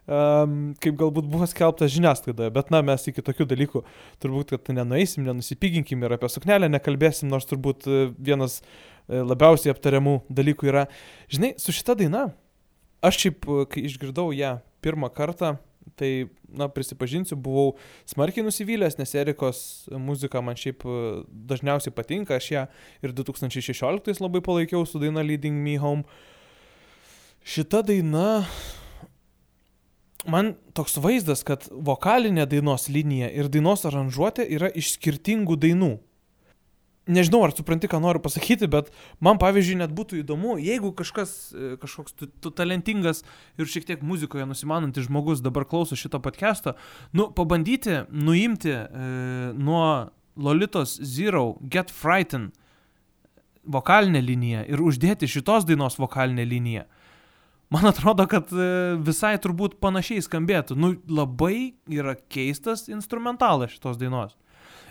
um, 0.07 0.59
kaip 0.83 0.99
galbūt 1.01 1.29
buvo 1.31 1.49
skelbta 1.51 1.89
žiniasklaidoje. 1.91 2.53
Bet, 2.55 2.73
na, 2.75 2.83
mes 2.87 3.07
iki 3.11 3.25
tokių 3.25 3.49
dalykų 3.53 3.85
turbūt, 4.23 4.55
kad 4.57 4.75
nenueisim, 4.77 5.27
nenusipiginkim 5.29 6.05
ir 6.05 6.19
apie 6.19 6.31
suknelę 6.33 6.71
nekalbėsim, 6.73 7.31
nors 7.33 7.49
turbūt 7.51 7.89
e, 7.89 8.03
vienas 8.15 8.61
e, 8.61 9.23
labiausiai 9.23 9.75
aptariamų 9.75 10.21
dalykų 10.29 10.73
yra, 10.73 10.87
žinai, 11.33 11.55
su 11.61 11.75
šita 11.75 11.99
daina, 11.99 12.29
aš 13.05 13.25
šiaip, 13.25 13.49
e, 13.49 13.71
kai 13.73 13.87
išgirdau 13.89 14.31
ją 14.37 14.59
pirmą 14.85 15.11
kartą, 15.15 15.57
tai, 15.99 16.11
na, 16.49 16.69
prisipažinsiu, 16.73 17.37
buvau 17.43 17.75
smarkiai 18.09 18.47
nusivylęs, 18.47 18.99
nes 19.01 19.15
Erikos 19.19 19.61
muzika 19.91 20.43
man 20.45 20.59
šiaip 20.59 20.87
e, 20.87 20.97
dažniausiai 21.51 21.95
patinka, 21.95 22.39
aš 22.39 22.51
ją 22.55 22.65
ir 23.05 23.15
2016 23.17 24.23
labai 24.25 24.43
palaikiau 24.45 24.87
su 24.87 25.03
daina 25.03 25.25
Leading 25.27 25.61
Me 25.65 25.77
Home. 25.83 26.07
Šita 27.49 27.83
daina, 27.87 28.43
man 30.29 30.55
toks 30.77 30.99
vaizdas, 31.03 31.45
kad 31.47 31.69
vokalinė 31.71 32.49
dainos 32.51 32.89
linija 32.93 33.31
ir 33.33 33.51
dainos 33.53 33.87
aranžuotė 33.89 34.47
yra 34.59 34.71
iš 34.75 34.95
skirtingų 34.99 35.57
dainų. 35.61 35.95
Nežinau, 37.09 37.41
ar 37.47 37.55
supranti, 37.57 37.89
ką 37.89 38.03
noriu 38.05 38.21
pasakyti, 38.21 38.69
bet 38.69 38.91
man, 39.25 39.39
pavyzdžiui, 39.41 39.79
net 39.81 39.95
būtų 39.97 40.21
įdomu, 40.21 40.59
jeigu 40.61 40.91
kažkas, 40.97 41.33
e, 41.57 41.71
kažkoks 41.81 42.13
tu, 42.13 42.29
tu 42.29 42.53
talentingas 42.53 43.23
ir 43.57 43.71
šiek 43.71 43.89
tiek 43.89 44.05
muzikoje 44.05 44.45
nusimanantis 44.49 45.09
žmogus 45.09 45.41
dabar 45.45 45.65
klauso 45.69 45.97
šito 45.97 46.21
podcast'o, 46.21 46.77
nu, 47.17 47.31
pabandyti 47.33 48.03
nuimti 48.13 48.75
e, 48.77 48.87
nuo 49.57 50.13
Lolitos 50.37 50.99
Zero 51.01 51.57
Get 51.65 51.91
Frightened 51.91 52.53
vokalinę 53.69 54.21
liniją 54.25 54.65
ir 54.69 54.83
uždėti 54.83 55.29
šitos 55.29 55.67
dainos 55.69 55.99
vokalinę 56.01 56.45
liniją. 56.49 56.85
Man 57.73 57.85
atrodo, 57.85 58.25
kad 58.31 58.49
e, 58.53 58.97
visai 59.05 59.35
turbūt 59.45 59.77
panašiai 59.83 60.23
skambėtų. 60.25 60.77
Nu, 60.81 60.95
labai 61.13 61.75
yra 61.93 62.15
keistas 62.33 62.87
instrumentalas 62.89 63.75
šitos 63.75 63.99
dainos. 64.01 64.39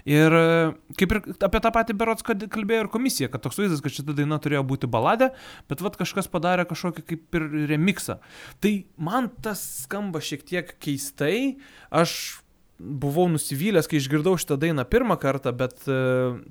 Ir 0.08 0.32
e, 0.32 0.72
kaip 0.96 1.14
ir 1.14 1.20
apie 1.44 1.60
tą 1.64 1.72
patį 1.76 1.96
berots 2.00 2.24
kad 2.26 2.46
kalbėjo 2.54 2.86
ir 2.86 2.90
komisija, 2.94 3.28
kad 3.32 3.44
toks 3.44 3.60
vaizdas, 3.60 3.82
kad 3.84 3.92
šita 3.92 4.16
daina 4.16 4.38
turėjo 4.40 4.64
būti 4.70 4.88
baladė, 4.88 5.34
bet 5.68 5.84
vad 5.84 5.98
kažkas 6.00 6.30
padarė 6.32 6.64
kažkokį 6.70 7.04
kaip 7.10 7.40
ir 7.40 7.48
remixą. 7.74 8.22
Tai 8.64 8.74
man 8.96 9.28
tas 9.44 9.64
skamba 9.84 10.24
šiek 10.24 10.46
tiek 10.48 10.72
keistai. 10.84 11.58
Aš 11.92 12.40
buvau 12.78 13.26
nusivylęs, 13.34 13.90
kai 13.90 14.00
išgirdau 14.00 14.38
šitą 14.40 14.56
dainą 14.62 14.86
pirmą 14.88 15.18
kartą, 15.20 15.52
bet 15.58 15.82
e, 15.90 15.98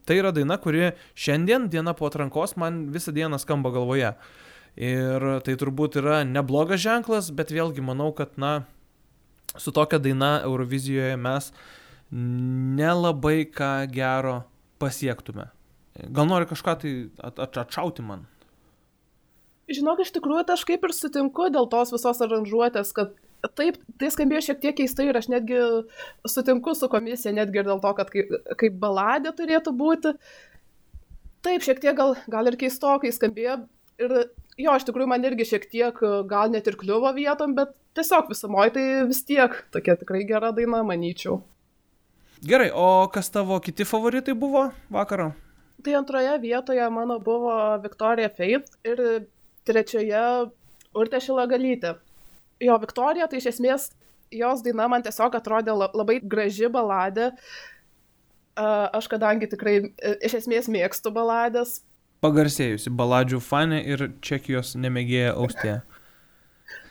tai 0.05 0.19
yra 0.19 0.35
daina, 0.37 0.59
kuri 0.61 0.91
šiandien, 1.17 1.71
diena 1.73 1.95
po 1.97 2.11
atrankos, 2.11 2.57
man 2.61 2.89
visą 2.93 3.15
dieną 3.17 3.39
skamba 3.41 3.73
galvoje. 3.73 4.13
Ir 4.77 5.27
tai 5.47 5.57
turbūt 5.57 5.97
yra 6.03 6.21
neblogas 6.29 6.83
ženklas, 6.83 7.31
bet 7.33 7.55
vėlgi 7.55 7.81
manau, 7.81 8.11
kad, 8.13 8.35
na, 8.37 8.67
su 9.57 9.73
tokia 9.73 10.03
daina 10.03 10.43
Eurovizijoje 10.45 11.17
mes 11.17 11.53
nelabai 12.13 13.45
ką 13.51 13.73
gero 13.93 14.41
pasiektume. 14.79 15.51
Gal 16.13 16.29
nori 16.29 16.49
kažką 16.49 16.75
tai 16.83 16.95
at, 17.25 17.39
at, 17.41 17.57
atšauti 17.65 18.05
man? 18.05 18.27
Žinok, 19.73 20.05
iš 20.05 20.13
tikrųjų, 20.15 20.45
tai 20.47 20.55
aš 20.55 20.65
kaip 20.69 20.85
ir 20.87 20.93
sutinku 20.95 21.49
dėl 21.51 21.67
tos 21.71 21.91
visos 21.91 22.21
aranžuotės, 22.23 22.93
kad 22.95 23.17
taip, 23.59 23.81
tai 23.99 24.11
skambėjo 24.15 24.45
šiek 24.49 24.61
tiek 24.63 24.77
keistai 24.79 25.09
ir 25.11 25.19
aš 25.19 25.31
netgi 25.33 25.59
sutinku 26.29 26.75
su 26.79 26.89
komisija, 26.93 27.35
netgi 27.35 27.63
ir 27.63 27.71
dėl 27.71 27.81
to, 27.83 27.93
kad 27.99 28.13
kaip, 28.13 28.31
kaip 28.61 28.77
baladė 28.83 29.33
turėtų 29.39 29.75
būti. 29.75 30.15
Taip, 31.47 31.65
šiek 31.67 31.83
tiek 31.83 31.97
gal, 31.99 32.15
gal 32.31 32.47
ir 32.51 32.59
keistokai 32.61 33.11
skambėjo. 33.15 33.59
Ir 34.03 34.15
jo, 34.61 34.77
iš 34.77 34.87
tikrųjų 34.87 35.09
man 35.11 35.27
irgi 35.27 35.49
šiek 35.49 35.67
tiek 35.73 36.01
gal 36.31 36.53
net 36.53 36.69
ir 36.69 36.79
kliuvo 36.79 37.11
vietom, 37.17 37.57
bet 37.59 37.75
tiesiog 37.99 38.31
visumoje 38.31 38.77
tai 38.77 38.87
vis 39.09 39.25
tiek 39.27 39.55
tokia 39.75 39.97
tikrai 39.99 40.23
gera 40.29 40.53
daina, 40.55 40.85
manyčiau. 40.87 41.41
Gerai, 42.47 42.70
o 42.74 43.09
kas 43.12 43.30
tavo 43.34 43.59
kiti 43.61 43.84
favoritai 43.84 44.34
buvo 44.38 44.68
vakaro? 44.92 45.32
Tai 45.82 45.94
antroje 45.99 46.38
vietoje 46.42 46.84
mano 46.90 47.18
buvo 47.22 47.53
Viktorija 47.82 48.30
Faith 48.36 48.76
ir 48.86 49.01
trečioje 49.66 50.22
Urte 50.97 51.18
Šilagalytė. 51.20 51.97
Jo, 52.62 52.78
Viktorija 52.80 53.26
tai 53.28 53.40
iš 53.42 53.51
esmės 53.53 53.90
jos 54.32 54.62
daina 54.64 54.86
man 54.88 55.03
tiesiog 55.05 55.34
atrodė 55.38 55.74
la- 55.76 55.90
labai 55.94 56.20
graži 56.22 56.70
baladė. 56.72 57.32
Aš 58.57 59.09
kadangi 59.12 59.51
tikrai 59.53 59.76
e, 59.84 60.14
iš 60.24 60.38
esmės 60.40 60.70
mėgstu 60.72 61.12
baladės, 61.12 61.82
Pagarsėjusi 62.24 62.88
baladžių 62.97 63.38
fane 63.44 63.82
ir 63.84 64.07
čekijos 64.24 64.70
nemėgėja 64.80 65.34
austėje. 65.36 65.74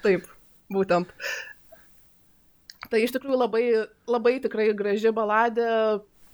Taip, 0.03 0.27
būtent. 0.71 1.09
Tai 2.91 3.01
iš 3.01 3.15
tikrųjų 3.15 3.39
labai, 3.39 3.63
labai 4.09 4.37
tikrai 4.43 4.69
graži 4.77 5.11
baladė, 5.15 5.69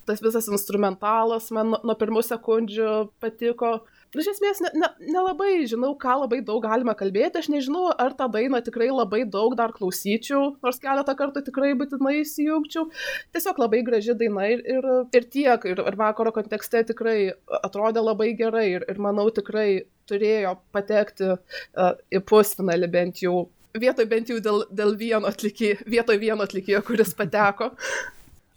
tas 0.06 0.22
visas 0.22 0.48
instrumentalas 0.50 1.50
man 1.54 1.76
nuo- 1.76 1.98
pirmų 1.98 2.22
sekundžių 2.26 2.92
patiko. 3.22 3.80
Iš 4.12 4.26
esmės, 4.34 4.58
nelabai 4.60 4.76
ne, 4.76 5.12
nelabai 5.14 5.52
žinau, 5.64 5.94
ką 5.96 6.18
labai 6.20 6.42
daug 6.44 6.60
galima 6.60 6.92
kalbėti, 6.92 7.38
aš 7.40 7.48
nežinau, 7.48 7.86
ar 7.96 8.12
tą 8.12 8.26
dainą 8.28 8.60
tikrai 8.60 8.90
labai 8.92 9.22
daug 9.24 9.54
dar 9.56 9.72
klausyčiau, 9.72 10.58
nors 10.62 10.80
keletą 10.82 11.14
kartų 11.16 11.44
tikrai 11.46 11.70
būtinai 11.80 12.18
įsijungčiau. 12.20 12.90
Tiesiog 13.32 13.62
labai 13.62 13.80
graži 13.86 14.12
daina 14.12 14.50
ir, 14.52 14.60
ir, 14.68 14.90
ir 15.16 15.28
tiek, 15.32 15.64
ir, 15.64 15.80
ir 15.80 15.96
vakaro 15.96 16.34
kontekste 16.34 16.84
tikrai 16.92 17.32
atrodė 17.62 18.04
labai 18.04 18.34
gerai 18.36 18.66
ir, 18.74 18.84
ir 18.84 19.00
manau 19.00 19.30
tikrai 19.32 19.86
turėjo 20.10 20.58
patekti 20.76 21.32
uh, 21.32 21.96
į 22.12 22.20
pusfinalį 22.28 22.92
bent 22.92 23.24
jau 23.24 23.46
vietoj 23.78 24.06
bent 24.10 24.30
jau 24.30 24.38
dėl, 24.42 24.64
dėl 24.70 24.96
vieno 25.00 25.28
atlikėjo, 25.30 25.82
vietoj 25.88 26.18
vieno 26.20 26.46
atlikėjo, 26.46 26.82
kuris 26.86 27.14
pateko. 27.18 27.72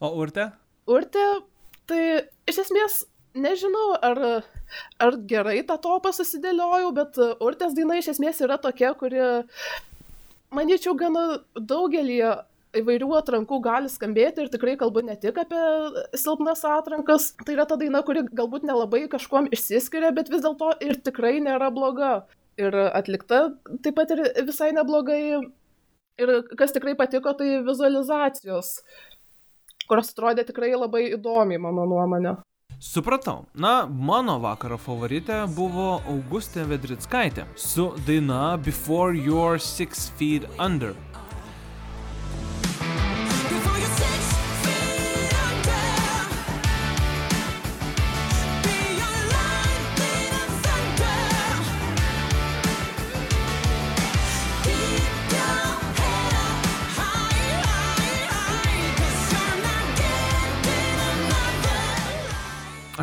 O 0.03 0.11
urte? 0.21 0.49
Urte, 0.91 1.25
tai 1.89 2.01
iš 2.49 2.65
esmės 2.65 3.03
nežinau, 3.35 3.95
ar, 4.05 4.43
ar 5.01 5.19
gerai 5.29 5.59
tą 5.67 5.77
topą 5.81 6.11
susidėliojau, 6.15 6.91
bet 6.95 7.19
Urtės 7.43 7.75
daina 7.77 7.99
iš 7.99 8.13
esmės 8.15 8.41
yra 8.45 8.57
tokia, 8.61 8.93
kuri, 8.97 9.23
manyčiau, 10.55 10.95
gana 10.99 11.41
daugelį 11.55 12.19
įvairių 12.75 13.11
atrankų 13.19 13.59
gali 13.63 13.91
skambėti 13.91 14.43
ir 14.43 14.49
tikrai 14.51 14.75
kalbu 14.79 15.05
ne 15.07 15.15
tik 15.19 15.37
apie 15.39 15.61
silpnas 16.19 16.63
atrankas. 16.67 17.31
Tai 17.43 17.55
yra 17.55 17.67
ta 17.69 17.77
daina, 17.79 18.01
kuri 18.05 18.25
galbūt 18.35 18.65
nelabai 18.67 19.05
kažkuom 19.11 19.47
išsiskiria, 19.55 20.11
bet 20.15 20.31
vis 20.31 20.43
dėlto 20.43 20.73
ir 20.83 20.99
tikrai 21.05 21.37
nėra 21.43 21.71
bloga. 21.75 22.25
Ir 22.61 22.75
atlikta 22.87 23.49
taip 23.83 23.97
pat 23.97 24.13
ir 24.15 24.23
visai 24.47 24.71
neblogai. 24.75 25.21
Ir 26.15 26.31
kas 26.55 26.71
tikrai 26.71 26.93
patiko, 26.95 27.33
tai 27.35 27.57
vizualizacijos, 27.65 28.69
kurios 29.89 30.13
atrodė 30.13 30.45
tikrai 30.47 30.69
labai 30.71 31.09
įdomiai, 31.17 31.59
mano 31.59 31.83
nuomonė. 31.91 32.37
Supratau. 32.79 33.45
Na, 33.55 33.73
mano 33.87 34.37
vakaro 34.43 34.77
favoritė 34.79 35.41
buvo 35.55 35.97
Augustė 36.11 36.63
Vedrickaitė 36.69 37.47
su 37.59 37.89
daina 38.07 38.55
Before 38.55 39.11
You're 39.15 39.59
Six 39.59 40.09
Feet 40.15 40.47
Under. 40.59 40.95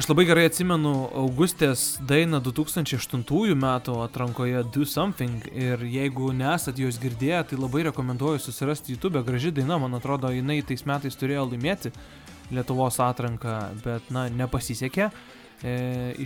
Aš 0.03 0.09
labai 0.11 0.25
gerai 0.27 0.49
atsimenu 0.49 0.91
Augustės 1.15 1.83
dainą 2.11 2.41
2008 2.43 3.53
metų 3.55 3.93
atrankoje 4.03 4.65
Do 4.75 4.83
Something 4.83 5.45
ir 5.55 5.85
jeigu 5.87 6.33
nesat 6.35 6.81
jos 6.83 6.99
girdėję, 6.99 7.45
tai 7.53 7.59
labai 7.61 7.85
rekomenduoju 7.87 8.41
susirasti 8.43 8.97
YouTube. 8.97 9.23
Graži 9.23 9.53
daina, 9.55 9.77
man 9.79 9.95
atrodo, 9.95 10.33
jinai 10.35 10.57
tais 10.67 10.83
metais 10.91 11.15
turėjo 11.21 11.45
laimėti 11.53 11.93
Lietuvos 12.51 12.99
atranką, 12.99 13.55
bet, 13.85 14.11
na, 14.11 14.27
nepasisekė. 14.43 15.07
E, 15.63 15.77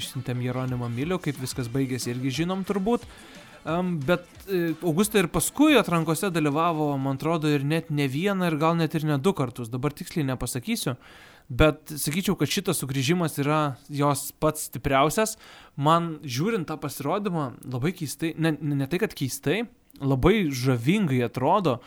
išsiuntėm 0.01 0.41
Jeronimą 0.47 0.89
Milių, 0.97 1.21
kaip 1.21 1.37
viskas 1.45 1.69
baigėsi 1.69 2.15
irgi 2.15 2.33
žinom 2.41 2.65
turbūt. 2.65 3.05
Um, 3.67 3.97
bet 3.99 4.23
e, 4.47 4.77
Augustė 4.87 5.25
ir 5.25 5.29
paskui 5.35 5.75
atrankose 5.75 6.29
dalyvavo, 6.31 6.93
man 7.03 7.19
atrodo, 7.19 7.51
ir 7.51 7.65
net 7.67 7.89
ne 7.91 8.07
vieną, 8.07 8.47
ir 8.47 8.59
gal 8.61 8.77
net 8.79 8.95
ir 8.95 9.07
ne 9.09 9.17
du 9.19 9.33
kartus. 9.35 9.73
Dabar 9.73 9.95
tiksliai 9.97 10.27
nepasakysiu. 10.29 10.95
Bet 11.47 11.91
sakyčiau, 11.91 12.37
kad 12.39 12.51
šitas 12.51 12.79
sugrįžimas 12.83 13.39
yra 13.43 13.61
jos 13.91 14.29
pats 14.43 14.69
stipriausias. 14.71 15.35
Man 15.75 16.17
žiūrint 16.23 16.67
tą 16.71 16.79
pasirodymą, 16.83 17.49
labai 17.67 17.91
keistai, 17.95 18.33
ne, 18.39 18.55
ne, 18.55 18.87
tai, 18.91 19.03
kad 19.03 19.15
keistai, 19.19 19.65
labai 19.99 20.49
žavingai 20.55 21.25
atrodo. 21.27 21.81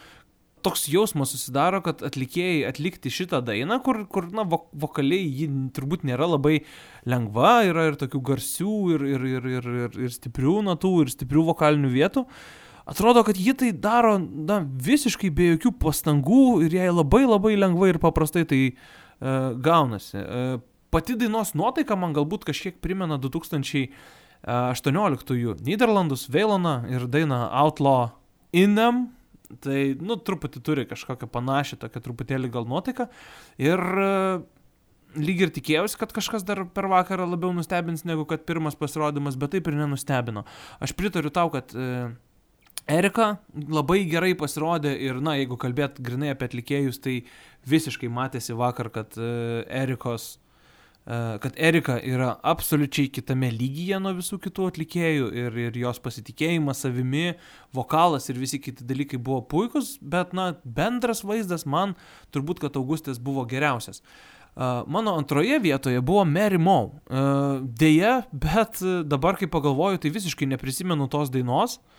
Toks 0.66 0.88
jausmas 0.92 1.32
susidaro, 1.34 1.80
kad 1.86 2.02
atlikėjai 2.06 2.68
atlikti 2.70 3.12
šitą 3.14 3.40
dainą, 3.46 3.80
kur, 3.86 4.02
kur 4.12 4.28
na, 4.36 4.44
vo, 4.48 4.66
vokaliai 4.76 5.28
ji 5.28 5.48
turbūt 5.76 6.04
nėra 6.08 6.28
labai 6.34 6.62
lengva, 7.10 7.64
yra 7.70 7.90
ir 7.90 7.96
tokių 8.00 8.22
garsių, 8.32 8.76
ir, 8.96 9.06
ir, 9.16 9.28
ir, 9.34 9.44
ir, 9.58 9.70
ir, 9.86 10.00
ir 10.08 10.12
stiprių 10.16 10.62
natų, 10.68 10.94
ir 11.04 11.14
stiprių 11.14 11.42
vokalinių 11.52 11.92
vietų. 11.94 12.26
Atrodo, 12.90 13.22
kad 13.24 13.38
ji 13.38 13.54
tai 13.54 13.70
daro 13.72 14.18
na, 14.20 14.64
visiškai 14.66 15.30
be 15.30 15.52
jokių 15.54 15.72
pastangų 15.84 16.66
ir 16.66 16.74
jai 16.80 16.90
labai 16.90 17.22
labai 17.28 17.54
lengvai 17.60 17.90
ir 17.94 18.00
paprastai 18.02 18.44
tai 18.50 18.62
uh, 18.74 19.54
gaunasi. 19.54 20.18
Uh, 20.18 20.58
pati 20.90 21.14
dainos 21.20 21.54
nuotaika 21.54 21.94
man 22.00 22.14
galbūt 22.18 22.46
kažkiek 22.50 22.82
primena 22.82 23.18
2018 23.22 23.94
Niderlandus, 25.68 26.30
Veiloną 26.34 26.90
ir 26.90 27.06
dainą 27.06 27.50
Outlaw 27.62 28.10
Inem. 28.58 29.19
Tai, 29.66 29.78
nu, 30.06 30.14
truputį 30.22 30.62
turi 30.62 30.86
kažkokią 30.86 31.26
panašią, 31.34 31.80
tokią 31.82 32.04
truputėlį 32.06 32.52
gal 32.54 32.68
nuotaiką. 32.70 33.08
Ir 33.58 33.82
uh, 33.82 34.44
lyg 35.18 35.42
ir 35.42 35.54
tikėjausi, 35.56 35.98
kad 35.98 36.14
kažkas 36.14 36.46
dar 36.46 36.62
per 36.70 36.90
vakarą 36.92 37.26
labiau 37.32 37.54
nustebins 37.56 38.06
negu 38.06 38.28
kad 38.30 38.46
pirmas 38.46 38.78
pasirodymas, 38.78 39.40
bet 39.42 39.56
taip 39.56 39.70
ir 39.72 39.78
nenustebino. 39.80 40.46
Aš 40.78 40.94
pritariu 40.98 41.34
tau, 41.34 41.50
kad 41.54 41.74
uh, 41.74 42.12
Erika 42.90 43.32
labai 43.54 44.04
gerai 44.10 44.36
pasirodė 44.38 44.94
ir, 45.10 45.18
na, 45.22 45.36
jeigu 45.40 45.58
kalbėt 45.62 45.98
grinai 46.02 46.32
apie 46.34 46.48
atlikėjus, 46.50 47.02
tai 47.02 47.16
visiškai 47.70 48.10
matėsi 48.14 48.58
vakar, 48.58 48.92
kad 48.94 49.18
uh, 49.18 49.66
Erikos, 49.82 50.36
kad 51.10 51.56
Erika 51.58 51.96
yra 52.06 52.36
absoliučiai 52.46 53.10
kitame 53.10 53.50
lygyje 53.50 53.98
nuo 53.98 54.12
visų 54.20 54.38
kitų 54.44 54.68
atlikėjų 54.70 55.30
ir, 55.42 55.60
ir 55.68 55.80
jos 55.82 55.98
pasitikėjimas 56.04 56.84
savimi, 56.86 57.32
vokalas 57.74 58.30
ir 58.30 58.38
visi 58.38 58.60
kiti 58.62 58.86
dalykai 58.86 59.18
buvo 59.18 59.42
puikus, 59.50 59.96
bet, 60.02 60.36
na, 60.38 60.52
bendras 60.64 61.24
vaizdas 61.26 61.66
man 61.66 61.96
turbūt, 62.36 62.62
kad 62.62 62.78
Augustas 62.78 63.18
buvo 63.18 63.48
geriausias. 63.50 64.04
Uh, 64.60 64.84
mano 64.92 65.16
antroje 65.18 65.58
vietoje 65.64 66.02
buvo 66.06 66.26
Mary 66.30 66.60
Moe. 66.62 66.92
Uh, 67.10 67.64
deja, 67.64 68.20
bet 68.30 68.82
dabar, 69.10 69.40
kai 69.40 69.50
pagalvoju, 69.50 70.02
tai 70.04 70.14
visiškai 70.14 70.50
neprisimenu 70.54 71.10
tos 71.10 71.34
dainos. 71.34 71.80
Uh, 71.80 71.99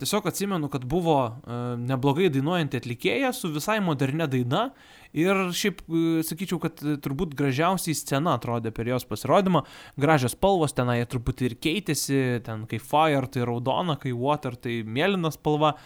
tiesiog 0.00 0.26
atsimenu, 0.26 0.68
kad 0.68 0.84
buvo 0.84 1.16
uh, 1.24 1.58
neblogai 1.80 2.28
dainuojanti 2.32 2.80
atlikėja 2.80 3.32
su 3.36 3.48
visai 3.54 3.78
modernia 3.84 4.26
daina 4.30 4.70
ir 5.16 5.38
šiaip 5.56 5.80
uh, 5.86 6.20
sakyčiau, 6.26 6.58
kad 6.62 6.82
turbūt 7.04 7.32
gražiausiai 7.38 7.96
scena 7.96 8.34
atrodė 8.38 8.72
per 8.74 8.90
jos 8.90 9.06
pasirodymą. 9.08 9.62
Gražios 10.00 10.36
spalvos 10.36 10.76
tenai 10.76 10.98
truputį 11.08 11.48
ir 11.48 11.56
keitėsi, 11.62 12.20
ten 12.46 12.66
kai 12.70 12.82
fire 12.82 13.30
tai 13.30 13.46
raudona, 13.48 13.96
kai 14.00 14.12
water 14.12 14.58
tai 14.58 14.80
mėlyna 14.84 15.32
spalva 15.34 15.76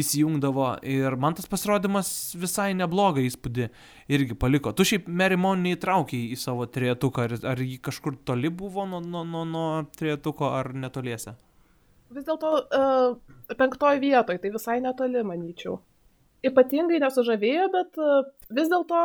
įsijungdavo 0.00 0.68
ir 0.90 1.14
man 1.20 1.36
tas 1.38 1.46
pasirodymas 1.50 2.10
visai 2.40 2.72
neblogą 2.74 3.22
įspūdį 3.28 3.70
irgi 4.14 4.38
paliko. 4.40 4.74
Tu 4.74 4.88
šiaip 4.90 5.06
Merimon 5.06 5.62
neįtraukiai 5.68 6.32
į 6.34 6.40
savo 6.40 6.66
trietuką, 6.66 7.28
ar, 7.28 7.38
ar 7.54 7.62
jį 7.62 7.78
kažkur 7.84 8.18
toli 8.26 8.50
buvo 8.50 8.88
nuo, 8.88 9.04
nuo, 9.04 9.22
nuo, 9.28 9.44
nuo 9.48 9.68
trietuko 9.94 10.50
ar 10.56 10.74
netoliese? 10.74 11.36
Vis 12.14 12.26
dėlto 12.28 12.50
uh, 12.62 13.54
penktoje 13.58 14.00
vietoje, 14.02 14.40
tai 14.42 14.52
visai 14.54 14.78
netoli, 14.84 15.24
manyčiau. 15.26 15.80
Ypatingai 16.44 17.00
nesužavėjo, 17.02 17.68
bet 17.72 18.00
uh, 18.00 18.26
vis 18.54 18.70
dėlto 18.70 19.04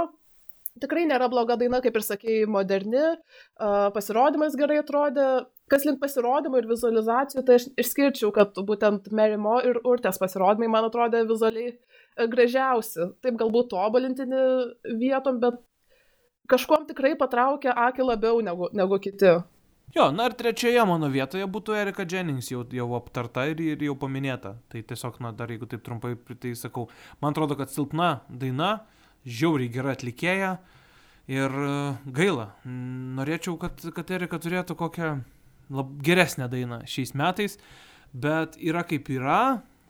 tikrai 0.80 1.06
nėra 1.10 1.30
bloga 1.32 1.58
daina, 1.60 1.80
kaip 1.84 1.98
ir 1.98 2.06
sakėjai, 2.06 2.50
moderni, 2.52 3.06
uh, 3.14 3.88
pasirodymas 3.96 4.58
gerai 4.60 4.82
atrodė. 4.84 5.30
Kas 5.70 5.86
link 5.86 6.00
pasirodymų 6.02 6.64
ir 6.64 6.68
vizualizacijų, 6.70 7.44
tai 7.46 7.60
aš 7.60 7.68
išskirčiau, 7.78 8.32
kad 8.34 8.58
būtent 8.66 9.12
Merimo 9.14 9.60
ir 9.62 9.78
Urtės 9.86 10.18
pasirodymai, 10.22 10.70
man 10.72 10.88
atrodė 10.88 11.22
vizualiai 11.30 11.68
e, 11.70 12.26
gražiausi. 12.32 13.12
Taip 13.22 13.38
galbūt 13.38 13.70
tobulintini 13.76 14.40
vietom, 14.98 15.38
bet 15.44 15.60
kažkuom 16.50 16.88
tikrai 16.90 17.14
patraukia 17.20 17.76
akį 17.86 18.08
labiau 18.08 18.42
negu, 18.42 18.72
negu 18.74 18.98
kiti. 19.04 19.36
Jo, 19.96 20.12
na 20.14 20.28
ir 20.30 20.36
trečioje 20.38 20.82
mano 20.86 21.08
vietoje 21.10 21.46
būtų 21.50 21.74
Erika 21.80 22.06
Jennings 22.06 22.52
jau, 22.52 22.62
jau 22.74 22.88
aptarta 22.98 23.48
ir, 23.50 23.62
ir 23.64 23.82
jau 23.88 23.96
paminėta. 23.98 24.54
Tai 24.70 24.84
tiesiog, 24.86 25.18
na, 25.24 25.32
dar 25.34 25.50
jeigu 25.50 25.66
taip 25.70 25.82
trumpai 25.86 26.14
tai 26.38 26.54
sakau, 26.58 26.86
man 27.24 27.34
atrodo, 27.34 27.58
kad 27.58 27.74
silpna 27.74 28.20
daina, 28.30 28.84
žiauriai 29.26 29.72
gera 29.74 29.96
atlikėja 29.98 30.52
ir 31.30 31.58
e, 31.66 31.74
gaila. 32.20 32.52
Norėčiau, 33.18 33.58
kad, 33.62 33.82
kad 33.96 34.14
Erika 34.14 34.38
turėtų 34.42 34.78
kokią 34.78 35.10
lab, 35.74 35.98
geresnę 36.06 36.50
dainą 36.52 36.84
šiais 36.90 37.16
metais, 37.18 37.58
bet 38.14 38.58
yra 38.62 38.86
kaip 38.86 39.10
yra. 39.14 39.42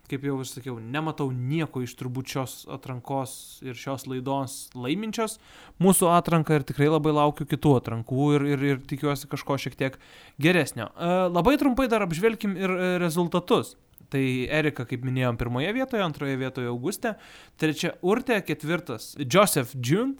Kaip 0.09 0.25
jau 0.25 0.37
ir 0.41 0.47
sakiau, 0.49 0.77
nematau 0.81 1.29
nieko 1.33 1.83
iš 1.85 1.93
turbūt 1.99 2.33
šios 2.33 2.53
atrankos 2.71 3.33
ir 3.65 3.77
šios 3.77 4.07
laidos 4.09 4.57
laiminčios 4.77 5.37
mūsų 5.83 6.09
atranką 6.15 6.59
ir 6.59 6.65
tikrai 6.67 6.89
labai 6.89 7.13
laukiu 7.15 7.47
kitų 7.49 7.75
atrankų 7.79 8.29
ir, 8.37 8.47
ir, 8.53 8.65
ir 8.73 8.81
tikiuosi 8.89 9.29
kažko 9.31 9.59
šiek 9.61 9.77
tiek 9.79 9.99
geresnio. 10.41 10.89
E, 10.95 11.11
labai 11.29 11.57
trumpai 11.61 11.87
dar 11.91 12.05
apžvelkim 12.05 12.57
ir 12.59 12.73
e, 12.73 12.89
rezultatus. 13.03 13.75
Tai 14.09 14.21
Erika, 14.49 14.87
kaip 14.89 15.03
minėjom, 15.05 15.37
pirmoje 15.37 15.69
vietoje, 15.75 16.01
antroje 16.01 16.37
vietoje 16.39 16.71
Augustė, 16.71 17.11
trečia 17.61 17.91
Urtė, 18.01 18.39
ketvirtas 18.41 19.11
Joseph 19.21 19.75
June, 19.77 20.15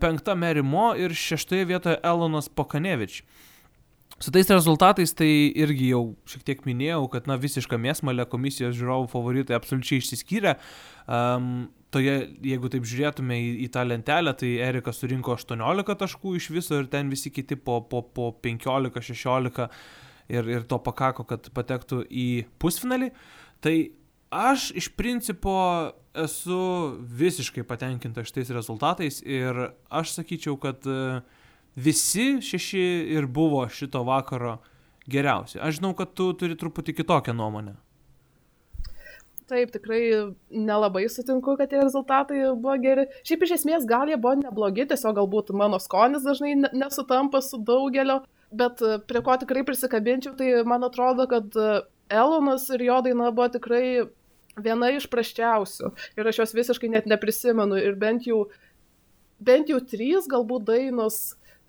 penkta 0.00 0.32
Mary 0.32 0.64
Mo 0.64 0.94
ir 0.96 1.12
šeštoje 1.12 1.66
vietoje 1.68 1.98
Elonas 2.00 2.48
Pokanevič. 2.48 3.20
Su 4.20 4.28
tais 4.34 4.48
rezultatais 4.52 5.14
tai 5.16 5.30
irgi 5.56 5.94
jau 5.94 6.02
šiek 6.28 6.42
tiek 6.44 6.64
minėjau, 6.68 7.06
kad 7.12 7.28
na 7.30 7.38
visiška 7.40 7.78
mėsmalė 7.80 8.26
komisijos 8.28 8.74
žiūrovų 8.76 9.08
favoritai 9.08 9.56
absoliučiai 9.56 10.02
išsiskyrė. 10.02 10.58
Um, 11.08 11.70
toje, 11.94 12.16
jeigu 12.44 12.68
taip 12.72 12.84
žiūrėtume 12.88 13.38
į, 13.40 13.48
į 13.64 13.70
tą 13.72 13.86
lentelę, 13.88 14.34
tai 14.36 14.52
Erika 14.66 14.92
surinko 14.92 15.38
18 15.38 15.96
taškų 16.02 16.34
iš 16.36 16.50
viso 16.52 16.82
ir 16.82 16.90
ten 16.92 17.08
visi 17.12 17.32
kiti 17.32 17.56
po, 17.56 17.80
po, 17.80 18.02
po 18.04 18.28
15-16 18.44 19.70
ir, 20.36 20.52
ir 20.52 20.68
to 20.68 20.78
pakako, 20.84 21.24
kad 21.24 21.48
patektų 21.56 22.04
į 22.10 22.28
pusfinalį. 22.60 23.10
Tai 23.64 23.74
aš 24.30 24.70
iš 24.78 24.92
principo 25.00 25.56
esu 26.14 26.60
visiškai 27.00 27.64
patenkinta 27.66 28.24
šitais 28.26 28.50
rezultatais 28.54 29.20
ir 29.24 29.70
aš 29.88 30.16
sakyčiau, 30.16 30.56
kad 30.60 30.86
e, 30.86 31.20
visi 31.76 32.40
šeši 32.42 32.86
ir 33.16 33.26
buvo 33.26 33.66
šito 33.68 34.02
vakaro 34.06 34.58
geriausi. 35.10 35.58
Aš 35.58 35.78
žinau, 35.78 35.94
kad 35.98 36.14
tu 36.14 36.32
turi 36.38 36.58
truputį 36.58 36.94
kitokią 37.00 37.34
nuomonę. 37.36 37.76
Taip, 39.50 39.72
tikrai 39.74 40.02
nelabai 40.54 41.08
sutinku, 41.10 41.56
kad 41.58 41.72
tie 41.72 41.80
rezultatai 41.80 42.42
buvo 42.54 42.76
geri. 42.82 43.08
Šiaip 43.26 43.42
iš 43.42 43.56
esmės 43.58 43.86
gal 43.88 44.10
jie 44.10 44.18
buvo 44.20 44.36
neblogi, 44.38 44.86
tiesiog 44.92 45.16
galbūt 45.18 45.50
mano 45.58 45.80
skonis 45.82 46.22
dažnai 46.22 46.54
ne- 46.54 46.70
nesutampa 46.84 47.40
su 47.42 47.58
daugelio, 47.58 48.20
bet 48.54 48.78
e, 48.82 49.00
prie 49.10 49.22
ko 49.26 49.34
tikrai 49.42 49.64
prisikabinčiau, 49.66 50.36
tai 50.38 50.52
man 50.62 50.86
atrodo, 50.86 51.26
kad 51.30 51.58
e, 51.58 51.80
Elonas 52.14 52.68
ir 52.70 52.86
jo 52.86 53.00
daina 53.02 53.32
buvo 53.34 53.48
tikrai 53.56 53.82
viena 54.62 54.92
iš 54.94 55.08
praščiausių. 55.10 55.90
Ir 56.18 56.30
aš 56.30 56.42
jos 56.44 56.54
visiškai 56.54 56.90
net 56.94 57.10
neprisimenu. 57.10 57.78
Ir 57.82 57.98
bent 57.98 58.30
jau, 58.30 58.44
bent 59.42 59.70
jau 59.70 59.82
trys 59.82 60.30
galbūt 60.30 60.66
dainos, 60.70 61.20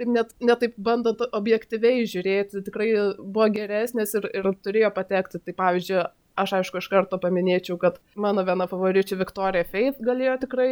taip 0.02 0.12
net, 0.12 0.34
net 0.42 0.62
taip 0.64 0.74
bandant 0.82 1.22
objektyviai 1.32 2.08
žiūrėti, 2.10 2.64
tikrai 2.66 2.90
buvo 3.20 3.48
geresnės 3.54 4.16
ir, 4.18 4.28
ir 4.34 4.50
turėjo 4.66 4.92
patekti. 4.96 5.42
Tai 5.46 5.56
pavyzdžiui, 5.58 6.02
aš 6.42 6.56
aišku 6.60 6.82
iš 6.82 6.90
karto 6.92 7.20
paminėčiau, 7.22 7.78
kad 7.82 8.02
mano 8.16 8.44
viena 8.48 8.68
favoričių 8.72 9.20
Victoria 9.22 9.64
Faith 9.68 10.02
galėjo 10.02 10.40
tikrai 10.46 10.72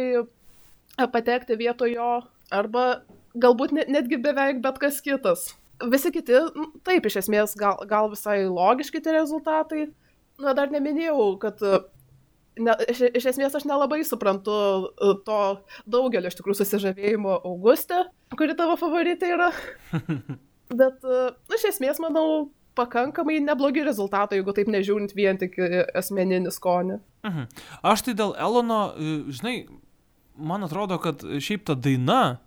patekti 1.14 1.56
vietoj 1.60 1.94
jo, 1.94 2.10
arba 2.50 2.84
galbūt 3.38 3.74
net, 3.76 3.88
netgi 3.92 4.18
beveik 4.20 4.60
bet 4.64 4.80
kas 4.82 5.00
kitas. 5.04 5.52
Visi 5.80 6.10
kiti, 6.12 6.36
nu, 6.56 6.66
taip, 6.84 7.06
iš 7.08 7.22
esmės 7.22 7.54
gal, 7.56 7.78
gal 7.88 8.10
visai 8.12 8.42
logiški 8.44 9.00
tie 9.00 9.14
rezultatai. 9.16 9.86
Na, 10.40 10.52
dar 10.56 10.72
neminėjau, 10.72 11.36
kad 11.40 11.62
ne, 12.62 12.76
iš, 12.92 13.02
iš 13.16 13.26
esmės 13.32 13.56
aš 13.56 13.66
nelabai 13.68 14.00
suprantu 14.06 14.54
e, 14.54 15.12
to 15.26 15.40
daugelio 15.90 16.30
iš 16.30 16.38
tikrųjų 16.38 16.60
susižavėjimo 16.60 17.40
Augustė, 17.48 18.04
kuri 18.38 18.56
tavo 18.58 18.76
favoritė 18.80 19.34
yra. 19.36 19.50
Bet, 20.80 21.02
e, 21.02 21.20
na, 21.34 21.58
iš 21.58 21.70
esmės, 21.74 22.00
manau, 22.02 22.50
pakankamai 22.78 23.40
neblogi 23.42 23.84
rezultatai, 23.84 24.38
jeigu 24.38 24.54
taip 24.56 24.70
nežiūrint 24.72 25.14
vien 25.16 25.40
tik 25.40 25.56
asmeninį 25.98 26.52
skonį. 26.54 27.00
Mhm. 27.26 27.48
Aš 27.92 28.06
tai 28.06 28.16
dėl 28.18 28.36
Elono, 28.38 28.82
e, 28.94 29.16
žinai, 29.34 29.56
man 30.36 30.64
atrodo, 30.66 31.00
kad 31.02 31.24
šiaip 31.24 31.66
ta 31.68 31.76
daina, 31.76 32.40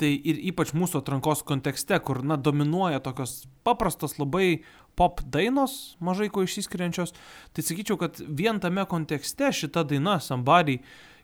tai 0.00 0.10
ir 0.16 0.40
ypač 0.50 0.72
mūsų 0.76 1.02
atrankos 1.02 1.44
kontekste, 1.46 1.98
kur, 2.04 2.22
na, 2.26 2.38
dominuoja 2.40 3.02
tokios 3.04 3.44
paprastos 3.66 4.16
labai 4.20 4.62
pop 4.98 5.22
dainos, 5.32 5.96
mažai 6.02 6.30
ko 6.32 6.44
išsiskiriančios, 6.44 7.14
tai 7.56 7.64
sakyčiau, 7.64 7.98
kad 8.00 8.20
vien 8.26 8.60
tame 8.62 8.84
kontekste 8.88 9.52
šita 9.56 9.84
daina, 9.88 10.18
Sambari, 10.24 10.80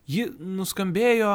ji 0.09 0.29
nuskambėjo 0.39 1.35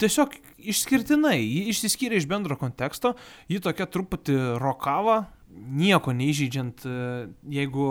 tiesiog 0.00 0.34
išskirtinai, 0.72 1.38
ji 1.38 1.68
išsiskyrė 1.72 2.18
iš 2.18 2.26
bendro 2.30 2.58
konteksto, 2.58 3.14
ji 3.50 3.60
tokia 3.62 3.86
truputį 3.86 4.38
rokava, 4.62 5.20
nieko 5.48 6.14
neįžeidžiant, 6.16 6.84
e, 6.84 7.28
jeigu 7.54 7.88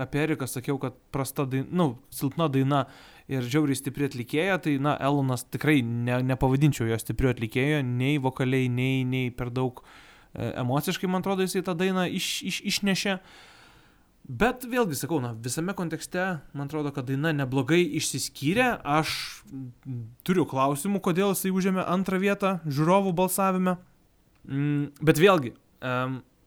apie 0.00 0.22
Eriką 0.24 0.48
sakiau, 0.48 0.78
kad 0.80 0.96
prasta 1.14 1.46
daina, 1.48 1.68
nu, 1.70 1.86
silpna 2.12 2.48
daina 2.52 2.86
ir 3.30 3.46
žiauriai 3.46 3.78
stipri 3.78 4.06
atlikėja, 4.06 4.58
tai, 4.62 4.76
na, 4.82 4.94
Elonas 5.02 5.44
tikrai 5.50 5.80
ne, 5.82 6.20
nepavadinčiau 6.26 6.88
jo 6.90 6.98
stipriu 7.00 7.32
atlikėju, 7.32 7.82
nei 7.86 8.20
vokaliai, 8.22 8.70
nei, 8.72 9.02
nei 9.08 9.32
per 9.34 9.50
daug 9.54 9.82
e, 9.82 10.52
emociškai, 10.62 11.10
man 11.10 11.24
atrodo, 11.24 11.46
jisai 11.46 11.64
tą 11.66 11.74
dainą 11.78 12.06
iš, 12.06 12.30
iš, 12.46 12.60
išnešė. 12.72 13.18
Bet 14.26 14.64
vėlgi 14.66 14.96
sakau, 14.98 15.20
na, 15.22 15.30
visame 15.38 15.74
kontekste, 15.78 16.24
man 16.56 16.66
atrodo, 16.66 16.90
kad 16.94 17.06
daina 17.06 17.30
neblogai 17.34 17.82
išsiskyrė. 17.98 18.72
Aš 18.82 19.12
turiu 20.26 20.46
klausimų, 20.50 20.98
kodėl 21.02 21.30
jisai 21.30 21.52
užėmė 21.54 21.84
antrą 21.86 22.18
vietą 22.22 22.56
žiūrovų 22.66 23.14
balsavime. 23.20 23.76
Mm, 24.46 24.88
bet 25.02 25.22
vėlgi, 25.22 25.54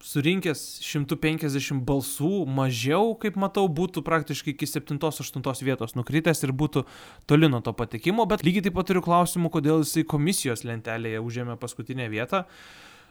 surinkęs 0.06 0.62
150 0.86 1.84
balsų 1.88 2.43
mažiau, 2.47 3.14
kaip 3.20 3.39
matau, 3.39 3.66
būtų 3.68 4.04
praktiškai 4.06 4.54
iki 4.54 4.70
7-8 4.70 5.66
vietos 5.68 5.95
nukritęs 5.97 6.43
ir 6.45 6.54
būtų 6.56 6.86
toli 7.30 7.50
nuo 7.52 7.62
to 7.66 7.74
patekimo, 7.76 8.28
bet 8.30 8.45
lygiai 8.47 8.68
taip 8.68 8.78
pat 8.80 8.89
turiu 8.91 9.04
klausimų, 9.06 9.52
kodėl 9.54 9.84
jisai 9.84 10.06
komisijos 10.08 10.66
lentelėje 10.68 11.24
užėmė 11.24 11.60
paskutinę 11.60 12.10
vietą. 12.12 12.45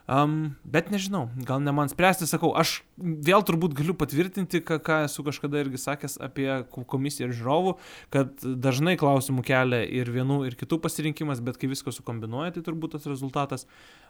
Um, 0.09 0.55
bet 0.65 0.87
nežinau, 0.89 1.27
gal 1.45 1.59
ne 1.61 1.69
man 1.75 1.89
spręsti, 1.91 2.25
sakau, 2.25 2.49
aš 2.57 2.79
vėl 2.97 3.43
turbūt 3.45 3.75
galiu 3.77 3.93
patvirtinti, 3.93 4.63
ką, 4.65 4.79
ką 4.81 4.95
esu 5.05 5.21
kažkada 5.27 5.59
irgi 5.61 5.77
sakęs 5.77 6.15
apie 6.25 6.47
ko- 6.73 6.81
komisiją 6.95 7.27
ir 7.27 7.35
žiūrovų, 7.37 7.75
kad 8.15 8.41
dažnai 8.41 8.95
klausimų 8.97 9.43
kelia 9.45 9.83
ir 9.85 10.09
vienų, 10.09 10.39
ir 10.49 10.57
kitų 10.57 10.79
pasirinkimas, 10.81 11.43
bet 11.45 11.61
kai 11.61 11.69
viską 11.69 11.93
sukombinuoja, 11.93 12.55
tai 12.55 12.65
turbūt 12.65 12.97
tas 12.97 13.05
rezultatas 13.05 13.67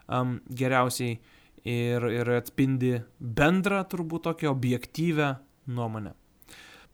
um, 0.08 0.38
geriausiai 0.48 1.18
ir, 1.64 2.06
ir 2.12 2.32
atspindi 2.38 2.96
bendrą, 3.20 3.82
turbūt 3.90 4.28
tokią 4.28 4.50
objektyvę 4.52 5.34
nuomonę. 5.70 6.14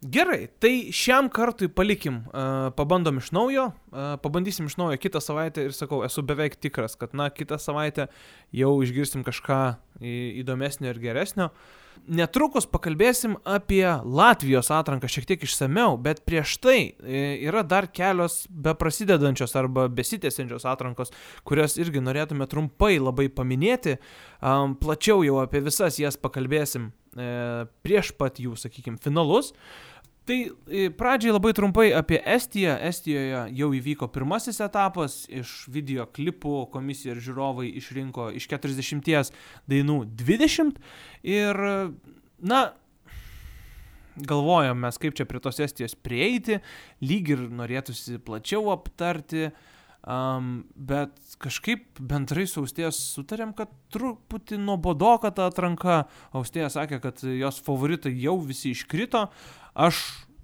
Gerai, 0.04 0.50
tai 0.60 0.92
šiam 0.92 1.30
kartui 1.32 1.70
palikim, 1.72 2.20
uh, 2.28 2.68
pabandom 2.76 3.16
iš 3.16 3.30
naujo, 3.32 3.70
uh, 3.72 4.18
pabandysim 4.20 4.68
iš 4.68 4.76
naujo 4.76 4.98
kitą 5.00 5.22
savaitę 5.24 5.64
ir 5.64 5.72
sakau, 5.74 6.02
esu 6.04 6.22
beveik 6.26 6.58
tikras, 6.60 6.98
kad 7.00 7.16
na, 7.16 7.30
kitą 7.32 7.56
savaitę 7.58 8.10
jau 8.54 8.74
išgirsim 8.84 9.24
kažką 9.24 9.60
įdomesnio 10.42 10.92
ir 10.92 11.00
geresnio. 11.00 11.48
Netrukus 12.06 12.66
pakalbėsim 12.70 13.36
apie 13.48 13.84
Latvijos 14.04 14.70
atranką 14.74 15.08
šiek 15.10 15.26
tiek 15.30 15.46
išsameu, 15.46 15.96
bet 16.02 16.22
prieš 16.28 16.56
tai 16.62 16.78
e, 16.92 17.22
yra 17.48 17.64
dar 17.66 17.88
kelios 17.90 18.44
beprasidedančios 18.50 19.56
arba 19.58 19.88
besitęsiančios 19.88 20.68
atrankos, 20.68 21.14
kurias 21.46 21.78
irgi 21.80 22.04
norėtume 22.04 22.46
trumpai 22.50 22.96
labai 23.00 23.28
paminėti. 23.32 23.96
Plačiau 24.82 25.24
jau 25.26 25.40
apie 25.42 25.64
visas 25.64 25.98
jas 25.98 26.18
pakalbėsim 26.20 26.90
e, 27.16 27.66
prieš 27.86 28.12
pat 28.18 28.40
jų, 28.42 28.54
sakykime, 28.60 29.00
finalus. 29.02 29.54
Tai 30.26 30.38
e, 30.42 30.88
pradžiai 30.90 31.36
labai 31.36 31.52
trumpai 31.54 31.90
apie 31.94 32.18
Estiją. 32.18 32.72
Estijoje 32.88 33.44
jau 33.54 33.68
įvyko 33.78 34.08
pirmasis 34.10 34.58
etapas, 34.64 35.20
iš 35.30 35.68
video 35.70 36.08
klipų 36.10 36.64
komisija 36.72 37.14
ir 37.14 37.22
žiūrovai 37.22 37.68
išrinko 37.78 38.32
iš 38.34 38.48
40 38.50 39.30
dainų 39.70 40.00
20 40.18 40.80
ir, 41.30 41.62
na, 42.42 42.64
galvojom 44.16 44.82
mes, 44.82 44.98
kaip 44.98 45.14
čia 45.16 45.26
prie 45.28 45.40
tos 45.44 45.60
Estijos 45.62 45.94
prieiti, 45.94 46.58
lyg 47.04 47.30
ir 47.34 47.46
norėtųsi 47.60 48.18
plačiau 48.26 48.70
aptarti, 48.72 49.50
um, 50.02 50.64
bet 50.74 51.14
kažkaip 51.42 52.00
bendrai 52.00 52.46
su 52.50 52.64
Austėjas 52.64 52.98
sutarėm, 53.12 53.52
kad 53.56 53.70
truputį 53.94 54.58
nuobodoka 54.62 55.30
ta 55.36 55.50
atranka. 55.50 56.04
Austėja 56.36 56.72
sakė, 56.72 57.00
kad 57.04 57.22
jos 57.22 57.60
favoritai 57.62 58.14
jau 58.16 58.38
visi 58.42 58.72
iškrito. 58.74 59.28
Aš 59.76 60.00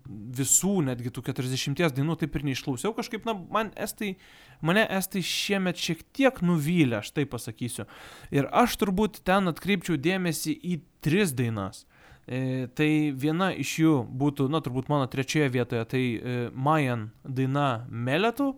visų, 0.07 0.80
netgi 0.87 1.12
tų 1.14 1.22
40 1.28 1.95
dainų 1.97 2.16
taip 2.20 2.37
ir 2.37 2.45
neišklausiau. 2.49 2.95
Kažkaip, 2.97 3.24
na, 3.28 3.35
man 3.35 3.70
estai, 3.80 4.16
mane 4.64 4.85
estai 4.99 5.22
šiemet 5.24 5.78
šiek 5.80 6.03
tiek 6.16 6.43
nuvylė, 6.45 7.01
aš 7.01 7.12
tai 7.16 7.24
pasakysiu. 7.30 7.87
Ir 8.35 8.51
aš 8.51 8.76
turbūt 8.83 9.22
ten 9.26 9.51
atkreipčiau 9.53 9.99
dėmesį 10.01 10.57
į 10.59 10.80
tris 11.05 11.35
dainas. 11.39 11.87
E, 12.26 12.68
tai 12.78 13.11
viena 13.18 13.51
iš 13.55 13.78
jų 13.83 13.95
būtų, 14.18 14.47
na, 14.53 14.62
turbūt 14.62 14.91
mano 14.93 15.09
trečioje 15.11 15.49
vietoje, 15.55 15.87
tai 15.91 16.03
e, 16.03 16.37
Mayan 16.55 17.11
daina 17.24 17.87
Meletų. 17.91 18.53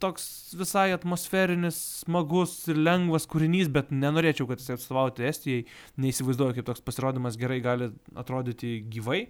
Toks 0.00 0.52
visai 0.52 0.90
atmosferinis, 0.92 1.76
smagus 2.02 2.58
ir 2.68 2.76
lengvas 2.76 3.24
kūrinys, 3.32 3.70
bet 3.72 3.88
nenorėčiau, 3.88 4.44
kad 4.48 4.60
jis 4.60 4.74
atstovautų 4.74 5.24
Estijai. 5.24 5.62
Neįsivaizduoju, 6.04 6.58
kaip 6.58 6.66
toks 6.68 6.84
pasirodymas 6.84 7.38
gerai 7.40 7.62
gali 7.64 7.88
atrodyti 8.12 8.82
gyvai. 8.92 9.22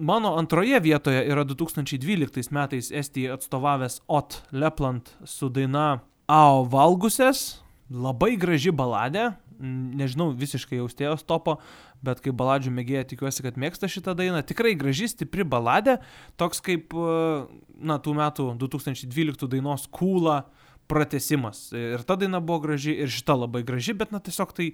Mano 0.00 0.36
antroje 0.38 0.80
vietoje 0.80 1.26
yra 1.28 1.44
2012 1.44 2.48
metais 2.50 2.90
Estijai 2.90 3.34
atstovavęs 3.34 4.00
Ot 4.08 4.42
Lepland 4.52 5.02
su 5.24 5.48
daina 5.48 6.00
Ao 6.26 6.64
valgusias. 6.64 7.60
Labai 7.90 8.38
graži 8.40 8.72
baladė. 8.72 9.34
Nežinau 9.60 10.30
visiškai 10.32 10.78
austėjos 10.80 11.26
topo, 11.28 11.58
bet 12.00 12.22
kaip 12.24 12.32
baladžių 12.38 12.72
mėgėja 12.78 13.04
tikiuosi, 13.12 13.44
kad 13.44 13.60
mėgsta 13.60 13.90
šitą 13.92 14.14
dainą. 14.16 14.40
Tikrai 14.48 14.72
graži, 14.72 15.10
stipri 15.12 15.44
baladė. 15.44 15.98
Toks 16.40 16.64
kaip, 16.64 16.96
e, 16.96 17.44
na, 17.76 17.98
tų 18.00 18.16
metų 18.16 18.48
2012 18.62 19.50
dainos 19.52 19.84
kūla 19.92 20.46
pratesimas. 20.88 21.66
Ir 21.76 22.00
ta 22.08 22.16
daina 22.16 22.40
buvo 22.40 22.62
graži, 22.64 22.96
ir 23.04 23.12
šita 23.12 23.36
labai 23.36 23.60
graži, 23.68 23.92
bet, 23.92 24.16
na, 24.16 24.18
tiesiog 24.24 24.56
tai, 24.56 24.72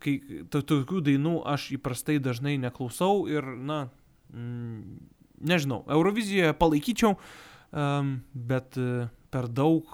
kai 0.00 0.16
to- 0.48 0.64
tokių 0.64 1.04
dainų 1.12 1.42
aš 1.44 1.74
įprastai 1.76 2.16
dažnai 2.24 2.56
neklausau 2.62 3.28
ir, 3.28 3.44
na, 3.44 3.90
mm, 4.32 5.08
nežinau, 5.48 5.82
Eurovizijoje 5.90 6.54
palaikyčiau, 6.58 7.16
um, 7.16 8.14
bet 8.32 8.78
e, 8.80 9.06
per 9.32 9.48
daug 9.48 9.88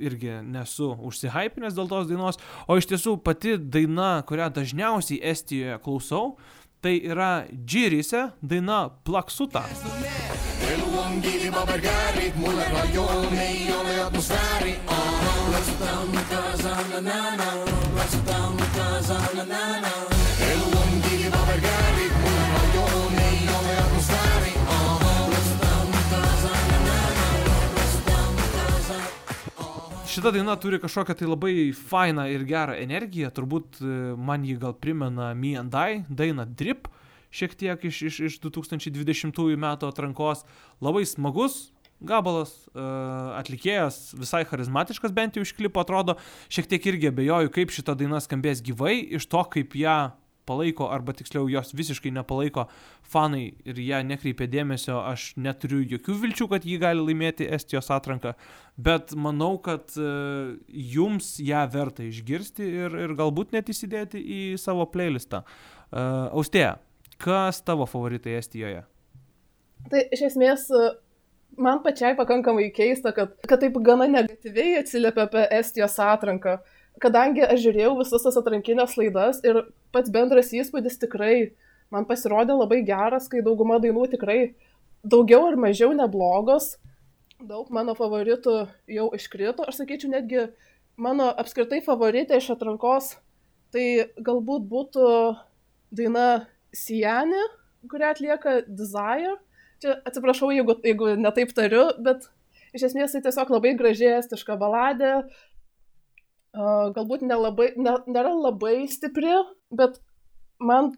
irgi 0.00 0.38
nesu 0.46 0.94
užsihypinęs 1.08 1.76
dėl 1.76 1.90
tos 1.90 2.08
dainos, 2.08 2.40
o 2.66 2.78
iš 2.80 2.88
tiesų 2.90 3.18
pati 3.24 3.58
daina, 3.60 4.22
kurią 4.28 4.48
dažniausiai 4.56 5.20
Estijoje 5.32 5.76
klausau, 5.84 6.34
tai 6.80 6.96
yra 7.04 7.44
Džirise 7.52 8.30
daina 8.40 8.86
Plaksuta. 9.04 9.66
elu 10.70 10.88
Šita 30.10 30.32
daina 30.34 30.56
turi 30.58 30.80
kažkokią 30.82 31.14
tai 31.14 31.26
labai 31.28 31.52
fainą 31.76 32.24
ir 32.32 32.42
gerą 32.42 32.74
energiją, 32.82 33.28
turbūt 33.30 33.76
e, 33.78 33.90
man 34.18 34.42
jį 34.42 34.56
gal 34.58 34.72
primena 34.74 35.28
Me 35.38 35.52
and 35.60 35.76
I, 35.78 36.00
dainą 36.10 36.48
Drip, 36.58 36.88
šiek 37.30 37.54
tiek 37.54 37.84
iš, 37.86 38.00
iš, 38.08 38.18
iš 38.26 38.38
2020 38.42 39.38
metų 39.54 39.86
atrankos. 39.86 40.42
Labai 40.82 41.04
smagus 41.06 41.68
gabalas, 42.02 42.50
e, 42.74 42.88
atlikėjas 43.38 44.00
visai 44.18 44.42
charizmatiškas 44.50 45.14
bent 45.14 45.38
jau 45.38 45.46
iš 45.46 45.54
klipo 45.54 45.84
atrodo, 45.84 46.16
šiek 46.50 46.66
tiek 46.72 46.90
irgi 46.90 47.12
abejoju, 47.12 47.54
kaip 47.54 47.70
šita 47.78 47.94
daina 48.02 48.18
skambės 48.18 48.64
gyvai, 48.66 48.96
iš 49.14 49.30
to, 49.30 49.44
kaip 49.54 49.78
ją 49.78 49.98
palaiko, 50.50 50.90
arba 50.90 51.14
tiksliau 51.16 51.46
jos 51.50 51.70
visiškai 51.78 52.12
nepalaiko 52.18 52.66
fanai 53.06 53.46
ir 53.64 53.80
ją 53.86 54.02
nekreipia 54.10 54.50
dėmesio, 54.50 54.98
aš 55.06 55.30
neturiu 55.38 55.80
jokių 55.94 56.18
vilčių, 56.26 56.50
kad 56.50 56.66
jį 56.66 56.78
gali 56.82 57.06
laimėti 57.06 57.48
Estijos 57.54 57.90
atranką, 57.94 58.34
bet 58.76 59.14
manau, 59.14 59.54
kad 59.62 59.94
e, 59.94 60.12
jums 60.68 61.36
ją 61.42 61.64
verta 61.72 62.06
išgirsti 62.06 62.70
ir, 62.84 63.00
ir 63.06 63.16
galbūt 63.18 63.54
net 63.56 63.70
įsidėti 63.72 64.20
į 64.20 64.40
savo 64.60 64.86
playlistą. 64.90 65.44
Uh, 65.90 66.28
Austėja, 66.38 66.76
kas 67.18 67.62
tavo 67.66 67.86
favoritai 67.90 68.36
Estijoje? 68.38 68.84
Tai 69.90 70.02
iš 70.14 70.26
esmės 70.30 70.66
e, 70.70 70.90
man 71.60 71.80
pačiai 71.84 72.16
pakankamai 72.18 72.68
keista, 72.74 73.14
kad, 73.16 73.32
kad 73.48 73.62
taip 73.62 73.78
gana 73.84 74.08
negatyviai 74.10 74.78
atsiliepia 74.80 75.26
apie 75.26 75.46
Estijos 75.58 75.96
atranką, 76.04 76.58
kadangi 77.02 77.44
aš 77.46 77.64
žiūrėjau 77.64 77.96
visas 77.98 78.24
tas 78.26 78.38
atrankinės 78.40 78.96
laidas 79.00 79.40
ir 79.46 79.62
pats 79.94 80.12
bendras 80.12 80.52
įspūdis 80.56 81.00
tikrai 81.02 81.52
man 81.90 82.06
pasirodė 82.06 82.54
labai 82.54 82.82
geras, 82.86 83.28
kai 83.30 83.42
dauguma 83.46 83.80
dainų 83.82 84.06
tikrai 84.14 84.54
daugiau 85.02 85.48
ar 85.48 85.56
mažiau 85.58 85.94
neblogos, 85.96 86.74
daug 87.40 87.70
mano 87.72 87.96
favoritų 87.96 88.56
jau 88.90 89.08
iškrito, 89.16 89.64
aš 89.66 89.80
sakyčiau 89.80 90.12
netgi 90.12 90.48
mano 91.00 91.30
apskritai 91.40 91.80
favoritė 91.84 92.38
iš 92.38 92.52
atrankos, 92.54 93.14
tai 93.74 94.12
galbūt 94.20 94.66
būtų 94.70 95.06
daina 95.94 96.46
Sienė, 96.70 97.40
kurią 97.90 98.12
atlieka 98.14 98.60
Desire. 98.68 99.38
Čia 99.82 99.96
atsiprašau, 100.06 100.52
jeigu, 100.54 100.76
jeigu 100.86 101.14
netaip 101.18 101.50
tariu, 101.56 101.88
bet 101.98 102.28
iš 102.76 102.90
esmės 102.90 103.16
tai 103.16 103.22
tiesiog 103.24 103.50
labai 103.50 103.72
gražiai 103.78 104.18
estiška 104.20 104.54
baladė. 104.60 105.24
Galbūt 106.54 107.22
nelabai, 107.22 107.70
ne, 107.78 107.94
nėra 108.10 108.32
labai 108.34 108.88
stipri, 108.90 109.36
bet 109.70 110.00
man 110.58 110.90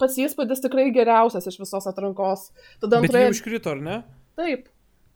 pats 0.00 0.18
įspūdis 0.20 0.64
tikrai 0.64 0.88
geriausias 0.94 1.46
iš 1.46 1.60
visos 1.62 1.86
atrankos. 1.88 2.50
Tada 2.82 2.98
Bet 3.00 3.10
antroje... 3.10 3.28
jau 3.28 3.36
iškrito, 3.36 3.76
ar 3.76 3.84
ne? 3.84 4.00
Taip. 4.36 4.66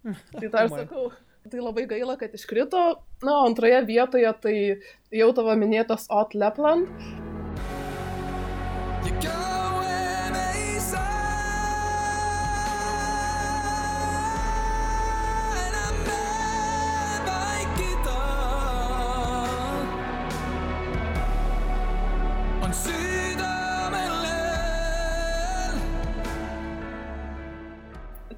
Tai 0.06 0.46
tą 0.46 0.64
ir 0.64 0.70
Oi. 0.70 0.78
sakau. 0.78 1.10
Tai 1.50 1.60
labai 1.64 1.86
gaila, 1.90 2.16
kad 2.20 2.34
iškrito. 2.36 2.84
Na, 3.26 3.36
antroje 3.48 3.82
vietoje 3.88 4.32
tai 4.44 4.56
jau 5.16 5.30
tavo 5.36 5.56
minėtas 5.58 6.06
Ot 6.12 6.36
Lepland. 6.38 6.88
Ja 9.00 9.14
kauem 9.20 9.49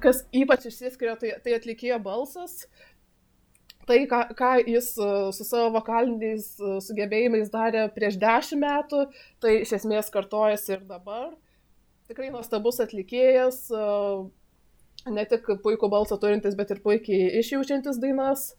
Kas 0.03 0.25
ypač 0.35 0.67
išsiskiria, 0.67 1.15
tai, 1.19 1.35
tai 1.43 1.55
atlikėjo 1.55 1.99
balsas. 2.03 2.65
Tai, 3.87 3.97
ką, 4.07 4.19
ką 4.37 4.51
jis 4.63 4.93
e, 4.95 5.07
su 5.35 5.43
savo 5.43 5.73
vokaliniais 5.75 6.45
e, 6.55 6.75
sugebėjimais 6.85 7.51
darė 7.51 7.83
prieš 7.91 8.15
dešimt 8.21 8.63
metų, 8.63 9.01
tai 9.43 9.57
iš 9.63 9.73
esmės 9.79 10.11
kartojasi 10.13 10.77
ir 10.77 10.85
dabar. 10.87 11.33
Tikrai 12.07 12.29
nuostabus 12.31 12.79
atlikėjas, 12.83 13.65
e, 13.75 15.11
ne 15.11 15.25
tik 15.27 15.51
puikų 15.65 15.91
balsą 15.91 16.19
turintis, 16.19 16.55
bet 16.59 16.71
ir 16.71 16.79
puikiai 16.85 17.33
išjaučiantis 17.41 17.99
dainas. 17.99 18.53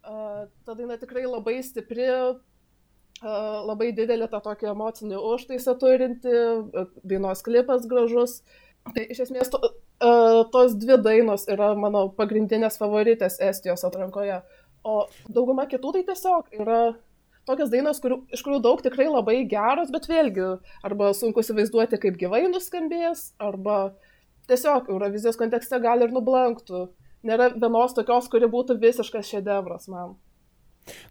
Ta 0.00 0.72
daina 0.72 0.96
tikrai 0.96 1.26
labai 1.28 1.58
stipri, 1.60 2.06
labai 3.20 3.90
didelė 3.92 4.30
tą 4.32 4.38
tokį 4.46 4.70
emocinį 4.70 5.18
užtaisą 5.28 5.74
turinti, 5.80 6.32
dainos 7.04 7.44
klipas 7.44 7.84
gražus. 7.88 8.38
Tai 8.88 9.04
iš 9.12 9.20
esmės 9.26 9.50
to, 9.52 9.60
uh, 9.60 10.40
tos 10.52 10.74
dvi 10.80 10.96
dainos 11.04 11.46
yra 11.52 11.74
mano 11.78 12.08
pagrindinės 12.16 12.80
favoritės 12.80 13.38
Estijos 13.44 13.84
atrankoje. 13.86 14.40
O 14.86 15.04
dauguma 15.28 15.66
kitų 15.68 15.92
tai 15.96 16.02
tiesiog 16.08 16.54
yra 16.56 16.80
tokios 17.48 17.70
dainos, 17.72 18.00
kurių, 18.02 18.22
iš 18.32 18.42
kurių 18.46 18.60
daug 18.64 18.80
tikrai 18.84 19.08
labai 19.10 19.42
geros, 19.50 19.92
bet 19.92 20.08
vėlgi 20.10 20.46
arba 20.86 21.12
sunku 21.16 21.44
įsivaizduoti, 21.44 22.00
kaip 22.00 22.16
gyvai 22.20 22.46
nuskambės, 22.48 23.30
arba 23.42 23.92
tiesiog 24.50 24.90
Eurovizijos 24.92 25.38
kontekste 25.40 25.80
gali 25.82 26.06
ir 26.06 26.16
nublanktų. 26.16 26.88
Nėra 27.26 27.50
vienos 27.52 27.92
tokios, 27.96 28.30
kuri 28.32 28.48
būtų 28.48 28.78
visiškas 28.80 29.28
šedevras 29.28 29.90
man. 29.92 30.16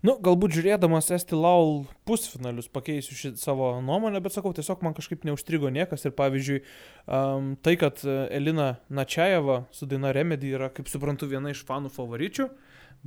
Nu, 0.05 0.11
galbūt 0.23 0.53
žiūrėdamas 0.57 1.11
Esti 1.15 1.35
Laul 1.37 1.85
pusfinalius 2.07 2.69
pakeisiu 2.71 3.13
šį 3.17 3.29
savo 3.41 3.81
nuomonę, 3.85 4.19
bet 4.23 4.31
sakau, 4.35 4.51
tiesiog 4.55 4.77
man 4.85 4.93
kažkaip 4.97 5.21
neužstrigo 5.27 5.67
niekas 5.73 6.01
ir 6.05 6.11
pavyzdžiui, 6.17 6.59
um, 7.05 7.43
tai, 7.65 7.73
kad 7.81 7.95
Elina 8.05 8.67
Načiajeva 8.89 9.57
su 9.75 9.83
daina 9.89 10.09
Remedy 10.15 10.47
yra, 10.57 10.67
kaip 10.73 10.87
suprantu, 10.91 11.23
viena 11.31 11.49
iš 11.53 11.61
fanų 11.67 11.89
favoričių, 11.95 12.45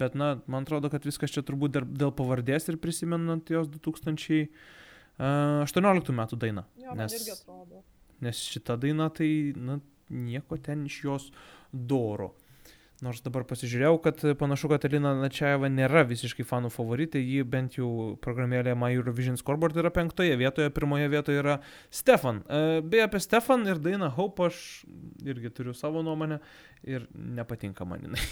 bet, 0.01 0.13
na, 0.19 0.29
man 0.51 0.61
atrodo, 0.67 0.87
kad 0.93 1.03
viskas 1.09 1.31
čia 1.35 1.43
turbūt 1.47 1.71
dar 1.79 1.85
dėl 1.87 2.13
pavardės 2.17 2.63
ir 2.73 2.77
prisimenant 2.83 3.45
jos 3.53 3.67
2018 3.79 6.13
metų 6.21 6.35
dainą. 6.47 6.63
Jo, 6.81 6.91
Nes-. 6.99 7.31
Nes 8.23 8.37
šita 8.55 8.73
daina 8.79 9.07
tai, 9.11 9.31
na, 9.59 9.75
nieko 10.13 10.57
ten 10.63 10.87
iš 10.87 11.05
jos 11.05 11.33
doro. 11.73 12.33
Nors 13.03 13.19
dabar 13.19 13.43
pasižiūrėjau, 13.51 13.97
kad 13.99 14.21
panašu, 14.39 14.69
kad 14.71 14.85
Elina 14.87 15.11
Načiajeva 15.19 15.67
nėra 15.75 16.05
visiškai 16.07 16.45
fanų 16.47 16.69
favoritė, 16.71 17.19
ji 17.19 17.43
bent 17.43 17.75
jau 17.75 17.89
programėlėje 18.23 18.77
My 18.79 18.95
Eurovision 18.95 19.35
Scoreboard 19.41 19.81
yra 19.83 19.91
penktoje 19.91 20.37
vietoje, 20.39 20.71
pirmoje 20.71 21.09
vietoje 21.11 21.41
yra 21.41 21.57
Stefan. 21.91 22.39
E, 22.47 22.79
Beje, 22.87 23.09
apie 23.09 23.23
Stefan 23.25 23.67
ir 23.67 23.83
dainą 23.83 24.13
Hope 24.15 24.47
aš 24.47 24.61
irgi 25.27 25.51
turiu 25.51 25.75
savo 25.75 26.05
nuomonę 26.07 26.39
ir 26.87 27.09
nepatinka 27.15 27.89
man 27.89 28.07
jinai. 28.07 28.23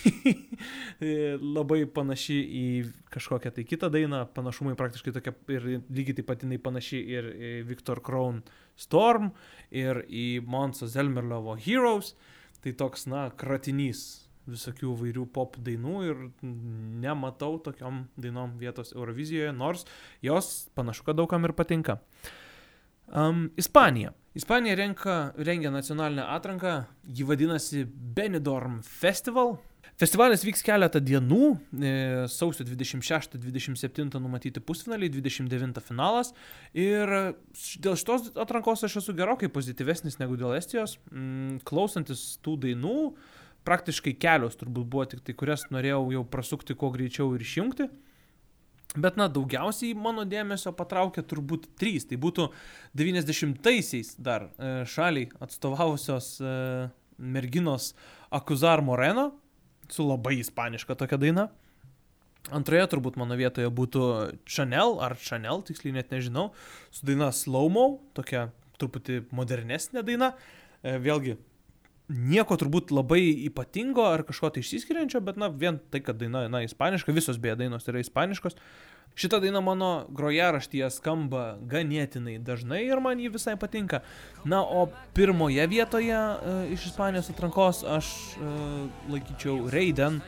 E, 1.01 1.39
Labai 1.41 1.87
panaši 1.89 2.37
į 2.45 2.65
kažkokią 3.11 3.55
tai 3.57 3.65
kitą 3.67 3.89
dainą, 3.91 4.23
panašumai 4.37 4.77
praktiškai 4.79 5.15
tokia 5.17 5.33
ir 5.57 5.69
lygiai 5.89 6.21
taip 6.21 6.29
pat 6.29 6.45
jinai 6.45 6.61
panaši 6.63 7.01
ir 7.17 7.31
į 7.33 7.53
Viktor 7.67 8.03
Kroon 8.05 8.43
Storm 8.79 9.33
ir 9.73 10.05
į 10.07 10.45
Monso 10.47 10.87
Zelmerlovo 10.91 11.57
Heroes. 11.59 12.15
Tai 12.61 12.75
toks, 12.77 13.09
na, 13.09 13.31
kratinys 13.41 14.30
visokių 14.51 14.95
vairių 15.01 15.27
pop 15.35 15.57
dainų 15.65 15.97
ir 16.09 16.23
nematau 17.03 17.59
tokiom 17.63 18.05
dainom 18.21 18.57
vietos 18.61 18.95
Eurovizijoje, 18.97 19.53
nors 19.57 19.87
jos 20.25 20.71
panašu, 20.79 21.07
kad 21.07 21.21
daugam 21.21 21.47
ir 21.49 21.57
patinka. 21.57 22.01
Um, 23.11 23.49
Ispanija. 23.59 24.13
Ispanija 24.35 24.77
renka, 24.79 25.33
rengia 25.37 25.73
nacionalinę 25.75 26.29
atranką, 26.31 26.85
ji 27.05 27.27
vadinasi 27.27 27.87
Benidorm 27.87 28.79
Festival. 28.87 29.57
Festivalis 30.01 30.41
vyks 30.47 30.63
keletą 30.65 31.01
dienų, 31.05 31.47
e, 31.77 31.91
sausio 32.33 32.65
26-27 32.65 34.21
numatyti 34.23 34.63
pusfinaliai, 34.65 35.11
29 35.13 35.83
finalas. 35.85 36.31
Ir 36.73 37.13
dėl 37.85 37.99
šitos 38.01 38.31
atrankos 38.41 38.87
aš 38.87 38.97
esu 39.03 39.13
gerokai 39.19 39.51
pozityvesnis 39.53 40.17
negu 40.23 40.39
dėl 40.41 40.55
Estijos. 40.57 40.97
Mm, 41.11 41.59
Klausantis 41.69 42.39
tų 42.41 42.57
dainų, 42.65 42.97
praktiškai 43.69 44.15
kelios 44.21 44.59
turbūt 44.61 44.89
buvo 44.91 45.07
tik 45.09 45.25
tai, 45.27 45.35
kurias 45.37 45.67
norėjau 45.73 46.05
jau 46.15 46.23
prasukti 46.29 46.77
kuo 46.79 46.93
greičiau 46.95 47.35
ir 47.37 47.45
išjungti. 47.45 47.89
Bet, 48.99 49.15
na, 49.15 49.29
daugiausiai 49.31 49.95
mano 49.95 50.25
dėmesio 50.27 50.73
patraukė 50.75 51.23
turbūt 51.31 51.69
trys. 51.79 52.09
Tai 52.11 52.19
būtų 52.19 52.49
90-aisiais 52.99 54.17
dar 54.19 54.49
e, 54.51 54.73
šaliai 54.91 55.29
atstovavusios 55.39 56.33
e, 56.43 56.55
merginos 57.21 57.93
Akuzar 58.35 58.83
Moreno 58.83 59.31
su 59.91 60.07
labai 60.07 60.41
ispaniška 60.41 60.97
tokia 60.99 61.21
daina. 61.23 61.47
Antroje 62.51 62.89
turbūt 62.91 63.19
mano 63.21 63.37
vietoje 63.39 63.71
būtų 63.71 64.03
Chanel 64.49 64.97
ar 65.05 65.15
Chanel, 65.23 65.63
tiksliai 65.67 65.95
net 66.01 66.11
nežinau, 66.11 66.49
su 66.91 67.07
daina 67.07 67.29
Slowmo, 67.37 68.01
tokia 68.17 68.49
truputį 68.81 69.21
modernesnė 69.37 70.03
daina. 70.07 70.33
E, 70.83 70.97
vėlgi, 70.99 71.37
nieko 72.11 72.59
turbūt 72.59 72.91
labai 72.95 73.23
ypatingo 73.47 74.05
ar 74.11 74.25
kažko 74.27 74.51
tai 74.55 74.65
išsiskiriančio, 74.65 75.23
bet 75.25 75.39
na 75.41 75.49
vien 75.49 75.79
tai, 75.93 76.03
kad 76.05 76.19
daina, 76.19 76.47
na, 76.51 76.65
ispaniška, 76.67 77.15
visos 77.15 77.39
beje 77.39 77.61
dainos 77.63 77.87
yra 77.89 78.03
ispaniškos. 78.03 78.59
Šita 79.19 79.41
daina 79.43 79.61
mano 79.61 80.07
grojaraštyje 80.15 80.87
skamba 80.95 81.57
ganėtinai 81.71 82.37
dažnai 82.47 82.85
ir 82.87 83.01
man 83.03 83.21
ji 83.21 83.31
visai 83.35 83.57
patinka. 83.59 84.05
Na, 84.45 84.63
o 84.63 84.87
pirmoje 85.15 85.67
vietoje 85.71 86.15
e, 86.15 86.55
iš 86.77 86.87
Ispanijos 86.93 87.31
atrankos 87.33 87.83
aš 87.83 88.11
e, 88.39 88.53
laikyčiau 89.11 89.67
Raiden 89.71 90.21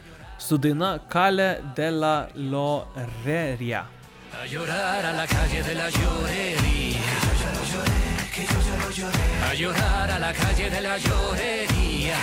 su 0.43 0.59
daina 0.59 0.99
Kale 1.09 1.63
de 1.77 1.91
la 1.91 2.29
Loreria. 2.35 3.87
A 4.33 4.47
llorar 4.47 5.07
a 5.07 5.13
la 5.13 5.27
calle 5.27 5.63
de 5.63 5.75
la 5.75 5.91
llorería. 5.91 8.12
A 8.93 9.55
llorar 9.55 10.11
a 10.11 10.19
la 10.19 10.35
calle 10.35 10.69
de 10.69 10.81
la 10.83 10.99
llorería. 10.99 12.19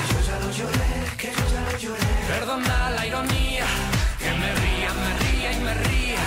Perdona 2.28 2.92
la 2.92 3.08
ironía, 3.08 3.66
que 4.20 4.30
me 4.38 4.54
ría, 4.54 4.94
me 4.94 5.12
ría 5.18 5.52
y 5.52 5.60
me 5.64 5.74
ría. 5.74 6.26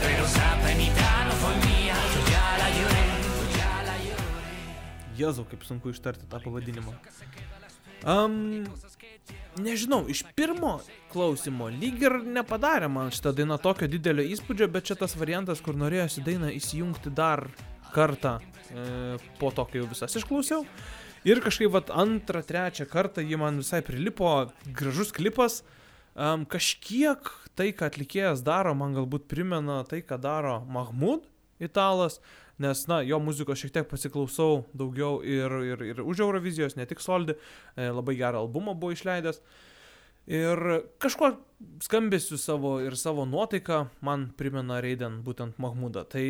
Pero 0.00 0.24
esa 0.24 0.56
penita 0.64 1.24
no 1.26 1.32
fue 1.32 1.54
mía. 1.66 1.94
Yo 2.14 2.20
ya 2.32 2.70
lloré, 2.78 3.04
yo 3.26 3.58
ya 3.58 3.82
la 3.84 3.96
lloré. 4.06 4.56
Jėzau, 5.18 5.44
kaip 5.44 5.62
sunku 5.68 5.92
ištarti 5.92 6.24
tą 6.24 6.40
pavadinimą. 6.40 6.96
Um, 8.08 8.64
nežinau, 9.60 10.06
iš 10.08 10.24
pirmo 10.32 10.78
klausimo 11.12 11.68
lyg 11.68 12.00
ir 12.00 12.16
nepadarė 12.24 12.88
man 12.88 13.12
šitą 13.12 13.34
dainą 13.36 13.60
tokio 13.60 13.92
didelio 13.92 14.24
įspūdžio, 14.24 14.72
bet 14.72 14.88
čia 14.88 14.96
tas 14.96 15.12
variantas, 15.20 15.60
kur 15.60 15.76
norėjosi 15.76 16.24
dainą 16.24 16.48
įsijungti 16.56 17.12
dar 17.12 17.44
kartą 17.92 18.38
e, 18.72 19.18
po 19.38 19.52
to, 19.54 19.66
kai 19.68 19.82
jau 19.82 19.88
visas 19.90 20.16
išklausiau. 20.18 20.64
Ir 21.28 21.38
kažkaip 21.44 21.70
vat, 21.70 21.92
antrą, 21.94 22.42
trečią 22.42 22.88
kartą 22.90 23.22
ji 23.22 23.38
man 23.38 23.60
visai 23.62 23.82
prilipo, 23.86 24.32
gražus 24.66 25.12
klipas. 25.14 25.60
Um, 26.12 26.42
kažkiek 26.44 27.28
tai, 27.56 27.70
ką 27.72 27.86
atlikėjas 27.88 28.42
daro, 28.44 28.74
man 28.76 28.96
galbūt 28.96 29.28
primena 29.30 29.78
tai, 29.88 30.02
ką 30.04 30.18
daro 30.20 30.58
Mahmud, 30.68 31.24
italas, 31.62 32.18
nes, 32.60 32.84
na, 32.90 33.00
jo 33.06 33.20
muzikos 33.22 33.62
šiek 33.62 33.72
tiek 33.76 33.88
pasiklausau 33.88 34.64
daugiau 34.76 35.20
ir, 35.24 35.54
ir, 35.72 35.84
ir 35.92 36.02
už 36.02 36.24
Eurovizijos, 36.26 36.76
ne 36.76 36.84
tik 36.90 37.00
Soldi, 37.00 37.38
e, 37.76 37.88
labai 37.88 38.16
gerą 38.18 38.42
albumą 38.44 38.74
buvo 38.78 38.92
išleidęs. 38.96 39.40
Ir 40.30 40.60
kažkuo 41.02 41.32
skambėsiu 41.82 42.38
savo 42.38 42.76
ir 42.84 42.94
savo 42.98 43.24
nuotaiką 43.26 43.86
man 44.06 44.28
primena 44.38 44.78
Raiden 44.82 45.18
būtent 45.26 45.58
Mahmudą. 45.62 46.04
Tai 46.06 46.26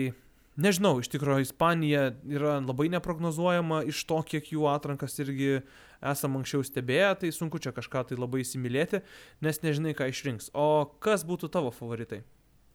nežinau, 0.56 0.98
iš 1.00 1.10
tikrųjų 1.12 1.46
Ispanija 1.46 2.10
yra 2.28 2.58
labai 2.60 2.88
neprognozuojama 2.92 3.82
iš 3.88 4.02
to, 4.08 4.20
kiek 4.26 4.52
jų 4.52 4.66
atrankas 4.72 5.18
irgi 5.22 5.62
esam 6.02 6.36
anksčiau 6.40 6.64
stebėję, 6.66 7.10
tai 7.20 7.32
sunku 7.34 7.60
čia 7.62 7.72
kažką 7.74 8.04
tai 8.08 8.18
labai 8.18 8.42
įsimylėti, 8.42 9.02
nes 9.44 9.62
nežinai, 9.62 9.94
ką 9.98 10.10
išrinks. 10.10 10.50
O 10.54 10.90
kas 11.02 11.26
būtų 11.28 11.52
tavo 11.52 11.72
favoritai? 11.74 12.22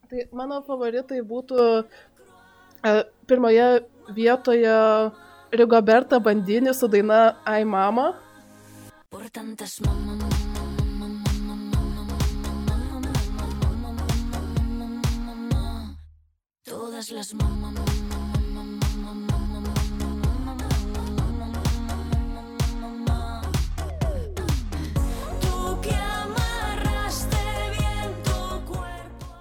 Tai 0.08 0.24
mano 0.32 0.62
favoritai 0.64 1.20
būtų 1.20 1.60
e, 1.84 2.94
pirmoje 3.28 3.68
vietoje 4.16 4.78
Rigoberta 5.52 6.20
Bandinį 6.20 6.74
su 6.76 6.88
daina 6.88 7.36
Ai 7.44 7.64
Mama. 7.68 8.14
Por 9.08 9.28
tantas 9.32 9.80
mamá, 9.80 10.37
todas 17.08 17.32
las 17.32 17.34
mamá. 17.34 17.72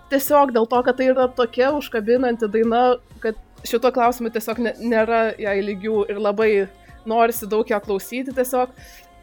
Tiesiog 0.07 0.53
dėl 0.55 0.65
to, 0.72 0.78
kad 0.88 0.95
tai 0.95 1.09
yra 1.11 1.26
tokia 1.36 1.74
užkabinanti 1.76 2.47
daina, 2.47 2.95
kad 3.20 3.36
šito 3.68 3.91
klausimu 3.91 4.32
tiesiog 4.32 4.61
nėra 4.80 5.34
jai 5.36 5.57
lygių 5.68 6.05
ir 6.07 6.22
labai 6.24 6.51
norisi 7.05 7.49
daug 7.51 7.68
ją 7.68 7.82
klausyti 7.84 8.32
tiesiog. 8.32 8.72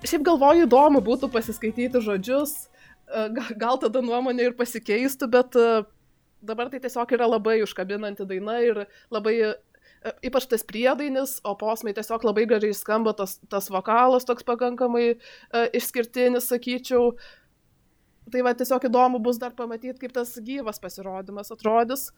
Šiaip 0.05 0.27
galvoju, 0.29 0.67
įdomu 0.69 1.01
būtų 1.01 1.31
pasiskaityti 1.33 2.03
žodžius, 2.05 2.53
e, 3.09 3.25
ga- 3.33 3.57
gal 3.57 3.81
tada 3.81 4.05
nuomonė 4.05 4.51
ir 4.51 4.57
pasikeistų, 4.59 5.31
bet 5.33 5.57
e, 5.57 5.83
dabar 6.47 6.71
tai 6.73 6.81
tiesiog 6.85 7.15
yra 7.17 7.29
labai 7.31 7.61
užkabinanti 7.65 8.27
daina 8.29 8.59
ir 8.65 8.85
labai, 9.15 9.37
e, 9.53 10.13
ypač 10.29 10.49
tas 10.51 10.67
priedainis, 10.67 11.39
o 11.45 11.55
posmai 11.61 11.95
tiesiog 11.97 12.27
labai 12.29 12.47
gražiai 12.51 12.77
skamba, 12.77 13.15
tas, 13.17 13.39
tas 13.53 13.71
vokalas 13.73 14.29
toks 14.29 14.47
pakankamai 14.47 15.07
e, 15.15 15.17
išskirtinis, 15.81 16.51
sakyčiau. 16.53 17.15
Tai 18.33 18.45
va 18.47 18.55
tiesiog 18.57 18.87
įdomu 18.89 19.21
bus 19.25 19.37
dar 19.41 19.53
pamatyti, 19.57 19.99
kaip 20.01 20.15
tas 20.17 20.33
gyvas 20.45 20.81
pasirodymas 20.81 21.53
atrodys. 21.53 22.09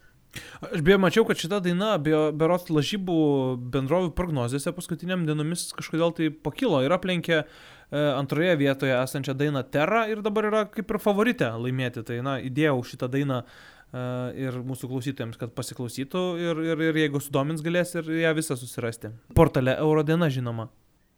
Aš 0.61 0.83
beje 0.85 0.99
mačiau, 1.01 1.25
kad 1.29 1.39
šita 1.41 1.61
daina 1.65 1.95
berots 2.01 2.71
lažybų 2.73 3.19
bendrovių 3.73 4.13
prognozėse 4.17 4.73
paskutiniam 4.77 5.25
dienomis 5.29 5.69
kažkodėl 5.77 6.13
tai 6.17 6.29
pakilo 6.31 6.83
ir 6.85 6.93
aplenkė 6.97 7.37
e, 7.39 7.47
antroje 8.01 8.57
vietoje 8.61 8.95
esančią 8.99 9.37
dainą 9.39 9.63
Terra 9.73 10.07
ir 10.11 10.23
dabar 10.25 10.51
yra 10.51 10.65
kaip 10.73 10.91
ir 10.93 11.01
favorite 11.03 11.49
laimėti. 11.63 12.05
Tai 12.07 12.21
na, 12.27 12.37
įdėjau 12.45 12.83
šitą 12.91 13.09
dainą 13.13 13.43
e, 13.43 13.47
ir 13.95 14.59
mūsų 14.67 14.91
klausytojams, 14.91 15.39
kad 15.41 15.53
pasiklausytų 15.57 16.25
ir, 16.43 16.65
ir, 16.73 16.83
ir 16.91 16.99
jeigu 17.05 17.21
sudomins 17.23 17.63
galės 17.65 17.95
ir 17.97 18.09
ją 18.25 18.35
visą 18.37 18.57
susirasti. 18.59 19.13
Portale 19.37 19.77
Eurodiena 19.79 20.29
žinoma. 20.33 20.69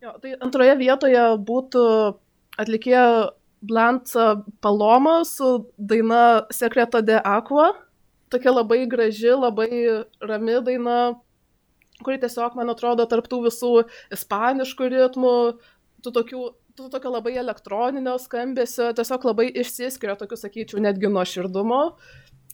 Jo, 0.04 0.12
tai 0.22 0.36
antroje 0.38 0.76
vietoje 0.78 1.22
būtų 1.48 1.84
atlikėja 2.60 3.32
Blanca 3.60 4.44
Paloma 4.62 5.24
su 5.26 5.66
daina 5.78 6.46
Secreto 6.54 7.02
de 7.02 7.18
Aqua. 7.24 7.72
Tokia 8.30 8.52
labai 8.52 8.84
graži, 8.86 9.32
labai 9.32 10.04
rami 10.20 10.60
daina, 10.62 10.98
kuri 12.04 12.20
tiesiog, 12.22 12.54
man 12.58 12.70
atrodo, 12.70 13.08
tarptų 13.08 13.40
visų 13.48 13.72
ispaniškų 14.14 14.90
ritmų, 14.92 15.34
tų 16.04 16.12
tokių, 16.14 16.42
tų 16.78 16.90
tokio 16.92 17.14
labai 17.14 17.34
elektroninio 17.40 18.18
skambesio, 18.20 18.92
tiesiog 18.94 19.24
labai 19.30 19.48
išsiskiria, 19.64 20.14
tokių, 20.20 20.38
sakyčiau, 20.38 20.82
netgi 20.84 21.10
nuo 21.10 21.24
širdumo. 21.26 21.82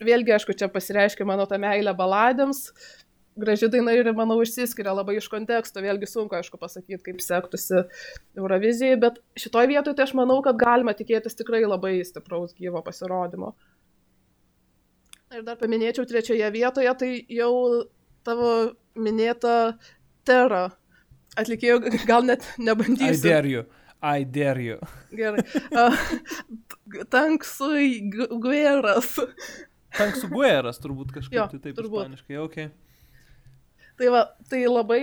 Vėlgi, 0.02 0.34
aišku, 0.34 0.56
čia 0.58 0.66
pasireiškia 0.72 1.26
mano 1.28 1.46
ta 1.46 1.58
meilė 1.60 1.92
baladėms, 1.94 2.66
graži 3.38 3.68
daina 3.70 3.94
ir, 3.94 4.10
manau, 4.16 4.40
išsiskiria 4.42 4.94
labai 4.94 5.18
iš 5.20 5.28
konteksto. 5.30 5.82
Vėlgi 5.84 6.08
sunku, 6.10 6.34
aišku, 6.38 6.58
pasakyti, 6.58 7.00
kaip 7.06 7.22
sektųsi 7.22 7.84
Eurovizijai, 8.38 8.98
bet 9.00 9.20
šitoje 9.38 9.70
vietoje 9.70 9.98
tai 9.98 10.06
aš 10.08 10.14
manau, 10.18 10.40
kad 10.42 10.58
galima 10.58 10.94
tikėtis 10.96 11.38
tikrai 11.38 11.62
labai 11.66 11.96
stipraus 12.06 12.54
gyvo 12.58 12.82
pasirodymo. 12.86 13.52
Ir 15.34 15.42
dar 15.46 15.58
paminėčiau 15.58 16.06
trečioje 16.06 16.50
vietoje, 16.54 16.90
tai 16.98 17.10
jau 17.32 17.52
tavo 18.26 18.50
minėta 18.94 19.74
Terra. 20.26 20.68
Atlikėjau, 21.38 21.80
gal 22.06 22.26
net 22.26 22.44
I 22.54 22.68
nebandysiu. 22.68 23.22
dare 23.22 23.50
you. 23.50 23.64
I 24.04 24.24
dare 24.24 24.62
you. 24.62 24.78
Gerai. 25.16 25.42
Uh, 25.72 25.96
Tanksui 27.10 28.04
Gueras. 28.12 29.16
Tanksų 29.94 30.30
gueras 30.32 30.80
turbūt 30.82 31.12
kažkaip 31.14 31.38
Jo, 31.38 31.46
tai 31.52 31.60
taip 31.62 31.78
turbūt. 31.78 32.04
ispaniškai. 32.04 32.38
Okay. 32.44 32.70
Tai, 33.98 34.08
va, 34.10 34.24
tai 34.50 34.64
labai 34.66 35.00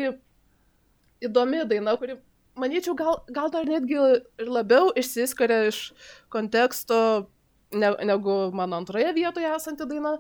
įdomi 1.23 1.63
daina, 1.69 1.95
kuri, 1.99 2.17
manyčiau, 2.59 2.95
gal, 2.99 3.21
gal 3.31 3.51
dar 3.53 3.69
netgi 3.69 3.95
ir 3.95 4.49
labiau 4.51 4.91
išsiskiria 4.99 5.69
iš 5.69 5.83
konteksto 6.33 7.29
ne, 7.71 7.93
negu 8.03 8.51
mano 8.55 8.81
antroje 8.81 9.13
vietoje 9.15 9.51
esanti 9.55 9.87
daina. 9.87 10.17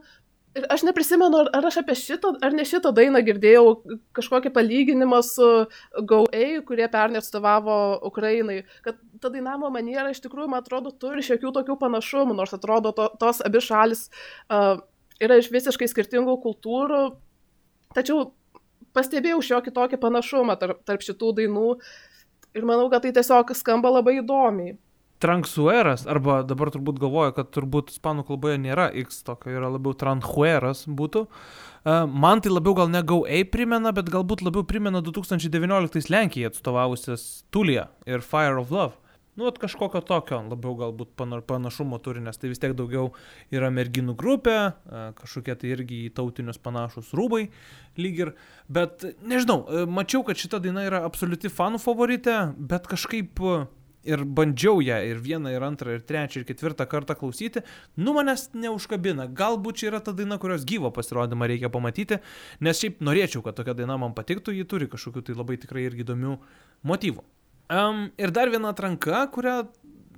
Aš 0.51 0.81
neprisimenu, 0.83 1.37
ar, 1.45 1.47
ar 1.55 1.65
aš 1.69 1.77
apie 1.79 1.95
šitą, 1.95 2.33
ar 2.43 2.51
ne 2.51 2.65
šitą 2.67 2.91
dainą 2.91 3.21
girdėjau 3.23 3.69
kažkokį 4.17 4.51
palyginimą 4.51 5.21
su 5.23 5.47
GoA, 6.09 6.47
kurie 6.67 6.89
pernai 6.91 7.21
atstovavo 7.21 7.77
Ukrainai. 8.09 8.57
Kad 8.83 8.99
ta 9.23 9.31
dainavimo 9.31 9.69
maniera 9.71 10.11
iš 10.11 10.19
tikrųjų, 10.25 10.49
man 10.51 10.59
atrodo, 10.59 10.91
turi 10.91 11.23
šiokių 11.23 11.53
tokių 11.55 11.77
panašumų, 11.79 12.35
nors 12.35 12.51
atrodo, 12.57 12.91
to, 12.97 13.07
tos 13.21 13.39
abi 13.47 13.63
šalis 13.63 14.09
uh, 14.51 14.83
yra 15.23 15.39
iš 15.39 15.47
visiškai 15.55 15.87
skirtingų 15.87 16.35
kultūrų. 16.43 17.01
Tačiau 17.95 18.33
pastebėjau 18.95 19.39
šiokį 19.47 19.75
tokį 19.77 20.01
panašumą 20.03 20.59
tarp, 20.59 20.83
tarp 20.83 21.07
šitų 21.07 21.31
dainų 21.39 21.67
ir 22.59 22.67
manau, 22.67 22.89
kad 22.91 23.05
tai 23.05 23.15
tiesiog 23.15 23.55
skamba 23.55 23.93
labai 24.01 24.19
įdomiai. 24.19 24.75
Transueras, 25.21 26.07
arba 26.09 26.39
dabar 26.47 26.71
turbūt 26.73 26.97
galvoju, 27.01 27.35
kad 27.37 27.51
turbūt 27.53 27.91
ispanų 27.93 28.23
kalboje 28.25 28.57
nėra 28.63 28.87
X 29.03 29.21
tokio, 29.27 29.51
yra 29.53 29.69
labiau 29.69 29.93
transueras 29.93 30.87
būtų. 30.89 31.27
E, 31.85 31.97
Man 32.09 32.41
tai 32.41 32.49
labiau 32.49 32.73
gal 32.79 32.89
ne 32.89 33.03
GoA 33.05 33.43
primena, 33.53 33.91
bet 33.93 34.09
galbūt 34.09 34.41
labiau 34.41 34.65
primena 34.65 35.03
2019 35.05 36.09
Lenkijai 36.09 36.49
atstovavusias 36.49 37.43
Tulija 37.53 37.89
ir 38.09 38.25
Fire 38.25 38.57
of 38.63 38.73
Love. 38.73 38.97
Nu, 39.37 39.45
vat 39.47 39.59
kažkokio 39.61 40.01
tokio 40.03 40.41
labiau 40.43 40.73
galbūt 40.75 41.13
pana- 41.15 41.39
panašumo 41.41 42.01
turi, 42.03 42.19
nes 42.19 42.35
tai 42.37 42.49
vis 42.51 42.59
tiek 42.59 42.73
daugiau 42.75 43.13
yra 43.53 43.69
merginų 43.71 44.15
grupė, 44.19 44.55
e, 44.73 45.03
kažkokie 45.21 45.55
tai 45.55 45.69
irgi 45.71 45.99
į 46.09 46.13
tautinius 46.17 46.57
panašus 46.59 47.13
rūbai 47.15 47.45
lyg 47.97 48.19
ir. 48.25 48.33
Bet 48.67 49.05
nežinau, 49.23 49.63
e, 49.69 49.85
mačiau, 49.85 50.25
kad 50.25 50.35
šita 50.35 50.59
daina 50.59 50.83
yra 50.89 51.05
absoliuti 51.05 51.47
fanų 51.47 51.79
favorite, 51.79 52.35
bet 52.57 52.89
kažkaip 52.91 53.39
e, 53.39 53.67
ir 54.07 54.23
bandžiau 54.25 54.81
ją 54.83 54.99
ir 55.05 55.19
vieną, 55.21 55.51
ir 55.53 55.65
antrą, 55.65 55.95
ir 55.95 56.05
trečią, 56.07 56.41
ir 56.41 56.47
ketvirtą 56.49 56.87
kartą 56.89 57.15
klausyti, 57.19 57.63
nu 57.97 58.15
manęs 58.17 58.49
neužkabina. 58.53 59.27
Galbūt 59.37 59.81
čia 59.81 59.91
yra 59.91 60.01
ta 60.03 60.15
daina, 60.15 60.39
kurios 60.41 60.65
gyvo 60.67 60.91
pasirodymą 60.95 61.49
reikia 61.51 61.71
pamatyti, 61.73 62.21
nes 62.61 62.81
šiaip 62.81 63.03
norėčiau, 63.05 63.43
kad 63.45 63.59
tokia 63.59 63.77
daina 63.77 63.99
man 64.01 64.15
patiktų, 64.17 64.55
ji 64.57 64.65
turi 64.69 64.89
kažkokių 64.91 65.27
tai 65.27 65.37
labai 65.37 65.59
tikrai 65.61 65.85
irgi 65.89 66.05
įdomių 66.07 66.39
motyvų. 66.87 67.23
Um, 67.71 68.09
ir 68.19 68.33
dar 68.35 68.49
viena 68.51 68.73
atranka, 68.73 69.21
kurią 69.31 69.61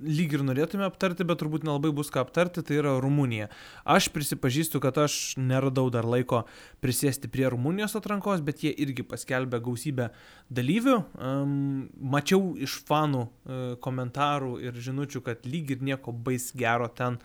lyg 0.04 0.34
ir 0.36 0.44
norėtume 0.46 0.84
aptarti, 0.86 1.26
bet 1.26 1.40
turbūt 1.40 1.64
nelabai 1.66 1.92
bus 1.96 2.10
ką 2.12 2.22
aptarti, 2.24 2.62
tai 2.66 2.78
yra 2.80 2.94
Rumunija. 3.02 3.48
Aš 3.88 4.10
prisipažįstu, 4.14 4.80
kad 4.84 4.98
aš 5.02 5.36
neradau 5.40 5.88
dar 5.92 6.06
laiko 6.08 6.44
prisėsti 6.84 7.30
prie 7.32 7.48
Rumunijos 7.52 7.96
atrankos, 7.98 8.44
bet 8.44 8.64
jie 8.64 8.74
irgi 8.84 9.06
paskelbė 9.08 9.62
gausybę 9.64 10.10
dalyvių. 10.54 10.98
Um, 11.16 11.56
mačiau 12.14 12.54
iš 12.60 12.80
fanų 12.88 13.24
uh, 13.24 13.64
komentarų 13.84 14.58
ir 14.66 14.78
žinučių, 14.84 15.24
kad 15.24 15.48
lyg 15.48 15.74
ir 15.76 15.84
nieko 15.92 16.14
bais 16.14 16.50
gero 16.56 16.90
ten 16.92 17.20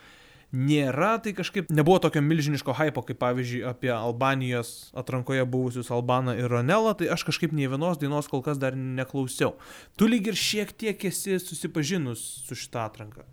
nėra, 0.56 1.12
tai 1.22 1.34
kažkaip 1.38 1.70
nebuvo 1.74 2.00
tokio 2.02 2.22
milžiniško 2.26 2.74
hypo, 2.80 3.04
kaip 3.06 3.20
pavyzdžiui 3.22 3.62
apie 3.70 3.92
Albanijos 3.94 4.90
atrankoje 4.98 5.46
buvusius 5.46 5.92
Albaną 5.94 6.34
ir 6.40 6.50
Ronelą, 6.50 6.96
tai 6.98 7.12
aš 7.14 7.28
kažkaip 7.28 7.54
nei 7.54 7.70
vienos 7.70 8.02
dainos 8.02 8.30
kol 8.32 8.42
kas 8.46 8.58
dar 8.62 8.78
neklausiau. 8.78 9.54
Tu 10.00 10.10
lyg 10.10 10.32
ir 10.32 10.40
šiek 10.40 10.74
tiek 10.74 11.06
esi 11.12 11.38
susipažinus 11.44 12.24
su 12.48 12.58
šitą 12.58 12.88
atranką. 12.88 13.28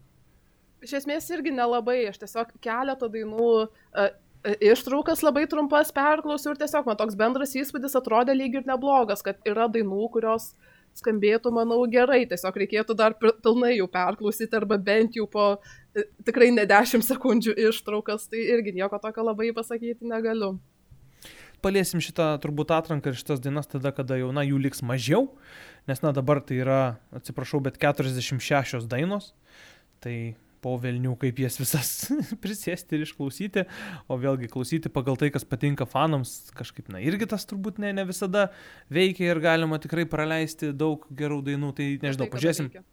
Iš 0.84 0.98
esmės 1.00 1.26
irgi 1.32 1.54
nelabai, 1.56 2.02
aš 2.10 2.20
tiesiog 2.20 2.52
keletą 2.62 3.08
dainų 3.10 3.50
uh, 3.64 4.12
ištraukas 4.60 5.24
labai 5.24 5.46
trumpas 5.50 5.90
perklausiau 5.94 6.52
ir 6.54 6.60
tiesiog 6.60 6.86
man 6.86 6.98
toks 7.00 7.16
bendras 7.18 7.56
įspūdis 7.58 7.96
atrodė 7.98 8.36
lyg 8.36 8.60
ir 8.60 8.68
neblogas, 8.68 9.24
kad 9.24 9.40
yra 9.48 9.66
dainų, 9.72 10.10
kurios 10.14 10.52
skambėtų, 10.96 11.52
manau, 11.52 11.82
gerai, 11.92 12.22
tiesiog 12.28 12.56
reikėtų 12.62 12.96
dar 12.96 13.16
pil- 13.20 13.34
pilnai 13.44 13.74
jų 13.76 13.88
perklausyti 13.92 14.56
arba 14.56 14.78
bent 14.80 15.16
jau 15.18 15.26
po 15.28 15.48
tikrai 16.26 16.50
ne 16.54 16.66
10 16.68 17.04
sekundžių 17.06 17.56
ištraukas, 17.68 18.28
tai 18.32 18.42
irgi 18.56 18.76
nieko 18.76 18.98
tokio 19.02 19.24
labai 19.26 19.52
pasakyti 19.56 20.08
negaliu. 20.08 20.56
Paliesim 21.64 22.02
šitą 22.04 22.34
turbūt 22.42 22.72
atranką 22.76 23.10
ir 23.10 23.18
šitas 23.18 23.40
dainas 23.42 23.68
tada, 23.70 23.90
kada 23.96 24.18
jau, 24.20 24.28
na, 24.34 24.44
jų 24.46 24.60
liks 24.66 24.84
mažiau, 24.86 25.30
nes, 25.88 26.02
na, 26.04 26.12
dabar 26.14 26.42
tai 26.44 26.60
yra, 26.60 26.80
atsiprašau, 27.16 27.62
bet 27.64 27.80
46 27.80 28.84
dainos, 28.90 29.32
tai 30.04 30.36
po 30.64 30.74
Vilnių 30.82 31.14
kaip 31.20 31.40
jas 31.40 31.56
visas 31.60 31.90
prisėsti 32.44 32.98
ir 32.98 33.06
išklausyti, 33.06 33.64
o 34.10 34.18
vėlgi 34.20 34.50
klausyti 34.52 34.92
pagal 34.92 35.18
tai, 35.20 35.30
kas 35.34 35.46
patinka 35.48 35.88
fanams, 35.88 36.36
kažkaip, 36.56 36.90
na, 36.92 37.00
irgi 37.04 37.28
tas 37.30 37.48
turbūt 37.48 37.80
ne, 37.82 37.94
ne 37.96 38.04
visada 38.08 38.48
veikia 38.92 39.30
ir 39.32 39.42
galima 39.44 39.80
tikrai 39.82 40.04
praleisti 40.10 40.74
daug 40.76 41.08
gerų 41.16 41.42
dainų, 41.50 41.72
tai 41.78 41.90
nežinau, 42.02 42.28
kada 42.28 42.36
pažiūrėsim. 42.36 42.70
veikia. 42.72 42.86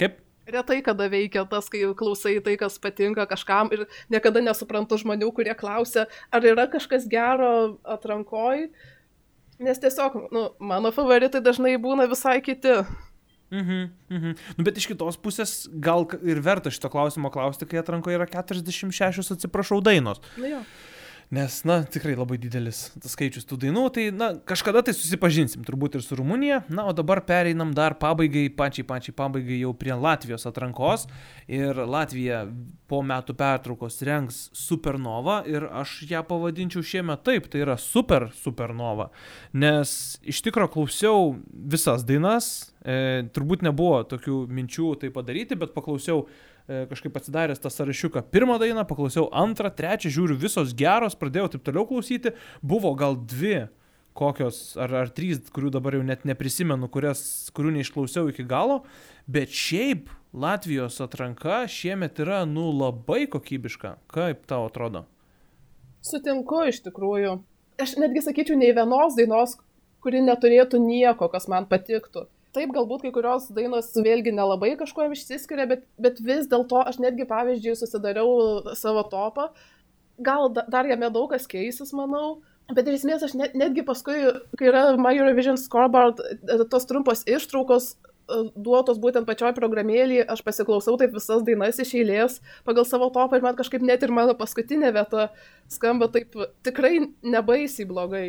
Kaip? 0.00 0.23
Retai 0.44 0.82
kada 0.84 1.06
veikia 1.08 1.46
tas, 1.48 1.70
kai 1.72 1.86
klausai 1.96 2.36
tai, 2.44 2.58
kas 2.60 2.76
patinka 2.82 3.24
kažkam 3.30 3.70
ir 3.72 3.86
niekada 4.12 4.42
nesuprantu 4.44 4.98
žmonių, 5.00 5.30
kurie 5.32 5.54
klausia, 5.56 6.04
ar 6.28 6.44
yra 6.44 6.66
kažkas 6.68 7.08
gero 7.08 7.78
atrankoj, 7.96 8.68
nes 9.64 9.80
tiesiog, 9.80 10.18
nu, 10.34 10.46
mano 10.60 10.92
favoritai 10.92 11.40
dažnai 11.44 11.78
būna 11.80 12.08
visai 12.10 12.40
kiti. 12.44 12.82
Mhm, 13.54 13.80
mhm. 14.10 14.34
Nu, 14.58 14.64
bet 14.66 14.80
iš 14.80 14.88
kitos 14.90 15.16
pusės 15.20 15.64
gal 15.68 16.08
ir 16.26 16.40
verta 16.44 16.72
šito 16.74 16.90
klausimo 16.92 17.30
klausti, 17.32 17.68
kai 17.70 17.80
atrankoje 17.80 18.18
yra 18.18 18.26
46, 18.28 19.30
atsiprašau, 19.36 19.80
dainos. 19.84 20.20
Nu 20.40 20.50
jo. 20.50 20.64
Nes, 21.32 21.62
na, 21.64 21.80
tikrai 21.88 22.12
labai 22.18 22.36
didelis 22.40 22.90
skaičius 23.00 23.46
tų 23.48 23.58
dainų, 23.64 23.84
tai, 23.94 24.04
na, 24.14 24.30
kažkada 24.46 24.82
tai 24.84 24.92
susipažinsim 24.96 25.64
turbūt 25.64 25.96
ir 25.96 26.04
su 26.04 26.18
Rumunija. 26.18 26.60
Na, 26.68 26.84
o 26.90 26.92
dabar 26.96 27.22
pereinam 27.24 27.72
dar 27.74 27.96
pabaigai, 28.00 28.46
pačiai, 28.52 28.84
pačiai 28.86 29.16
pabaigai 29.16 29.62
jau 29.62 29.72
prie 29.78 29.96
Latvijos 29.96 30.44
atrankos. 30.50 31.06
Ir 31.48 31.80
Latvija 31.80 32.44
po 32.90 33.00
metų 33.06 33.36
pertraukos 33.38 33.98
rengs 34.04 34.40
Supernova 34.56 35.40
ir 35.48 35.66
aš 35.72 35.96
ją 36.10 36.22
pavadinčiau 36.28 36.84
šiemet 36.84 37.24
taip, 37.26 37.48
tai 37.52 37.64
yra 37.64 37.78
Super 37.80 38.28
Supernova. 38.36 39.08
Nes 39.56 40.18
iš 40.22 40.44
tikrųjų 40.44 40.74
klausiau 40.76 41.30
visas 41.48 42.04
dainas, 42.06 42.50
e, 42.84 43.24
turbūt 43.34 43.64
nebuvo 43.64 44.02
tokių 44.08 44.44
minčių 44.52 44.94
tai 45.00 45.12
padaryti, 45.14 45.56
bet 45.58 45.72
paklausiau 45.76 46.26
kažkaip 46.66 47.16
atsidaręs 47.20 47.60
tą 47.60 47.70
sąrašiuką. 47.72 48.22
Pirmą 48.32 48.58
dainą 48.62 48.86
paklausiau, 48.88 49.28
antrą, 49.32 49.68
trečią, 49.70 50.12
žiūriu, 50.14 50.36
visos 50.40 50.72
geros, 50.76 51.16
pradėjau 51.18 51.54
taip 51.54 51.64
toliau 51.66 51.84
klausyti. 51.88 52.32
Buvo 52.64 52.94
gal 52.96 53.18
dvi 53.20 53.66
kokios, 54.14 54.76
ar, 54.80 54.94
ar 55.02 55.10
trys, 55.12 55.42
kurių 55.52 55.72
dabar 55.74 55.98
jau 55.98 56.04
net 56.06 56.24
neprisimenu, 56.28 56.88
kurias, 56.92 57.50
kurių 57.54 57.74
neišklausiau 57.78 58.30
iki 58.30 58.46
galo. 58.48 58.82
Bet 59.26 59.52
šiaip 59.52 60.12
Latvijos 60.34 61.00
atranka 61.04 61.64
šiemet 61.70 62.18
yra, 62.22 62.42
nu, 62.48 62.70
labai 62.74 63.24
kokybiška. 63.30 63.96
Kaip 64.10 64.46
tau 64.50 64.68
atrodo? 64.68 65.04
Sutinku 66.04 66.64
iš 66.70 66.82
tikrųjų. 66.86 67.38
Aš 67.80 67.96
netgi 67.98 68.22
sakyčiau, 68.22 68.56
nei 68.60 68.74
vienos 68.76 69.16
dainos, 69.18 69.56
kuri 70.04 70.22
neturėtų 70.22 70.78
nieko, 70.82 71.28
kas 71.32 71.48
man 71.50 71.66
patiktų. 71.70 72.28
Taip, 72.54 72.70
galbūt 72.70 73.02
kai 73.02 73.10
kurios 73.14 73.48
dainos 73.54 73.90
vėlgi 73.98 74.30
nelabai 74.34 74.74
kažkuo 74.78 75.08
išsiskiria, 75.10 75.66
bet, 75.70 75.86
bet 75.98 76.20
vis 76.22 76.46
dėlto 76.50 76.84
aš 76.86 77.00
netgi, 77.02 77.26
pavyzdžiui, 77.26 77.74
susidariau 77.80 78.74
savo 78.78 79.02
topą. 79.10 79.48
Gal 80.22 80.46
da, 80.54 80.62
dar 80.70 80.86
jame 80.86 81.10
daug 81.10 81.32
kas 81.32 81.48
keisis, 81.50 81.90
manau. 81.96 82.38
Bet 82.70 82.86
iš 82.88 83.02
esmės 83.02 83.24
aš 83.26 83.34
net, 83.36 83.56
netgi 83.58 83.82
paskui, 83.84 84.16
kai 84.56 84.70
yra 84.70 84.84
My 84.96 85.12
Eurovision 85.18 85.58
Scoreboard, 85.60 86.22
e, 86.22 86.58
tos 86.70 86.86
trumpos 86.88 87.24
ištraukos 87.28 87.90
e, 87.92 88.38
duotos 88.54 89.02
būtent 89.02 89.26
pačioj 89.28 89.52
programėlėje, 89.58 90.24
aš 90.32 90.40
pasiklausau 90.46 90.94
taip 91.00 91.12
visas 91.18 91.42
dainas 91.44 91.82
iš 91.82 91.92
eilės 91.98 92.38
pagal 92.64 92.86
savo 92.88 93.10
topą 93.12 93.36
ir 93.36 93.44
man 93.44 93.58
kažkaip 93.58 93.84
net 93.84 94.06
ir 94.06 94.14
mano 94.14 94.32
paskutinė 94.38 94.94
vieta 94.94 95.26
skamba 95.74 96.08
taip 96.14 96.38
tikrai 96.64 97.02
nebaisiai 97.20 97.90
blogai. 97.90 98.28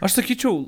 Aš 0.00 0.20
sakyčiau, 0.20 0.62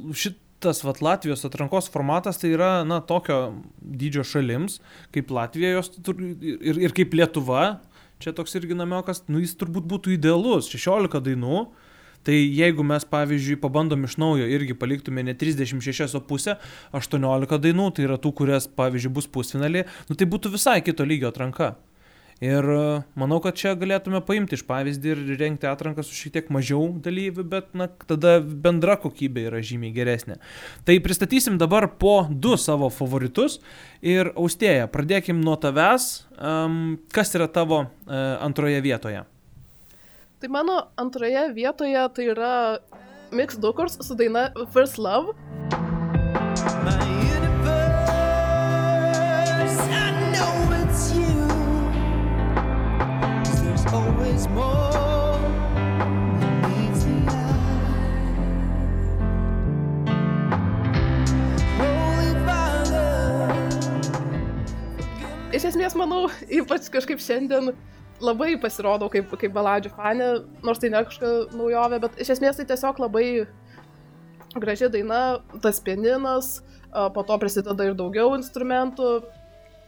šitas 0.63 0.85
vat, 0.85 1.01
Latvijos 1.03 1.45
atrankos 1.45 1.91
formatas 1.91 2.39
tai 2.39 2.53
yra, 2.55 2.85
na, 2.87 3.01
tokio 3.03 3.55
dydžio 3.83 4.23
šalims, 4.23 4.79
kaip 5.11 5.31
Latvija 5.35 5.73
jos 5.75 5.91
ir, 6.39 6.79
ir 6.79 6.95
kaip 6.95 7.15
Lietuva, 7.15 7.81
čia 8.23 8.31
toks 8.33 8.55
irgi 8.55 8.77
namiokas, 8.79 9.25
nu 9.27 9.43
jis 9.43 9.57
turbūt 9.59 9.89
būtų 9.91 10.15
idealus, 10.15 10.71
16 10.71 11.19
dainų. 11.27 11.67
Tai 12.23 12.37
jeigu 12.39 12.85
mes, 12.87 13.03
pavyzdžiui, 13.11 13.57
pabandom 13.59 14.05
iš 14.07 14.15
naujo 14.23 14.45
irgi 14.47 14.77
paliktume 14.79 15.25
ne 15.27 15.33
36,5, 15.35 16.53
18 16.95 17.59
dainų, 17.65 17.87
tai 17.97 18.05
yra 18.07 18.21
tų, 18.23 18.31
kurias, 18.39 18.69
pavyzdžiui, 18.71 19.11
bus 19.17 19.27
pusfinalį, 19.27 19.83
nu 20.07 20.15
tai 20.15 20.29
būtų 20.31 20.53
visai 20.55 20.77
kito 20.87 21.03
lygio 21.03 21.33
atranka. 21.33 21.73
Ir 22.43 22.67
e, 22.67 22.79
manau, 23.15 23.39
kad 23.43 23.55
čia 23.55 23.77
galėtume 23.79 24.19
paimti 24.27 24.57
iš 24.59 24.65
pavyzdį 24.67 25.13
ir 25.13 25.21
rengti 25.39 25.69
atranką 25.71 26.03
su 26.03 26.17
šiek 26.19 26.35
tiek 26.35 26.49
mažiau 26.51 26.89
dalyvių, 27.05 27.45
bet 27.47 27.69
na, 27.79 27.87
tada 28.09 28.41
bendra 28.43 28.97
kokybė 28.99 29.47
yra 29.53 29.61
žymiai 29.63 29.95
geresnė. 29.95 30.41
Tai 30.83 30.97
pristatysim 31.05 31.61
dabar 31.61 31.87
po 32.03 32.25
du 32.27 32.57
savo 32.59 32.91
favoritus. 32.91 33.61
Ir 34.03 34.33
Austėja, 34.35 34.91
pradėkim 34.91 35.39
nuo 35.45 35.55
tavęs. 35.63 36.09
Um, 36.35 36.99
kas 37.15 37.31
yra 37.39 37.47
tavo 37.47 37.85
uh, 37.85 38.19
antroje 38.43 38.83
vietoje? 38.83 39.23
Tai 40.43 40.51
mano 40.51 40.81
antroje 40.99 41.47
vietoje 41.55 42.09
tai 42.17 42.29
yra 42.35 42.53
Mix 43.31 43.55
Dukurs 43.63 44.01
su 44.03 44.19
daina 44.19 44.49
First 44.75 44.99
Love. 44.99 45.39
Iš 65.53 65.67
esmės, 65.69 65.93
manau, 65.99 66.31
ypač 66.49 66.87
kažkaip 66.91 67.21
šiandien 67.21 67.75
labai 68.25 68.55
pasirodau 68.63 69.11
kaip, 69.13 69.29
kaip 69.39 69.53
baladžių 69.53 69.91
fanė, 69.97 70.29
nors 70.65 70.81
tai 70.81 70.89
ne 70.95 71.03
kažkokia 71.05 71.59
naujovė, 71.59 71.99
bet 72.07 72.17
iš 72.25 72.31
esmės 72.37 72.57
tai 72.59 72.65
tiesiog 72.71 73.03
labai 73.03 73.27
graži 74.55 74.89
daina, 74.95 75.43
tas 75.65 75.83
pieninas, 75.85 76.55
po 76.91 77.27
to 77.29 77.37
prisideda 77.43 77.91
ir 77.91 77.99
daugiau 77.99 78.33
instrumentų. 78.39 79.11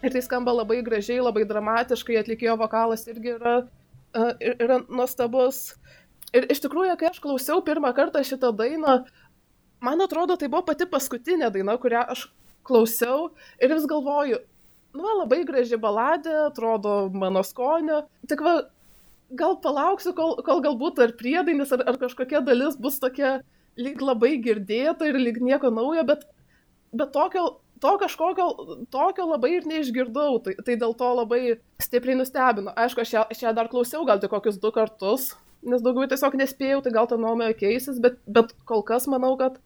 Ir 0.05 0.13
tai 0.13 0.21
skamba 0.27 0.53
labai 0.53 0.83
gražiai, 0.85 1.23
labai 1.25 1.47
dramatiškai, 1.49 2.21
atlikėjo 2.21 2.59
vokalas 2.61 3.07
irgi 3.09 3.33
yra 3.39 3.55
yra 4.15 4.81
nuostabus. 4.89 5.75
Ir 6.35 6.49
iš 6.51 6.63
tikrųjų, 6.65 6.97
kai 6.99 7.11
aš 7.11 7.21
klausiau 7.23 7.63
pirmą 7.67 7.93
kartą 7.95 8.23
šitą 8.27 8.51
dainą, 8.57 9.05
man 9.85 10.03
atrodo, 10.03 10.37
tai 10.39 10.49
buvo 10.51 10.65
pati 10.71 10.87
paskutinė 10.91 11.51
daina, 11.55 11.77
kurią 11.79 12.03
aš 12.15 12.27
klausiau 12.67 13.29
ir 13.63 13.75
vis 13.75 13.87
galvoju, 13.91 14.41
nu, 14.95 15.03
va, 15.05 15.17
labai 15.23 15.43
graži 15.47 15.79
baladė, 15.81 16.35
atrodo 16.49 16.97
mano 17.15 17.43
skonio. 17.47 18.05
Tik 18.31 18.43
va, 18.47 18.55
gal 19.35 19.59
palauksiu, 19.63 20.15
kol, 20.17 20.39
kol 20.47 20.63
galbūt 20.65 21.03
ar 21.03 21.15
priedainis, 21.19 21.75
ar, 21.75 21.85
ar 21.91 21.99
kažkokia 22.01 22.43
dalis 22.47 22.79
bus 22.81 23.01
tokia 23.03 23.39
lyg 23.81 24.03
labai 24.03 24.37
girdėta 24.43 25.09
ir 25.11 25.19
lyg 25.19 25.41
nieko 25.43 25.71
naujo, 25.75 26.05
bet, 26.07 26.27
bet 26.95 27.15
tokio, 27.15 27.47
to 27.85 27.93
kažkokio, 28.01 28.49
tokio 28.93 29.27
labai 29.29 29.59
ir 29.59 29.69
neišgirdau, 29.69 30.39
tai, 30.45 30.57
tai 30.65 30.79
dėl 30.81 30.95
to 30.97 31.11
labai 31.19 31.43
stipriai 31.83 32.17
nustebino. 32.17 32.73
Aišku, 32.81 33.05
aš 33.05 33.13
ją, 33.13 33.25
aš 33.35 33.43
ją 33.45 33.53
dar 33.57 33.69
klausiau 33.73 34.07
gal 34.09 34.23
tik 34.23 34.33
kokius 34.33 34.57
du 34.63 34.73
kartus, 34.73 35.35
nes 35.69 35.85
daugiau 35.85 36.09
tiesiog 36.09 36.39
nespėjau, 36.41 36.81
tai 36.85 36.95
gal 36.97 37.11
ta 37.11 37.19
nuomonė 37.21 37.53
keisis, 37.59 38.01
bet, 38.01 38.17
bet 38.25 38.55
kol 38.69 38.85
kas 38.89 39.09
manau, 39.11 39.35
kad 39.41 39.61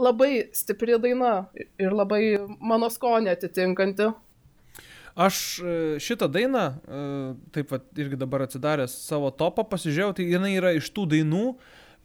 labai 0.00 0.48
stipri 0.56 0.96
daina 1.02 1.50
ir 1.80 1.92
labai 1.92 2.22
mano 2.64 2.88
skonį 2.92 3.34
atitinkanti. 3.34 4.08
Aš 5.20 5.36
e, 5.60 5.76
šitą 6.00 6.30
dainą, 6.32 6.64
e, 6.70 7.04
taip 7.52 7.68
pat 7.74 7.84
irgi 7.98 8.16
dabar 8.16 8.46
atsidaręs 8.46 8.94
savo 9.04 9.28
topą, 9.34 9.66
pasižiūrėjau, 9.68 10.14
tai 10.16 10.28
jinai 10.30 10.54
yra 10.54 10.72
iš 10.78 10.88
tų 10.96 11.08
dainų, 11.10 11.44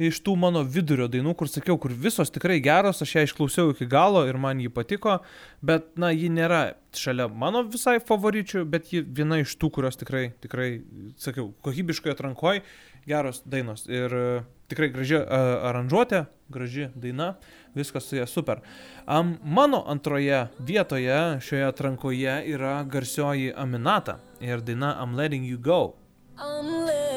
iš 0.02 0.20
tų 0.26 0.36
mano 0.40 0.64
vidurio 0.68 1.08
dainų, 1.12 1.36
kur 1.40 1.50
sakiau, 1.50 1.78
kur 1.80 1.94
visos 1.96 2.32
tikrai 2.34 2.58
geros, 2.64 3.02
aš 3.04 3.16
ją 3.16 3.24
išklausiau 3.28 3.72
iki 3.72 3.88
galo 3.90 4.26
ir 4.28 4.38
man 4.42 4.60
ji 4.60 4.72
patiko, 4.74 5.20
bet, 5.66 5.88
na, 6.00 6.12
ji 6.12 6.30
nėra 6.34 6.76
šalia 6.96 7.28
mano 7.32 7.64
visai 7.68 7.98
favoričių, 8.04 8.66
bet 8.72 8.92
ji 8.92 9.04
viena 9.06 9.40
iš 9.44 9.56
tų, 9.60 9.72
kurios 9.78 10.00
tikrai, 10.00 10.30
tikrai, 10.44 10.70
sakiau, 11.22 11.54
kokybiškai 11.66 12.14
atrankoj, 12.16 12.62
geros 13.08 13.42
dainos. 13.48 13.86
Ir 13.88 14.16
e, 14.16 14.28
tikrai 14.72 14.92
graži 14.96 15.20
a, 15.22 15.42
aranžuotė, 15.72 16.26
graži 16.52 16.90
daina, 16.96 17.34
viskas 17.76 18.10
su 18.10 18.20
ja 18.20 18.28
super. 18.28 18.64
Um, 19.08 19.36
mano 19.44 19.84
antroje 19.92 20.48
vietoje 20.60 21.20
šioje 21.46 21.68
atrankoje 21.72 22.40
yra 22.56 22.80
garsioji 22.84 23.54
Aminata 23.56 24.20
ir 24.44 24.64
daina 24.66 24.96
I'm 25.00 25.16
Letting 25.16 25.48
You 25.48 25.60
Go. 25.60 25.96
I'm 26.36 26.86
letting 26.86 27.15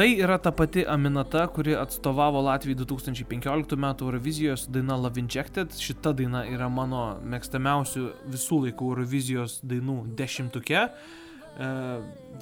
Tai 0.00 0.14
yra 0.16 0.38
ta 0.38 0.48
pati 0.50 0.80
Aminata, 0.88 1.42
kuri 1.52 1.74
atstovavo 1.76 2.40
Latvijai 2.40 2.74
2015 2.74 3.76
m. 3.76 3.84
Eurovizijos 4.00 4.64
daina 4.68 4.96
Love 4.96 5.20
Injected. 5.20 5.74
Šita 5.76 6.14
daina 6.16 6.40
yra 6.48 6.70
mano 6.72 7.18
mėgstamiausių 7.20 8.06
visų 8.32 8.62
laikų 8.62 8.88
Eurovizijos 8.94 9.58
dainų 9.60 9.98
dešimtuke. 10.16 10.86
E, 10.86 11.68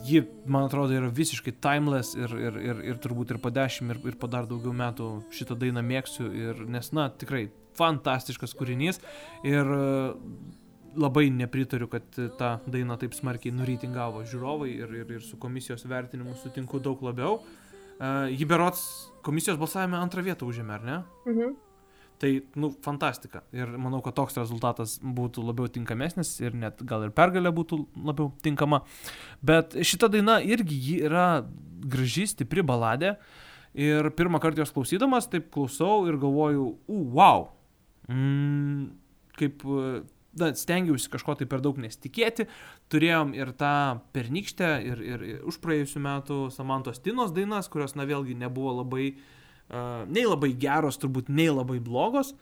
ji, 0.06 0.22
man 0.46 0.68
atrodo, 0.68 0.94
yra 1.00 1.10
visiškai 1.10 1.56
timeless 1.58 2.14
ir, 2.14 2.36
ir, 2.38 2.60
ir, 2.62 2.84
ir 2.92 3.02
turbūt 3.02 3.34
ir 3.34 3.42
po 3.42 3.50
dešimt, 3.50 3.90
ir, 3.90 4.00
ir 4.12 4.20
po 4.22 4.30
dar 4.30 4.46
daugiau 4.46 4.76
metų 4.84 5.10
šitą 5.34 5.58
dainą 5.58 5.82
mėgsiu. 5.82 6.30
Ir, 6.30 6.62
nes, 6.70 6.92
na, 6.94 7.08
tikrai 7.10 7.48
fantastiškas 7.74 8.54
kūrinys. 8.54 9.02
Ir 9.42 9.74
e, 9.80 9.82
labai 10.98 11.28
nepritariu, 11.34 11.88
kad 11.90 12.04
tą 12.38 12.50
dainą 12.66 12.98
taip 13.00 13.14
smarkiai 13.16 13.54
nureitingavo 13.54 14.24
žiūrovai 14.28 14.72
ir, 14.74 14.98
ir, 15.02 15.14
ir 15.18 15.24
su 15.24 15.38
komisijos 15.40 15.86
vertinimu 15.88 16.36
sutinku 16.42 16.82
daug 16.82 17.02
labiau. 17.06 17.38
Uh, 17.98 18.28
ji 18.30 18.46
berots 18.46 18.82
komisijos 19.26 19.58
balsavime 19.58 19.98
antrą 19.98 20.22
vietą 20.26 20.46
užėmė, 20.46 20.76
ar 20.76 20.86
ne? 20.86 20.98
Mhm. 21.26 21.56
Tai, 22.18 22.30
nu, 22.58 22.72
fantastika. 22.82 23.44
Ir 23.54 23.70
manau, 23.78 24.00
kad 24.02 24.16
toks 24.18 24.34
rezultatas 24.40 24.96
būtų 24.98 25.44
labiau 25.46 25.70
tinkamesnis 25.70 26.32
ir 26.42 26.56
net 26.58 26.80
gal 26.82 27.04
ir 27.06 27.12
pergalė 27.14 27.52
būtų 27.54 27.78
labiau 28.08 28.32
tinkama. 28.42 28.80
Bet 29.38 29.76
šita 29.86 30.10
daina 30.10 30.40
irgi 30.42 30.98
yra 31.06 31.44
graži, 31.86 32.26
stipri 32.26 32.64
baladė. 32.66 33.14
Ir 33.78 34.10
pirmą 34.18 34.40
kartą 34.42 34.64
jos 34.64 34.74
klausydamas, 34.74 35.28
taip 35.30 35.52
klausau 35.54 36.08
ir 36.10 36.18
galvoju, 36.18 36.66
u, 36.90 36.98
wow. 37.14 37.46
Mm, 38.10 38.88
kaip, 39.38 39.62
na, 40.42 40.50
stengiausi 40.56 41.10
kažko 41.12 41.36
tai 41.38 41.48
per 41.50 41.62
daug 41.64 41.78
nesitikėti. 41.80 42.48
Turėjom 42.92 43.34
ir 43.36 43.52
tą 43.58 43.72
pernykštę, 44.16 44.70
ir, 44.90 45.02
ir, 45.04 45.26
ir 45.32 45.42
už 45.48 45.60
praėjusių 45.64 46.04
metų 46.04 46.38
Samantos 46.54 47.02
Tinos 47.04 47.34
dainas, 47.36 47.70
kurios, 47.72 47.96
na, 47.98 48.06
vėlgi 48.08 48.38
nebuvo 48.38 48.78
labai, 48.80 49.10
uh, 49.14 50.06
nei 50.08 50.26
labai 50.26 50.54
geros, 50.60 51.00
turbūt 51.02 51.32
nei 51.32 51.50
labai 51.52 51.80
blogos. 51.84 52.34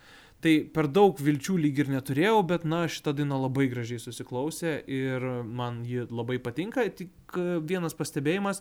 Tai 0.44 0.52
per 0.68 0.86
daug 0.92 1.16
vilčių 1.16 1.54
lyg 1.58 1.78
ir 1.80 1.88
neturėjau, 1.88 2.42
bet, 2.46 2.66
na, 2.68 2.82
šita 2.92 3.14
daina 3.16 3.38
labai 3.40 3.70
gražiai 3.72 3.98
susiklausė 4.02 4.74
ir 4.84 5.24
man 5.48 5.80
ji 5.88 6.04
labai 6.12 6.36
patinka. 6.44 6.84
Tik 6.92 7.38
e, 7.40 7.44
vienas 7.64 7.96
pastebėjimas, 7.96 8.60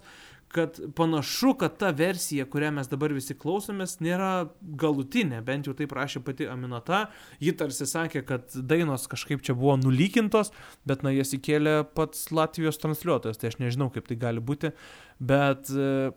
kad 0.55 0.80
panašu, 0.95 1.51
kad 1.59 1.76
ta 1.82 1.91
versija, 1.91 2.45
kurią 2.47 2.71
mes 2.78 2.88
dabar 2.88 3.11
visi 3.11 3.36
klausomės, 3.36 3.97
nėra 3.99 4.47
galutinė, 4.80 5.41
bent 5.43 5.67
jau 5.67 5.76
taip 5.76 5.91
rašė 5.97 6.21
pati 6.23 6.47
Aminata. 6.47 7.09
Ji 7.43 7.51
tarsi 7.59 7.88
sakė, 7.91 8.23
kad 8.23 8.55
dainos 8.55 9.09
kažkaip 9.11 9.43
čia 9.43 9.57
buvo 9.57 9.76
nulykintos, 9.82 10.53
bet 10.88 11.03
na 11.03 11.11
jas 11.11 11.36
įkėlė 11.36 11.82
pats 11.97 12.30
Latvijos 12.32 12.80
transliuotojas, 12.80 13.41
tai 13.41 13.51
aš 13.51 13.59
nežinau, 13.59 13.89
kaip 13.91 14.07
tai 14.07 14.15
gali 14.21 14.39
būti, 14.39 14.71
bet 15.19 15.73
e, 15.76 16.13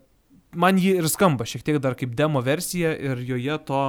man 0.55 0.79
ji 0.79 0.95
ir 1.01 1.11
skamba 1.11 1.49
šiek 1.49 1.67
tiek 1.67 1.83
dar 1.83 1.99
kaip 1.99 2.15
demo 2.15 2.45
versija 2.47 2.95
ir 2.95 3.27
joje 3.27 3.59
to 3.67 3.83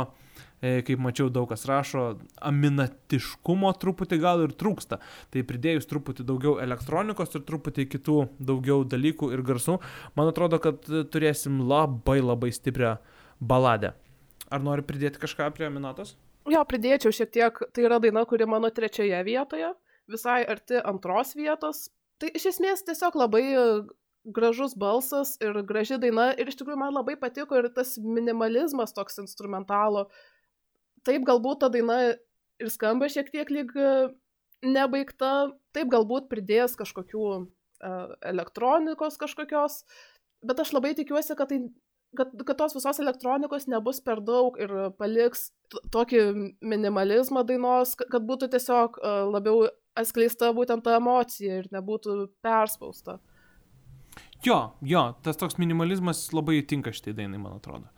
kaip 0.59 0.99
mačiau, 0.99 1.29
daug 1.31 1.47
kas 1.51 1.63
rašo, 1.69 2.03
aminatiškumo 2.43 3.71
truputį 3.79 4.19
gal 4.19 4.43
ir 4.43 4.55
trūksta. 4.59 4.99
Tai 5.31 5.43
pridėjus 5.47 5.87
truputį 5.89 6.25
daugiau 6.27 6.57
elektronikos 6.63 7.35
ir 7.37 7.45
truputį 7.47 7.87
kitų 7.93 8.17
daugiau 8.51 8.83
dalykų 8.87 9.31
ir 9.35 9.43
garsų, 9.47 9.79
man 10.19 10.31
atrodo, 10.31 10.59
kad 10.63 10.83
e, 10.89 11.05
turėsim 11.07 11.61
labai 11.69 12.19
labai 12.19 12.51
stiprią 12.55 12.97
baladę. 13.39 13.93
Ar 14.49 14.65
nori 14.65 14.83
pridėti 14.83 15.21
kažką 15.21 15.51
prie 15.55 15.69
Aminatos? 15.69 16.15
Jo, 16.49 16.63
pridėčiau 16.65 17.13
šiek 17.13 17.31
tiek, 17.35 17.63
tai 17.75 17.85
yra 17.85 17.99
daina, 18.01 18.25
kuri 18.25 18.47
mano 18.49 18.71
trečioje 18.73 19.19
vietoje, 19.27 19.73
visai 20.09 20.41
arti 20.49 20.79
antros 20.81 21.35
vietos. 21.37 21.87
Tai 22.19 22.31
iš 22.35 22.49
esmės 22.55 22.83
tiesiog 22.87 23.15
labai 23.19 23.43
e, 23.53 23.65
gražus 24.25 24.75
balsas 24.75 25.35
ir 25.43 25.61
graži 25.67 25.99
daina 26.01 26.31
ir 26.35 26.49
iš 26.49 26.57
tikrųjų 26.59 26.79
man 26.81 26.95
labai 26.97 27.15
patiko 27.19 27.57
ir 27.59 27.69
tas 27.75 27.95
minimalizmas 28.01 28.95
toks 28.95 29.21
instrumentalo. 29.23 30.09
Taip 31.07 31.25
galbūt 31.27 31.61
ta 31.63 31.69
daina 31.73 31.99
ir 32.59 32.71
skamba 32.71 33.09
šiek 33.11 33.31
tiek 33.31 33.51
lyg 33.53 33.71
e, 33.77 33.91
nebaigta, 34.65 35.51
taip 35.75 35.91
galbūt 35.93 36.27
pridės 36.31 36.73
kažkokių 36.75 37.27
uh, 37.29 38.15
elektronikos 38.27 39.15
kažkokios, 39.21 39.83
bet 40.43 40.59
aš 40.59 40.73
labai 40.75 40.91
tikiuosi, 40.97 41.37
kad 41.39 41.53
tai 41.53 41.61
kad, 42.17 42.33
kad 42.45 42.57
tos 42.57 42.75
visos 42.75 42.99
elektronikos 42.99 43.67
nebus 43.69 44.01
per 44.03 44.19
daug 44.25 44.57
ir 44.59 44.71
paliks 44.99 45.49
tokį 45.93 46.23
minimalizmą 46.65 47.45
dainos, 47.47 47.93
kad, 47.99 48.25
būtų 48.25 48.49
tiesiog 48.55 48.97
uh, 48.97 49.21
labiau 49.29 49.67
atskleista 49.99 50.51
būtent 50.55 50.83
ta 50.85 50.97
emocija 50.97 51.61
ir 51.61 51.69
nebūtų 51.73 52.17
perspausta. 52.45 53.19
Jo, 54.45 54.71
jo, 54.81 55.01
tas 55.21 55.35
toks 55.35 55.57
minimalizmas 55.59 56.29
labai 56.31 56.61
tinka 56.63 56.93
šitai 56.95 57.11
dainai, 57.17 57.39
man 57.41 57.57
atrodo. 57.57 57.89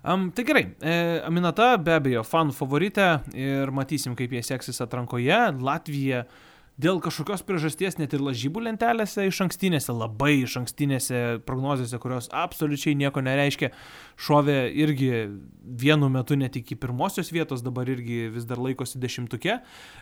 Um, 0.00 0.30
tai 0.32 0.46
gerai, 0.48 0.62
e, 0.80 0.92
Aminata 1.28 1.74
be 1.76 1.92
abejo 1.98 2.22
fanų 2.24 2.54
favorite 2.56 3.08
ir 3.36 3.68
matysim, 3.76 4.14
kaip 4.16 4.32
jie 4.32 4.40
seksis 4.48 4.80
atrankoje. 4.80 5.36
Latvija 5.60 6.22
dėl 6.80 7.02
kažkokios 7.04 7.42
priežasties 7.44 7.98
net 8.00 8.14
ir 8.16 8.24
lažybų 8.24 8.62
lentelėse 8.64 9.26
iš 9.28 9.42
ankstinėse, 9.44 9.92
labai 9.92 10.38
iš 10.46 10.54
ankstinėse 10.62 11.20
prognozėse, 11.44 12.00
kurios 12.00 12.30
absoliučiai 12.32 12.94
nieko 12.96 13.20
nereiškia, 13.26 13.68
šovė 14.16 14.56
irgi 14.80 15.10
vienu 15.84 16.08
metu 16.08 16.38
net 16.40 16.56
iki 16.56 16.78
pirmosios 16.80 17.28
vietos, 17.28 17.60
dabar 17.66 17.90
irgi 17.92 18.30
vis 18.32 18.48
dar 18.48 18.62
laikosi 18.62 19.02
dešimtuke. 19.02 19.58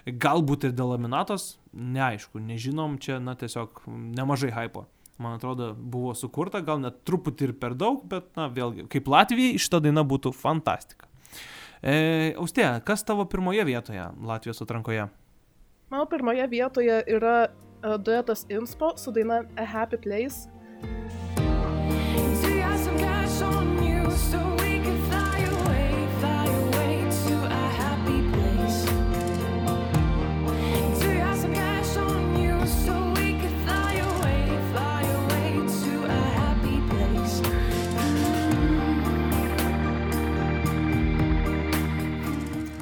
Galbūt 0.06 0.68
ir 0.68 0.78
dėl 0.78 0.94
Aminatos, 0.94 1.56
neaišku, 1.74 2.38
nežinom, 2.38 3.00
čia, 3.02 3.18
na, 3.18 3.34
tiesiog 3.34 3.82
nemažai 3.88 4.54
hypo 4.54 4.86
man 5.18 5.36
atrodo, 5.38 5.72
buvo 5.74 6.14
sukurta, 6.14 6.62
gal 6.64 6.80
net 6.82 7.02
truputį 7.08 7.48
ir 7.48 7.54
per 7.60 7.74
daug, 7.78 8.02
bet, 8.08 8.30
na, 8.38 8.48
vėlgi, 8.52 8.86
kaip 8.90 9.10
Latvijai 9.10 9.58
šita 9.60 9.82
daina 9.84 10.04
būtų 10.06 10.32
fantastika. 10.36 11.10
E, 11.82 12.34
Austė, 12.38 12.66
kas 12.86 13.04
tavo 13.06 13.26
pirmoje 13.30 13.64
vietoje 13.68 14.08
Latvijos 14.26 14.62
atrankoje? 14.64 15.08
Mano 15.90 16.06
pirmoje 16.10 16.46
vietoje 16.50 17.02
yra 17.06 17.36
uh, 17.48 17.96
duetas 17.96 18.46
Inspo 18.52 18.92
su 18.96 19.14
daina 19.14 19.44
A 19.56 19.64
Happy 19.64 19.96
Place. 19.96 20.50
Do 24.30 24.47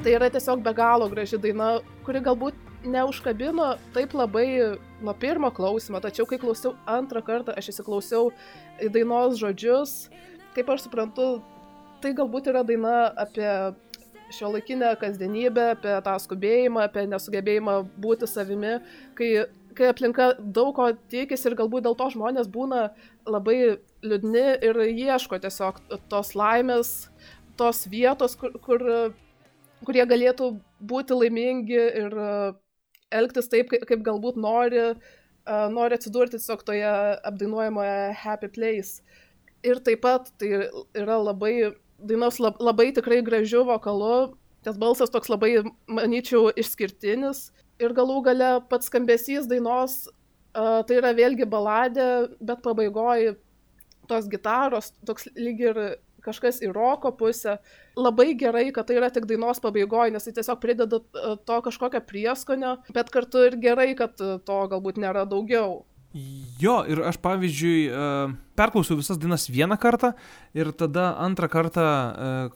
Tai 0.07 0.13
yra 0.15 0.29
tiesiog 0.31 0.61
be 0.63 0.71
galo 0.71 1.09
graži 1.11 1.35
daina, 1.43 1.81
kuri 2.07 2.21
galbūt 2.23 2.55
neužkabino 2.87 3.65
taip 3.91 4.13
labai 4.15 4.45
nuo 5.03 5.13
pirmo 5.19 5.49
klausimo, 5.51 5.99
tačiau 5.99 6.23
kai 6.29 6.39
klausiau 6.39 6.77
antrą 6.87 7.19
kartą, 7.27 7.51
aš 7.59 7.73
įsiklausiau 7.73 8.29
į 8.79 8.87
dainos 8.95 9.35
žodžius, 9.41 9.97
kaip 10.55 10.71
aš 10.71 10.85
suprantu, 10.85 11.25
tai 11.99 12.13
galbūt 12.15 12.47
yra 12.53 12.63
daina 12.63 12.93
apie 13.25 13.51
šio 14.31 14.53
laikinę 14.55 14.93
kasdienybę, 15.03 15.67
apie 15.75 15.99
tą 16.07 16.15
skubėjimą, 16.23 16.87
apie 16.87 17.03
nesugebėjimą 17.11 17.77
būti 17.99 18.31
savimi, 18.31 18.77
kai, 19.19 19.31
kai 19.75 19.91
aplinka 19.91 20.31
daug 20.39 20.71
ko 20.79 20.87
tikisi 21.11 21.51
ir 21.51 21.59
galbūt 21.59 21.83
dėl 21.83 21.99
to 21.99 22.13
žmonės 22.15 22.47
būna 22.55 22.93
labai 23.27 23.59
liūdni 24.07 24.49
ir 24.71 24.83
ieško 24.87 25.43
tiesiog 25.43 25.83
tos 26.07 26.31
laimės, 26.31 26.97
tos 27.59 27.89
vietos, 27.91 28.39
kur, 28.39 28.55
kur 28.63 28.91
kurie 29.85 30.05
galėtų 30.09 30.51
būti 30.89 31.17
laimingi 31.17 31.77
ir 31.77 32.15
e, 32.17 32.31
elgtis 33.19 33.49
taip, 33.51 33.71
kaip, 33.71 34.01
galbūt 34.05 34.39
nori, 34.41 34.83
e, 34.93 35.59
nori 35.73 35.97
atsidurti 35.97 36.37
tiesiog 36.37 36.63
toje 36.67 36.91
apdainuojamoje 37.27 38.13
happy 38.23 38.49
place. 38.53 39.01
Ir 39.65 39.81
taip 39.83 40.03
pat 40.05 40.31
tai 40.39 40.67
yra 40.97 41.17
labai, 41.21 41.73
dainos 41.97 42.39
lab, 42.43 42.59
labai 42.61 42.91
tikrai 42.95 43.21
gražiu 43.25 43.63
vokalu, 43.67 44.33
tas 44.65 44.77
balsas 44.79 45.11
toks 45.13 45.31
labai, 45.33 45.57
manyčiau, 45.89 46.51
išskirtinis. 46.55 47.49
Ir 47.81 47.93
galų 47.97 48.21
gale 48.25 48.51
pats 48.69 48.89
skambesys 48.89 49.49
dainos, 49.49 50.05
e, 50.07 50.63
tai 50.87 51.01
yra 51.01 51.13
vėlgi 51.17 51.49
baladė, 51.49 52.09
bet 52.41 52.63
pabaigoji 52.65 53.37
tos 54.07 54.27
gitaros, 54.31 54.93
toks 55.05 55.27
lyg 55.35 55.61
ir 55.61 55.79
kažkas 56.27 56.61
į 56.65 56.71
roko 56.75 57.13
pusę. 57.17 57.57
Labai 57.97 58.33
gerai, 58.37 58.69
kad 58.75 58.89
tai 58.89 58.99
yra 58.99 59.09
tik 59.13 59.27
dainos 59.29 59.61
pabaigoje, 59.63 60.13
nes 60.13 60.27
tai 60.27 60.35
tiesiog 60.35 60.59
prideda 60.63 60.99
e, 61.01 61.35
to 61.47 61.59
kažkokio 61.65 62.03
prieskonio, 62.05 62.77
bet 62.93 63.13
kartu 63.13 63.47
ir 63.47 63.57
gerai, 63.61 63.93
kad 63.97 64.19
e, 64.21 64.37
to 64.45 64.59
galbūt 64.73 64.99
nėra 65.01 65.25
daugiau. 65.29 65.85
Jo, 66.57 66.79
ir 66.89 67.01
aš 67.05 67.19
pavyzdžiui 67.21 67.79
e, 67.87 68.03
perklausiau 68.57 68.97
visas 68.97 69.19
dainas 69.21 69.45
vieną 69.53 69.75
kartą 69.81 70.13
ir 70.57 70.71
tada 70.77 71.11
antrą 71.21 71.49
kartą 71.51 71.87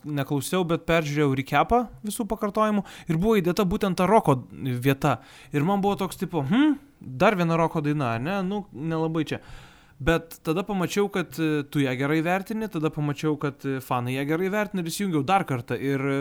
neklausiau, 0.07 0.63
bet 0.65 0.87
peržiūrėjau 0.87 1.35
recapą 1.37 1.81
visų 2.05 2.25
pakartojimų 2.31 2.85
ir 3.11 3.19
buvo 3.21 3.35
įdėta 3.41 3.67
būtent 3.69 3.99
ta 3.99 4.07
roko 4.09 4.39
vieta. 4.51 5.19
Ir 5.53 5.67
man 5.67 5.83
buvo 5.83 5.99
toks 5.99 6.17
tipo, 6.21 6.41
hm, 6.47 6.79
dar 7.01 7.37
viena 7.37 7.59
roko 7.59 7.83
daina, 7.85 8.15
ne, 8.21 8.39
nu, 8.47 8.63
nelabai 8.71 9.27
čia. 9.29 9.43
Bet 10.01 10.39
tada 10.41 10.63
pamačiau, 10.65 11.11
kad 11.13 11.37
e, 11.37 11.61
tu 11.69 11.83
ją 11.83 11.91
gerai 11.97 12.23
vertini, 12.25 12.65
tada 12.73 12.89
pamačiau, 12.93 13.35
kad 13.41 13.61
e, 13.69 13.77
fanai 13.85 14.15
ją 14.15 14.23
gerai 14.31 14.49
vertina 14.49 14.81
ir 14.81 14.89
įsijungiau 14.89 15.21
dar 15.29 15.45
kartą. 15.45 15.77
Ir 15.77 16.01
e, 16.09 16.15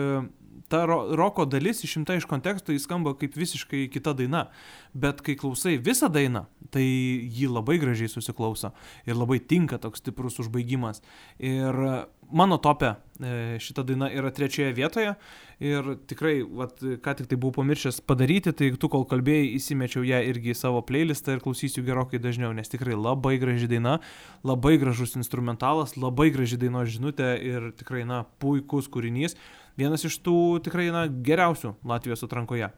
ta 0.71 0.85
ro 0.89 1.01
roko 1.19 1.45
dalis 1.45 1.83
išimta 1.85 2.15
iš 2.17 2.27
konteksto 2.29 2.73
įskamba 2.75 3.13
kaip 3.19 3.35
visiškai 3.37 3.87
kita 3.91 4.15
daina. 4.17 4.47
Bet 4.93 5.21
kai 5.25 5.37
klausai 5.39 5.77
visą 5.83 6.09
dainą, 6.11 6.45
tai 6.71 6.83
ji 6.83 7.51
labai 7.51 7.77
gražiai 7.81 8.11
susiklauso 8.11 8.73
ir 9.07 9.19
labai 9.19 9.39
tinka 9.39 9.79
toks 9.81 10.03
stiprus 10.03 10.39
užbaigimas. 10.43 11.03
Ir 11.39 11.77
mano 12.31 12.57
topė 12.61 12.95
šita 13.61 13.83
daina 13.85 14.09
yra 14.09 14.31
trečioje 14.33 14.73
vietoje 14.73 15.13
ir 15.61 15.89
tikrai, 16.09 16.41
vat, 16.41 16.79
ką 16.81 17.13
tik 17.19 17.29
tai 17.29 17.37
buvau 17.37 17.59
pamiršęs 17.59 18.01
padaryti, 18.09 18.53
tai 18.57 18.71
tu 18.81 18.89
kol 18.89 19.05
kalbėjai 19.09 19.51
įsimečiau 19.59 20.05
ją 20.07 20.21
irgi 20.31 20.55
į 20.55 20.57
savo 20.57 20.81
playlistą 20.87 21.35
ir 21.35 21.43
klausysiu 21.43 21.85
gerokai 21.85 22.21
dažniau, 22.23 22.49
nes 22.57 22.71
tikrai 22.71 22.97
labai 22.97 23.35
graži 23.41 23.69
daina, 23.69 23.99
labai 24.47 24.77
gražus 24.81 25.13
instrumentalas, 25.19 25.97
labai 25.99 26.31
graži 26.33 26.57
dainos 26.61 26.89
žinutė 26.95 27.35
ir 27.45 27.71
tikrai, 27.77 28.07
na, 28.09 28.23
puikus 28.41 28.89
kūrinys 28.91 29.37
vienas 29.79 30.05
iš 30.07 30.19
tų 30.25 30.35
tikrai 30.65 30.89
na, 30.93 31.05
geriausių 31.07 31.75
Latvijos 31.87 32.25
atrankoje. 32.27 32.71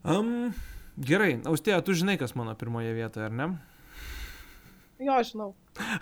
Um, 0.00 0.50
gerai, 0.96 1.34
Austėja, 1.48 1.82
tu 1.84 1.96
žinai, 1.96 2.16
kas 2.20 2.36
mano 2.38 2.54
pirmoje 2.58 2.94
vietoje, 2.96 3.28
ar 3.28 3.36
ne? 3.36 3.50
Jo, 5.00 5.16
žinau. 5.24 5.54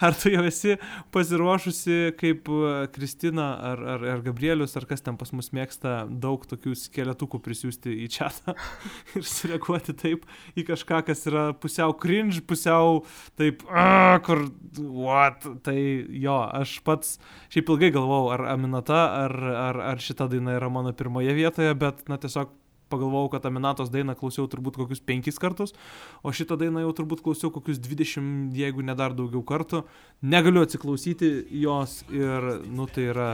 Ar 0.03 0.15
tu 0.17 0.31
jau 0.33 0.41
esi 0.49 0.75
pasiruošusi 1.15 2.15
kaip 2.19 2.49
e, 2.51 2.71
Kristina 2.91 3.47
ar, 3.69 3.83
ar, 3.95 4.05
ar 4.15 4.23
Gabrielius, 4.25 4.75
ar 4.81 4.89
kas 4.91 5.05
ten 5.05 5.19
pas 5.21 5.31
mus 5.37 5.53
mėgsta 5.55 6.01
daug 6.09 6.43
tokių 6.51 6.73
skeletukų 6.81 7.39
prisiųsti 7.45 7.95
į 8.05 8.09
čia 8.17 8.31
ir 9.19 9.27
sureaguoti 9.29 9.95
taip 10.03 10.27
į 10.59 10.67
kažką, 10.73 11.03
kas 11.07 11.23
yra 11.31 11.45
pusiau 11.55 11.95
cringe, 12.01 12.43
pusiau 12.49 13.05
taip, 13.39 13.63
a, 13.71 14.19
kur, 14.27 14.49
what, 14.81 15.47
tai 15.63 15.79
jo, 16.25 16.41
aš 16.59 16.81
pats 16.89 17.19
šiaip 17.53 17.71
ilgai 17.71 17.93
galvojau, 17.95 18.33
ar 18.35 18.49
Aminata, 18.57 19.05
ar, 19.29 19.37
ar, 19.69 19.83
ar 19.93 20.03
šita 20.03 20.27
daina 20.33 20.59
yra 20.59 20.73
mano 20.73 20.91
pirmoje 20.97 21.37
vietoje, 21.39 21.77
bet, 21.79 22.03
na, 22.11 22.19
tiesiog 22.19 22.51
pagalvojau, 22.91 23.31
kad 23.35 23.47
Aminatos 23.49 23.93
dainą 23.93 24.17
klausiau 24.19 24.49
turbūt 24.51 24.79
kokius 24.81 25.03
penkis 25.05 25.41
kartus, 25.41 25.75
o 26.23 26.33
šitą 26.35 26.59
dainą 26.61 26.83
jau 26.87 26.95
turbūt 27.01 27.23
klausiau 27.25 27.53
kokius 27.55 27.81
20, 27.85 28.57
jeigu 28.59 28.85
ne 28.85 28.97
dar 28.99 29.17
daugiau 29.17 29.45
kartų. 29.47 29.85
Negaliu 30.23 30.65
atsiklausyti 30.67 31.31
jos 31.63 32.01
ir, 32.11 32.51
nu, 32.67 32.89
tai 32.91 33.11
yra 33.13 33.31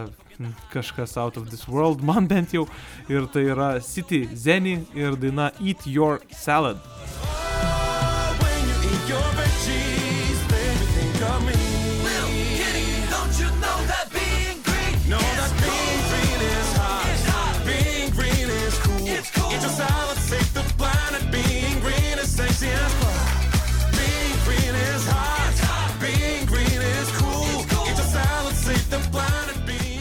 kažkas 0.75 1.17
out 1.21 1.39
of 1.41 1.51
this 1.51 1.69
world, 1.69 2.03
man 2.05 2.29
bent 2.29 2.55
jau. 2.57 2.67
Ir 3.09 3.31
tai 3.33 3.49
yra 3.55 3.75
City 3.81 4.27
Zeni 4.35 4.81
ir 4.99 5.19
daina 5.21 5.53
Eat 5.61 5.87
Your 5.87 6.21
Salad. 6.31 6.81
When 6.83 7.54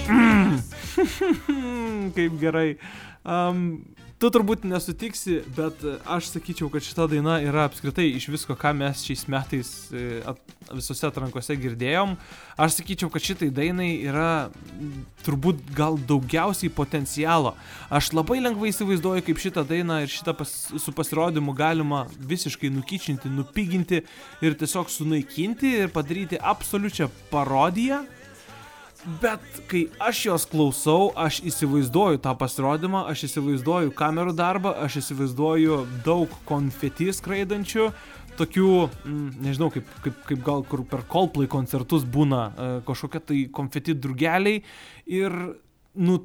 Hmm, 0.07 0.59
kaip 2.15 2.39
gerai. 2.41 2.69
Um, 3.23 3.81
tu 4.23 4.29
turbūt 4.31 4.63
nesutiksi, 4.67 5.41
bet 5.55 5.81
aš 6.07 6.29
sakyčiau, 6.31 6.69
kad 6.71 6.83
šita 6.85 7.09
daina 7.11 7.37
yra 7.43 7.65
apskritai 7.67 8.05
iš 8.15 8.29
visko, 8.31 8.55
ką 8.59 8.71
mes 8.79 9.01
šiais 9.03 9.25
metais 9.31 9.71
e, 9.91 10.21
at, 10.27 10.39
visose 10.71 11.07
atrankose 11.07 11.57
girdėjom. 11.59 12.15
Aš 12.55 12.77
sakyčiau, 12.77 13.11
kad 13.11 13.25
šitai 13.25 13.49
dainai 13.51 13.89
yra 14.07 14.47
turbūt 15.25 15.63
gal 15.75 15.99
daugiausiai 16.07 16.71
potencialo. 16.71 17.51
Aš 17.91 18.13
labai 18.15 18.39
lengvai 18.43 18.71
įsivaizduoju, 18.71 19.25
kaip 19.27 19.43
šitą 19.43 19.65
dainą 19.67 20.01
ir 20.05 20.11
šitą 20.11 20.35
pas, 20.39 20.51
su 20.71 20.95
pasirodymu 20.95 21.55
galima 21.57 22.05
visiškai 22.33 22.71
nukyčinti, 22.71 23.31
nupiginti 23.31 24.05
ir 24.43 24.59
tiesiog 24.59 24.91
sunaikinti 24.91 25.77
ir 25.83 25.95
padaryti 25.95 26.39
absoliučią 26.39 27.11
parodiją. 27.31 28.05
Bet 29.03 29.43
kai 29.67 29.81
aš 29.99 30.19
jos 30.29 30.45
klausau, 30.47 31.09
aš 31.19 31.41
įsivaizduoju 31.43 32.21
tą 32.23 32.31
pasirodymą, 32.39 33.01
aš 33.11 33.25
įsivaizduoju 33.27 33.91
kamerų 33.99 34.31
darbą, 34.37 34.71
aš 34.85 35.01
įsivaizduoju 35.01 35.79
daug 36.05 36.31
konfeti 36.47 37.09
skraidančių, 37.11 37.89
tokių, 38.39 38.69
mm, 39.03 39.25
nežinau, 39.43 39.67
kaip, 39.73 39.89
kaip, 40.05 40.21
kaip 40.29 40.45
gal 40.45 40.63
kur 40.63 40.85
per 40.87 41.03
Coldplay 41.11 41.51
koncertus 41.51 42.05
būna 42.07 42.43
e, 42.47 42.69
kažkokie 42.87 43.21
tai 43.27 43.41
konfeti 43.51 43.93
drugeliai 43.93 44.63
ir, 45.19 45.35
nu, 45.99 46.21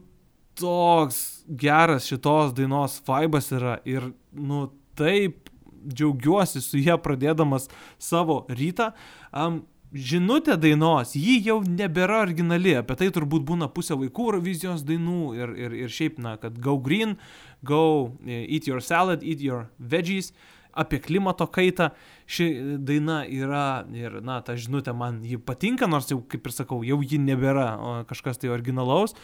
toks 0.58 1.18
geras 1.50 2.06
šitos 2.06 2.54
dainos 2.54 3.00
vaibas 3.06 3.50
yra 3.54 3.80
ir, 3.86 4.06
nu, 4.30 4.68
taip 4.98 5.50
džiaugiuosi 5.82 6.62
su 6.62 6.78
ją 6.78 6.94
pradėdamas 7.02 7.66
savo 7.98 8.44
rytą. 8.50 8.92
Um, 9.32 9.64
žinutė 9.92 10.58
dainos, 10.60 11.14
ji 11.16 11.38
jau 11.46 11.58
nebėra 11.64 12.22
originali, 12.26 12.74
apie 12.80 12.96
tai 13.00 13.08
turbūt 13.14 13.46
būna 13.48 13.70
pusė 13.72 13.96
vaikų 13.98 14.28
Eurovizijos 14.28 14.84
dainų 14.86 15.22
ir, 15.38 15.56
ir, 15.56 15.76
ir 15.84 15.92
šiaip, 15.92 16.20
na, 16.22 16.36
kad 16.40 16.58
go 16.60 16.76
green, 16.82 17.16
go 17.64 18.12
eh, 18.26 18.44
eat 18.44 18.68
your 18.68 18.84
salad, 18.84 19.24
eat 19.24 19.42
your 19.44 19.68
veggies, 19.78 20.32
apie 20.78 21.00
klimato 21.02 21.48
kaitą. 21.50 21.90
Ši 22.28 22.48
daina 22.84 23.22
yra 23.24 23.84
ir, 23.96 24.20
na, 24.24 24.40
ta 24.44 24.56
žinutė 24.58 24.94
man 24.96 25.22
ji 25.26 25.40
patinka, 25.40 25.88
nors 25.90 26.10
jau, 26.12 26.20
kaip 26.20 26.46
ir 26.46 26.54
sakau, 26.54 26.82
jau 26.86 27.00
ji 27.02 27.20
nebėra 27.22 28.04
kažkas 28.10 28.40
tai 28.42 28.52
originalaus. 28.52 29.16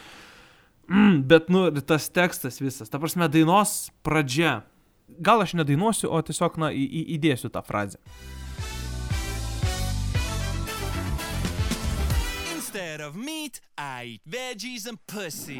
Mm, 0.89 1.21
bet, 1.29 1.49
nu, 1.49 1.67
tas 1.81 2.09
tekstas 2.13 2.59
visas, 2.61 2.91
ta 2.91 3.01
prasme, 3.01 3.29
dainos 3.31 3.91
pradžia. 4.05 4.63
Gal 5.21 5.41
aš 5.45 5.55
nedainuosiu, 5.57 6.09
o 6.09 6.21
tiesiog, 6.25 6.57
na, 6.61 6.71
į, 6.73 6.81
į, 6.85 7.05
įdėsiu 7.17 7.53
tą 7.53 7.61
frazę. 7.65 8.01
Meat, 13.15 13.61
I 13.77 14.15
eat 14.15 14.21
veggies 14.27 14.85
and 14.87 14.99
pussy. 15.07 15.59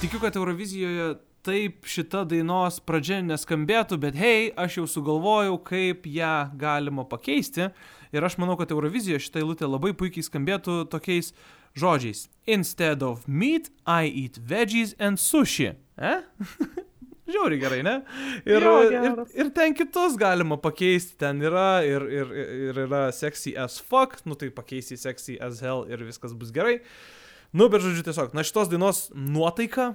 Tikiu, 0.00 0.20
kad 0.20 0.36
Eurovizijoje 0.36 1.14
taip 1.42 1.86
šita 1.88 2.24
dainos 2.28 2.80
pradžia 2.84 3.20
neskambėtų, 3.24 3.98
bet 4.00 4.18
hei, 4.20 4.50
aš 4.56 4.80
jau 4.80 4.86
sugalvojau, 4.88 5.56
kaip 5.64 6.04
ją 6.08 6.50
galima 6.60 7.06
pakeisti. 7.08 7.70
Ir 8.12 8.26
aš 8.26 8.36
manau, 8.42 8.58
kad 8.60 8.72
Eurovizijoje 8.74 9.22
šitą 9.24 9.42
eilutę 9.42 9.68
labai 9.68 9.94
puikiai 9.96 10.26
skambėtų 10.26 10.84
tokiais 10.92 11.32
žodžiais. 11.78 12.28
Instead 12.46 13.02
of 13.06 13.26
meat, 13.28 13.70
I 13.86 14.10
eat 14.10 14.40
veggies 14.40 14.94
and 14.98 15.20
sushi. 15.22 15.74
E? 15.96 16.14
Žiauri 17.30 17.60
gerai, 17.60 17.80
ne? 17.86 17.96
Ir, 18.44 18.64
Jo, 18.64 18.74
ir, 18.90 19.22
ir 19.36 19.50
ten 19.54 19.74
kitus 19.76 20.16
galima 20.20 20.58
pakeisti. 20.60 21.16
Ten 21.20 21.40
yra 21.44 21.80
ir, 21.86 22.04
ir, 22.10 22.34
ir 22.70 22.82
yra 22.86 23.06
sexy 23.14 23.54
as 23.58 23.78
fuck, 23.80 24.20
nu 24.26 24.36
tai 24.38 24.50
pakeisi 24.54 24.98
sexy 25.00 25.38
as 25.42 25.62
hell 25.64 25.86
ir 25.90 26.02
viskas 26.08 26.34
bus 26.36 26.52
gerai. 26.54 26.80
Nu, 27.50 27.66
bet 27.70 27.82
žodžiu, 27.82 28.04
tiesiog, 28.06 28.34
na 28.36 28.44
šitos 28.46 28.70
dainos 28.70 29.08
nuotaika, 29.14 29.92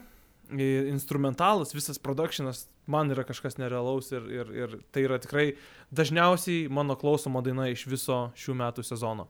instrumentalas, 0.51 1.73
visas 1.73 1.99
produkcionas 1.99 2.65
man 2.85 3.09
yra 3.09 3.23
kažkas 3.25 3.57
nerealaus 3.57 4.11
ir, 4.13 4.25
ir, 4.29 4.51
ir 4.53 4.75
tai 4.93 5.05
yra 5.07 5.17
tikrai 5.21 5.47
dažniausiai 5.95 6.67
mano 6.69 6.97
klausoma 6.99 7.41
daina 7.45 7.69
iš 7.71 7.87
viso 7.89 8.29
šių 8.37 8.57
metų 8.61 8.85
sezono. 8.85 9.29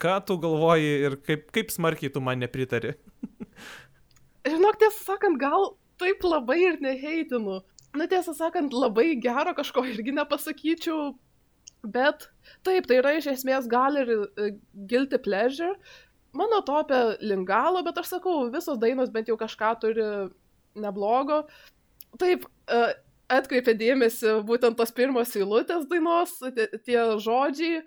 Ką 0.00 0.16
tu 0.26 0.38
galvoji 0.42 0.94
ir 1.06 1.18
kaip, 1.22 1.50
kaip 1.54 1.70
smarkiai 1.70 2.12
tu 2.12 2.22
man 2.24 2.40
nepritari? 2.42 2.94
Žinok, 4.48 4.80
tiesą 4.80 5.14
sakant, 5.14 5.38
gal 5.40 5.74
taip 6.00 6.24
labai 6.26 6.58
ir 6.62 6.80
neheitinu. 6.82 7.60
Na, 7.94 8.08
tiesą 8.10 8.34
sakant, 8.34 8.74
labai 8.74 9.12
gero 9.22 9.52
kažko 9.54 9.84
irgi 9.86 10.14
nepasakyčiau, 10.16 11.12
bet 11.84 12.26
taip, 12.66 12.88
tai 12.90 12.98
yra 12.98 13.12
iš 13.18 13.28
esmės 13.36 13.68
gal 13.70 14.00
ir 14.00 14.10
e, 14.10 14.48
guilty 14.90 15.20
pleasure. 15.22 15.76
Mano 16.34 16.58
topė 16.66 17.20
lingalo, 17.22 17.84
bet 17.86 18.00
aš 18.02 18.16
sakau, 18.16 18.48
visos 18.50 18.80
dainos 18.82 19.12
bent 19.14 19.30
jau 19.30 19.36
kažką 19.38 19.70
turi 19.84 20.08
neblogo. 20.74 21.44
Taip, 22.18 22.48
e, 22.66 22.80
atkreipė 23.32 23.76
dėmesį 23.78 24.40
būtent 24.48 24.78
tos 24.78 24.90
pirmos 24.94 25.34
eilutės 25.38 25.86
dainos, 25.90 26.34
tie, 26.86 26.98
žodžiai. 27.22 27.84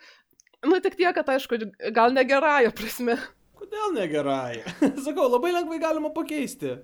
Nu, 0.65 0.79
tik 0.81 0.95
tiek, 0.97 1.11
kad 1.13 1.27
aišku, 1.35 1.59
gal 1.93 2.15
negerąją 2.15 2.71
prasme. 2.75 3.17
Kodėl 3.57 3.93
negerai? 3.97 4.63
Sakau, 5.05 5.27
labai 5.29 5.51
lengvai 5.55 5.79
galima 5.81 6.11
pakeisti. 6.13 6.77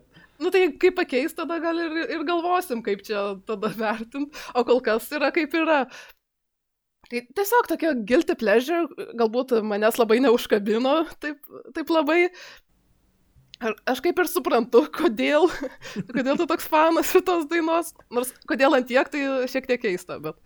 Nu 0.44 0.52
tai 0.53 0.65
kaip 0.82 0.98
pakeist, 0.98 1.38
tada 1.40 1.60
gal 1.64 1.80
ir, 1.80 1.95
ir 2.18 2.26
galvosim, 2.28 2.82
kaip 2.86 3.03
čia 3.07 3.22
tada 3.48 3.72
vertint, 3.80 4.36
o 4.53 4.64
kol 4.68 4.82
kas 4.84 5.07
yra 5.15 5.32
kaip 5.36 5.56
yra. 5.60 5.84
Tai 7.11 7.22
tiesiog 7.38 7.68
tokia 7.70 7.94
guilty 8.10 8.36
pleasure, 8.40 9.07
galbūt 9.20 9.56
manęs 9.68 9.99
labai 10.02 10.20
neužkabino, 10.24 10.95
taip, 11.24 11.41
taip 11.76 11.91
labai. 11.94 12.20
Ar- 13.64 13.78
Aš 13.94 14.02
kaip 14.03 14.18
ir 14.20 14.28
suprantu, 14.28 14.86
kodėl, 14.91 15.48
kodėl 16.15 16.40
tu 16.40 16.48
toks 16.49 16.68
fanas 16.72 17.11
šitos 17.14 17.45
dainos, 17.52 17.94
nors 18.11 18.34
kodėl 18.49 18.76
ant 18.80 18.90
tiek 18.90 19.11
tai 19.14 19.24
šiek 19.52 19.70
tiek 19.70 19.84
keista, 19.86 20.20
bet... 20.24 20.40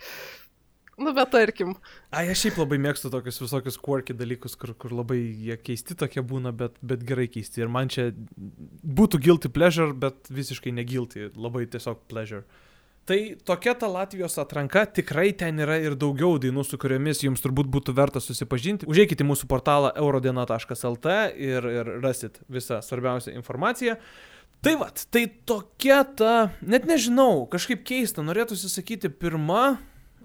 Nu, 0.97 1.11
bet 1.13 1.29
tarkim. 1.29 1.75
Ai, 2.09 2.25
aš 2.33 2.41
šiaip 2.41 2.55
labai 2.57 2.79
mėgstu 2.81 3.11
tokius 3.13 3.37
visokius 3.43 3.75
quirky 3.77 4.15
dalykus, 4.17 4.55
kur, 4.57 4.71
kur 4.81 4.95
labai 4.97 5.19
jie 5.19 5.57
keisti 5.61 5.93
tokie 5.97 6.23
būna, 6.25 6.49
bet, 6.57 6.79
bet 6.81 7.03
gerai 7.05 7.27
keisti. 7.29 7.61
Ir 7.61 7.69
man 7.69 7.91
čia 7.93 8.07
būtų 8.97 9.19
guilty 9.21 9.51
pleasure, 9.53 9.93
bet 9.93 10.31
visiškai 10.33 10.73
negilty, 10.73 11.29
labai 11.37 11.67
tiesiog 11.69 12.01
pleasure. 12.09 12.47
Tai 13.07 13.17
tokia 13.45 13.75
ta 13.77 13.87
Latvijos 13.87 14.33
atranka, 14.41 14.87
tikrai 14.97 15.29
ten 15.37 15.61
yra 15.63 15.77
ir 15.79 15.93
daugiau 15.95 16.39
dainų, 16.43 16.65
su 16.65 16.79
kuriomis 16.81 17.21
jums 17.23 17.45
turbūt 17.45 17.69
būtų 17.71 17.93
verta 17.95 18.19
susipažinti. 18.19 18.89
Užėkite 18.89 19.23
į 19.23 19.27
mūsų 19.29 19.47
portalą 19.47 19.93
eurodiena.lt 20.01 21.13
ir, 21.37 21.67
ir 21.77 21.91
rasit 22.03 22.41
visą 22.51 22.81
svarbiausią 22.83 23.35
informaciją. 23.37 23.95
Tai 24.65 24.73
vad, 24.81 25.05
tai 25.13 25.27
tokia 25.45 26.01
ta, 26.17 26.33
net 26.65 26.89
nežinau, 26.89 27.45
kažkaip 27.53 27.85
keista, 27.85 28.25
norėtųsi 28.25 28.67
sakyti 28.73 29.13
pirma 29.13 29.77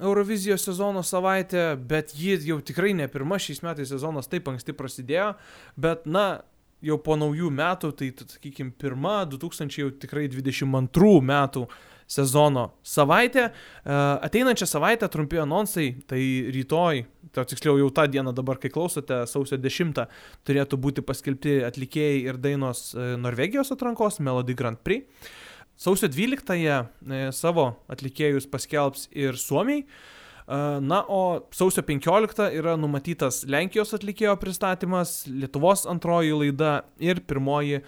Eurovizijos 0.03 0.65
sezono 0.67 1.05
savaitė, 1.07 1.73
bet 1.77 2.15
ji 2.19 2.39
jau 2.49 2.59
tikrai 2.65 2.93
ne 2.99 3.07
pirma, 3.11 3.39
šiais 3.39 3.63
metais 3.63 3.93
sezonas 3.93 4.31
taip 4.31 4.51
anksti 4.51 4.75
prasidėjo, 4.77 5.33
bet 5.81 6.09
na, 6.11 6.43
jau 6.83 6.99
po 7.03 7.17
naujų 7.19 7.51
metų, 7.55 7.93
tai, 7.99 8.11
sakykime, 8.35 8.75
pirma 8.79 9.23
2000 9.31 9.79
jau 9.79 9.91
tikrai 10.03 10.27
22 10.31 11.19
metų 11.29 11.67
sezono 12.11 12.67
savaitė. 12.87 13.47
E, 13.49 13.99
Ateinančią 14.27 14.67
savaitę 14.69 15.09
trumpi 15.13 15.41
anonsai, 15.43 15.93
tai 16.11 16.21
rytoj, 16.53 17.05
tai 17.33 17.47
tiksliau 17.49 17.79
jau 17.81 17.93
tą 17.95 18.09
dieną 18.11 18.35
dabar, 18.37 18.61
kai 18.61 18.73
klausote, 18.75 19.23
sausio 19.31 19.59
10 19.61 20.03
turėtų 20.47 20.81
būti 20.83 21.07
paskelbti 21.07 21.61
atlikėjai 21.69 22.19
ir 22.27 22.43
dainos 22.43 22.91
e, 22.93 23.15
Norvegijos 23.21 23.73
atrankos 23.75 24.21
Melody 24.21 24.59
Grand 24.59 24.83
Prix. 24.83 25.07
Sausio 25.83 26.07
12-ąją 26.07 26.75
e, 27.11 27.21
savo 27.35 27.65
atlikėjus 27.91 28.45
paskelbs 28.47 29.09
ir 29.19 29.35
Suomiai. 29.41 29.83
E, 29.83 30.59
Na, 30.83 31.01
o 31.11 31.49
sausio 31.55 31.83
15 31.83 32.47
yra 32.55 32.77
numatytas 32.79 33.41
Lenkijos 33.51 33.91
atlikėjo 33.97 34.37
pristatymas, 34.39 35.25
Lietuvos 35.27 35.83
antroji 35.91 36.37
laida 36.39 36.71
ir 37.03 37.25
pirmoji 37.27 37.81
e, 37.81 37.83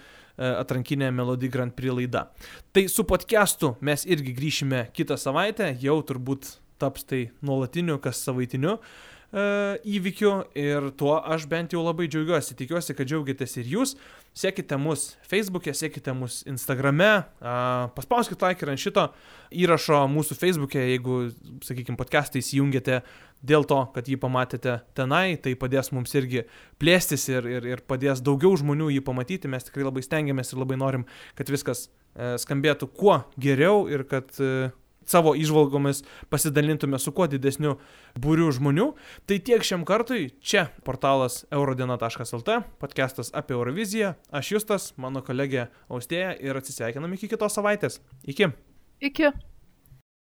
atrankinė 0.49 1.13
Melody 1.15 1.47
Grand 1.53 1.75
Prix 1.77 1.95
laida. 1.95 2.25
Tai 2.75 2.83
su 2.91 3.07
podcastu 3.07 3.77
mes 3.79 4.03
irgi 4.03 4.35
grįšime 4.35 4.89
kitą 4.95 5.15
savaitę, 5.15 5.71
jau 5.79 6.01
turbūt 6.03 6.57
taps 6.81 7.07
tai 7.07 7.29
nuolatiniu, 7.47 8.01
kas 8.03 8.19
savaitiniu 8.27 8.75
įvykiu 9.35 10.29
ir 10.55 10.85
tuo 10.95 11.17
aš 11.19 11.43
bent 11.51 11.73
jau 11.75 11.81
labai 11.83 12.05
džiaugiuosi. 12.07 12.55
Tikiuosi, 12.55 12.93
kad 12.95 13.09
džiaugiatės 13.09 13.57
ir 13.59 13.71
jūs. 13.73 13.95
Sekite 14.35 14.75
mus 14.75 15.13
Facebook'e, 15.23 15.71
sekite 15.71 16.11
mus 16.11 16.41
Instagrame, 16.49 17.23
paspauskite 17.95 18.43
like 18.43 18.65
ir 18.65 18.71
ant 18.73 18.81
šito 18.81 19.05
įrašo 19.55 20.01
mūsų 20.11 20.35
Facebook'e, 20.35 20.81
jeigu, 20.91 21.19
sakykime, 21.63 21.95
podcastą 21.95 22.41
įsijungėte 22.41 22.99
dėl 23.47 23.63
to, 23.69 23.77
kad 23.95 24.09
jį 24.11 24.17
pamatėte 24.19 24.81
tenai, 24.97 25.37
tai 25.39 25.55
padės 25.59 25.93
mums 25.95 26.11
irgi 26.19 26.43
plėstis 26.81 27.29
ir, 27.31 27.47
ir, 27.47 27.69
ir 27.75 27.83
padės 27.87 28.19
daugiau 28.25 28.57
žmonių 28.59 28.89
jį 28.97 29.05
pamatyti. 29.07 29.51
Mes 29.51 29.69
tikrai 29.69 29.87
labai 29.87 30.03
stengiamės 30.03 30.51
ir 30.51 30.59
labai 30.59 30.81
norim, 30.83 31.05
kad 31.39 31.51
viskas 31.53 31.87
e, 31.87 32.35
skambėtų 32.41 32.91
kuo 32.97 33.21
geriau 33.39 33.85
ir 33.87 34.03
kad 34.09 34.35
e, 34.43 34.73
savo 35.05 35.35
išvalgomis 35.35 36.03
pasidalintume 36.29 36.99
su 36.99 37.13
kuo 37.15 37.27
didesniu 37.31 37.77
būriu 38.19 38.51
žmonių. 38.55 38.91
Tai 39.29 39.39
tiek 39.39 39.65
šiam 39.65 39.85
kartui. 39.87 40.29
Čia 40.41 40.67
portalas 40.85 41.43
eurodiena.lt, 41.53 42.59
podcastas 42.81 43.33
apie 43.33 43.57
Euroviziją. 43.57 44.15
Aš 44.31 44.55
Justas, 44.55 44.91
mano 44.97 45.23
kolegė 45.25 45.69
Austėja 45.89 46.35
ir 46.41 46.57
atsisveikinam 46.57 47.17
iki 47.17 47.31
kitos 47.31 47.57
savaitės. 47.57 48.01
Iki. 48.27 48.53
Iki. 49.03 49.33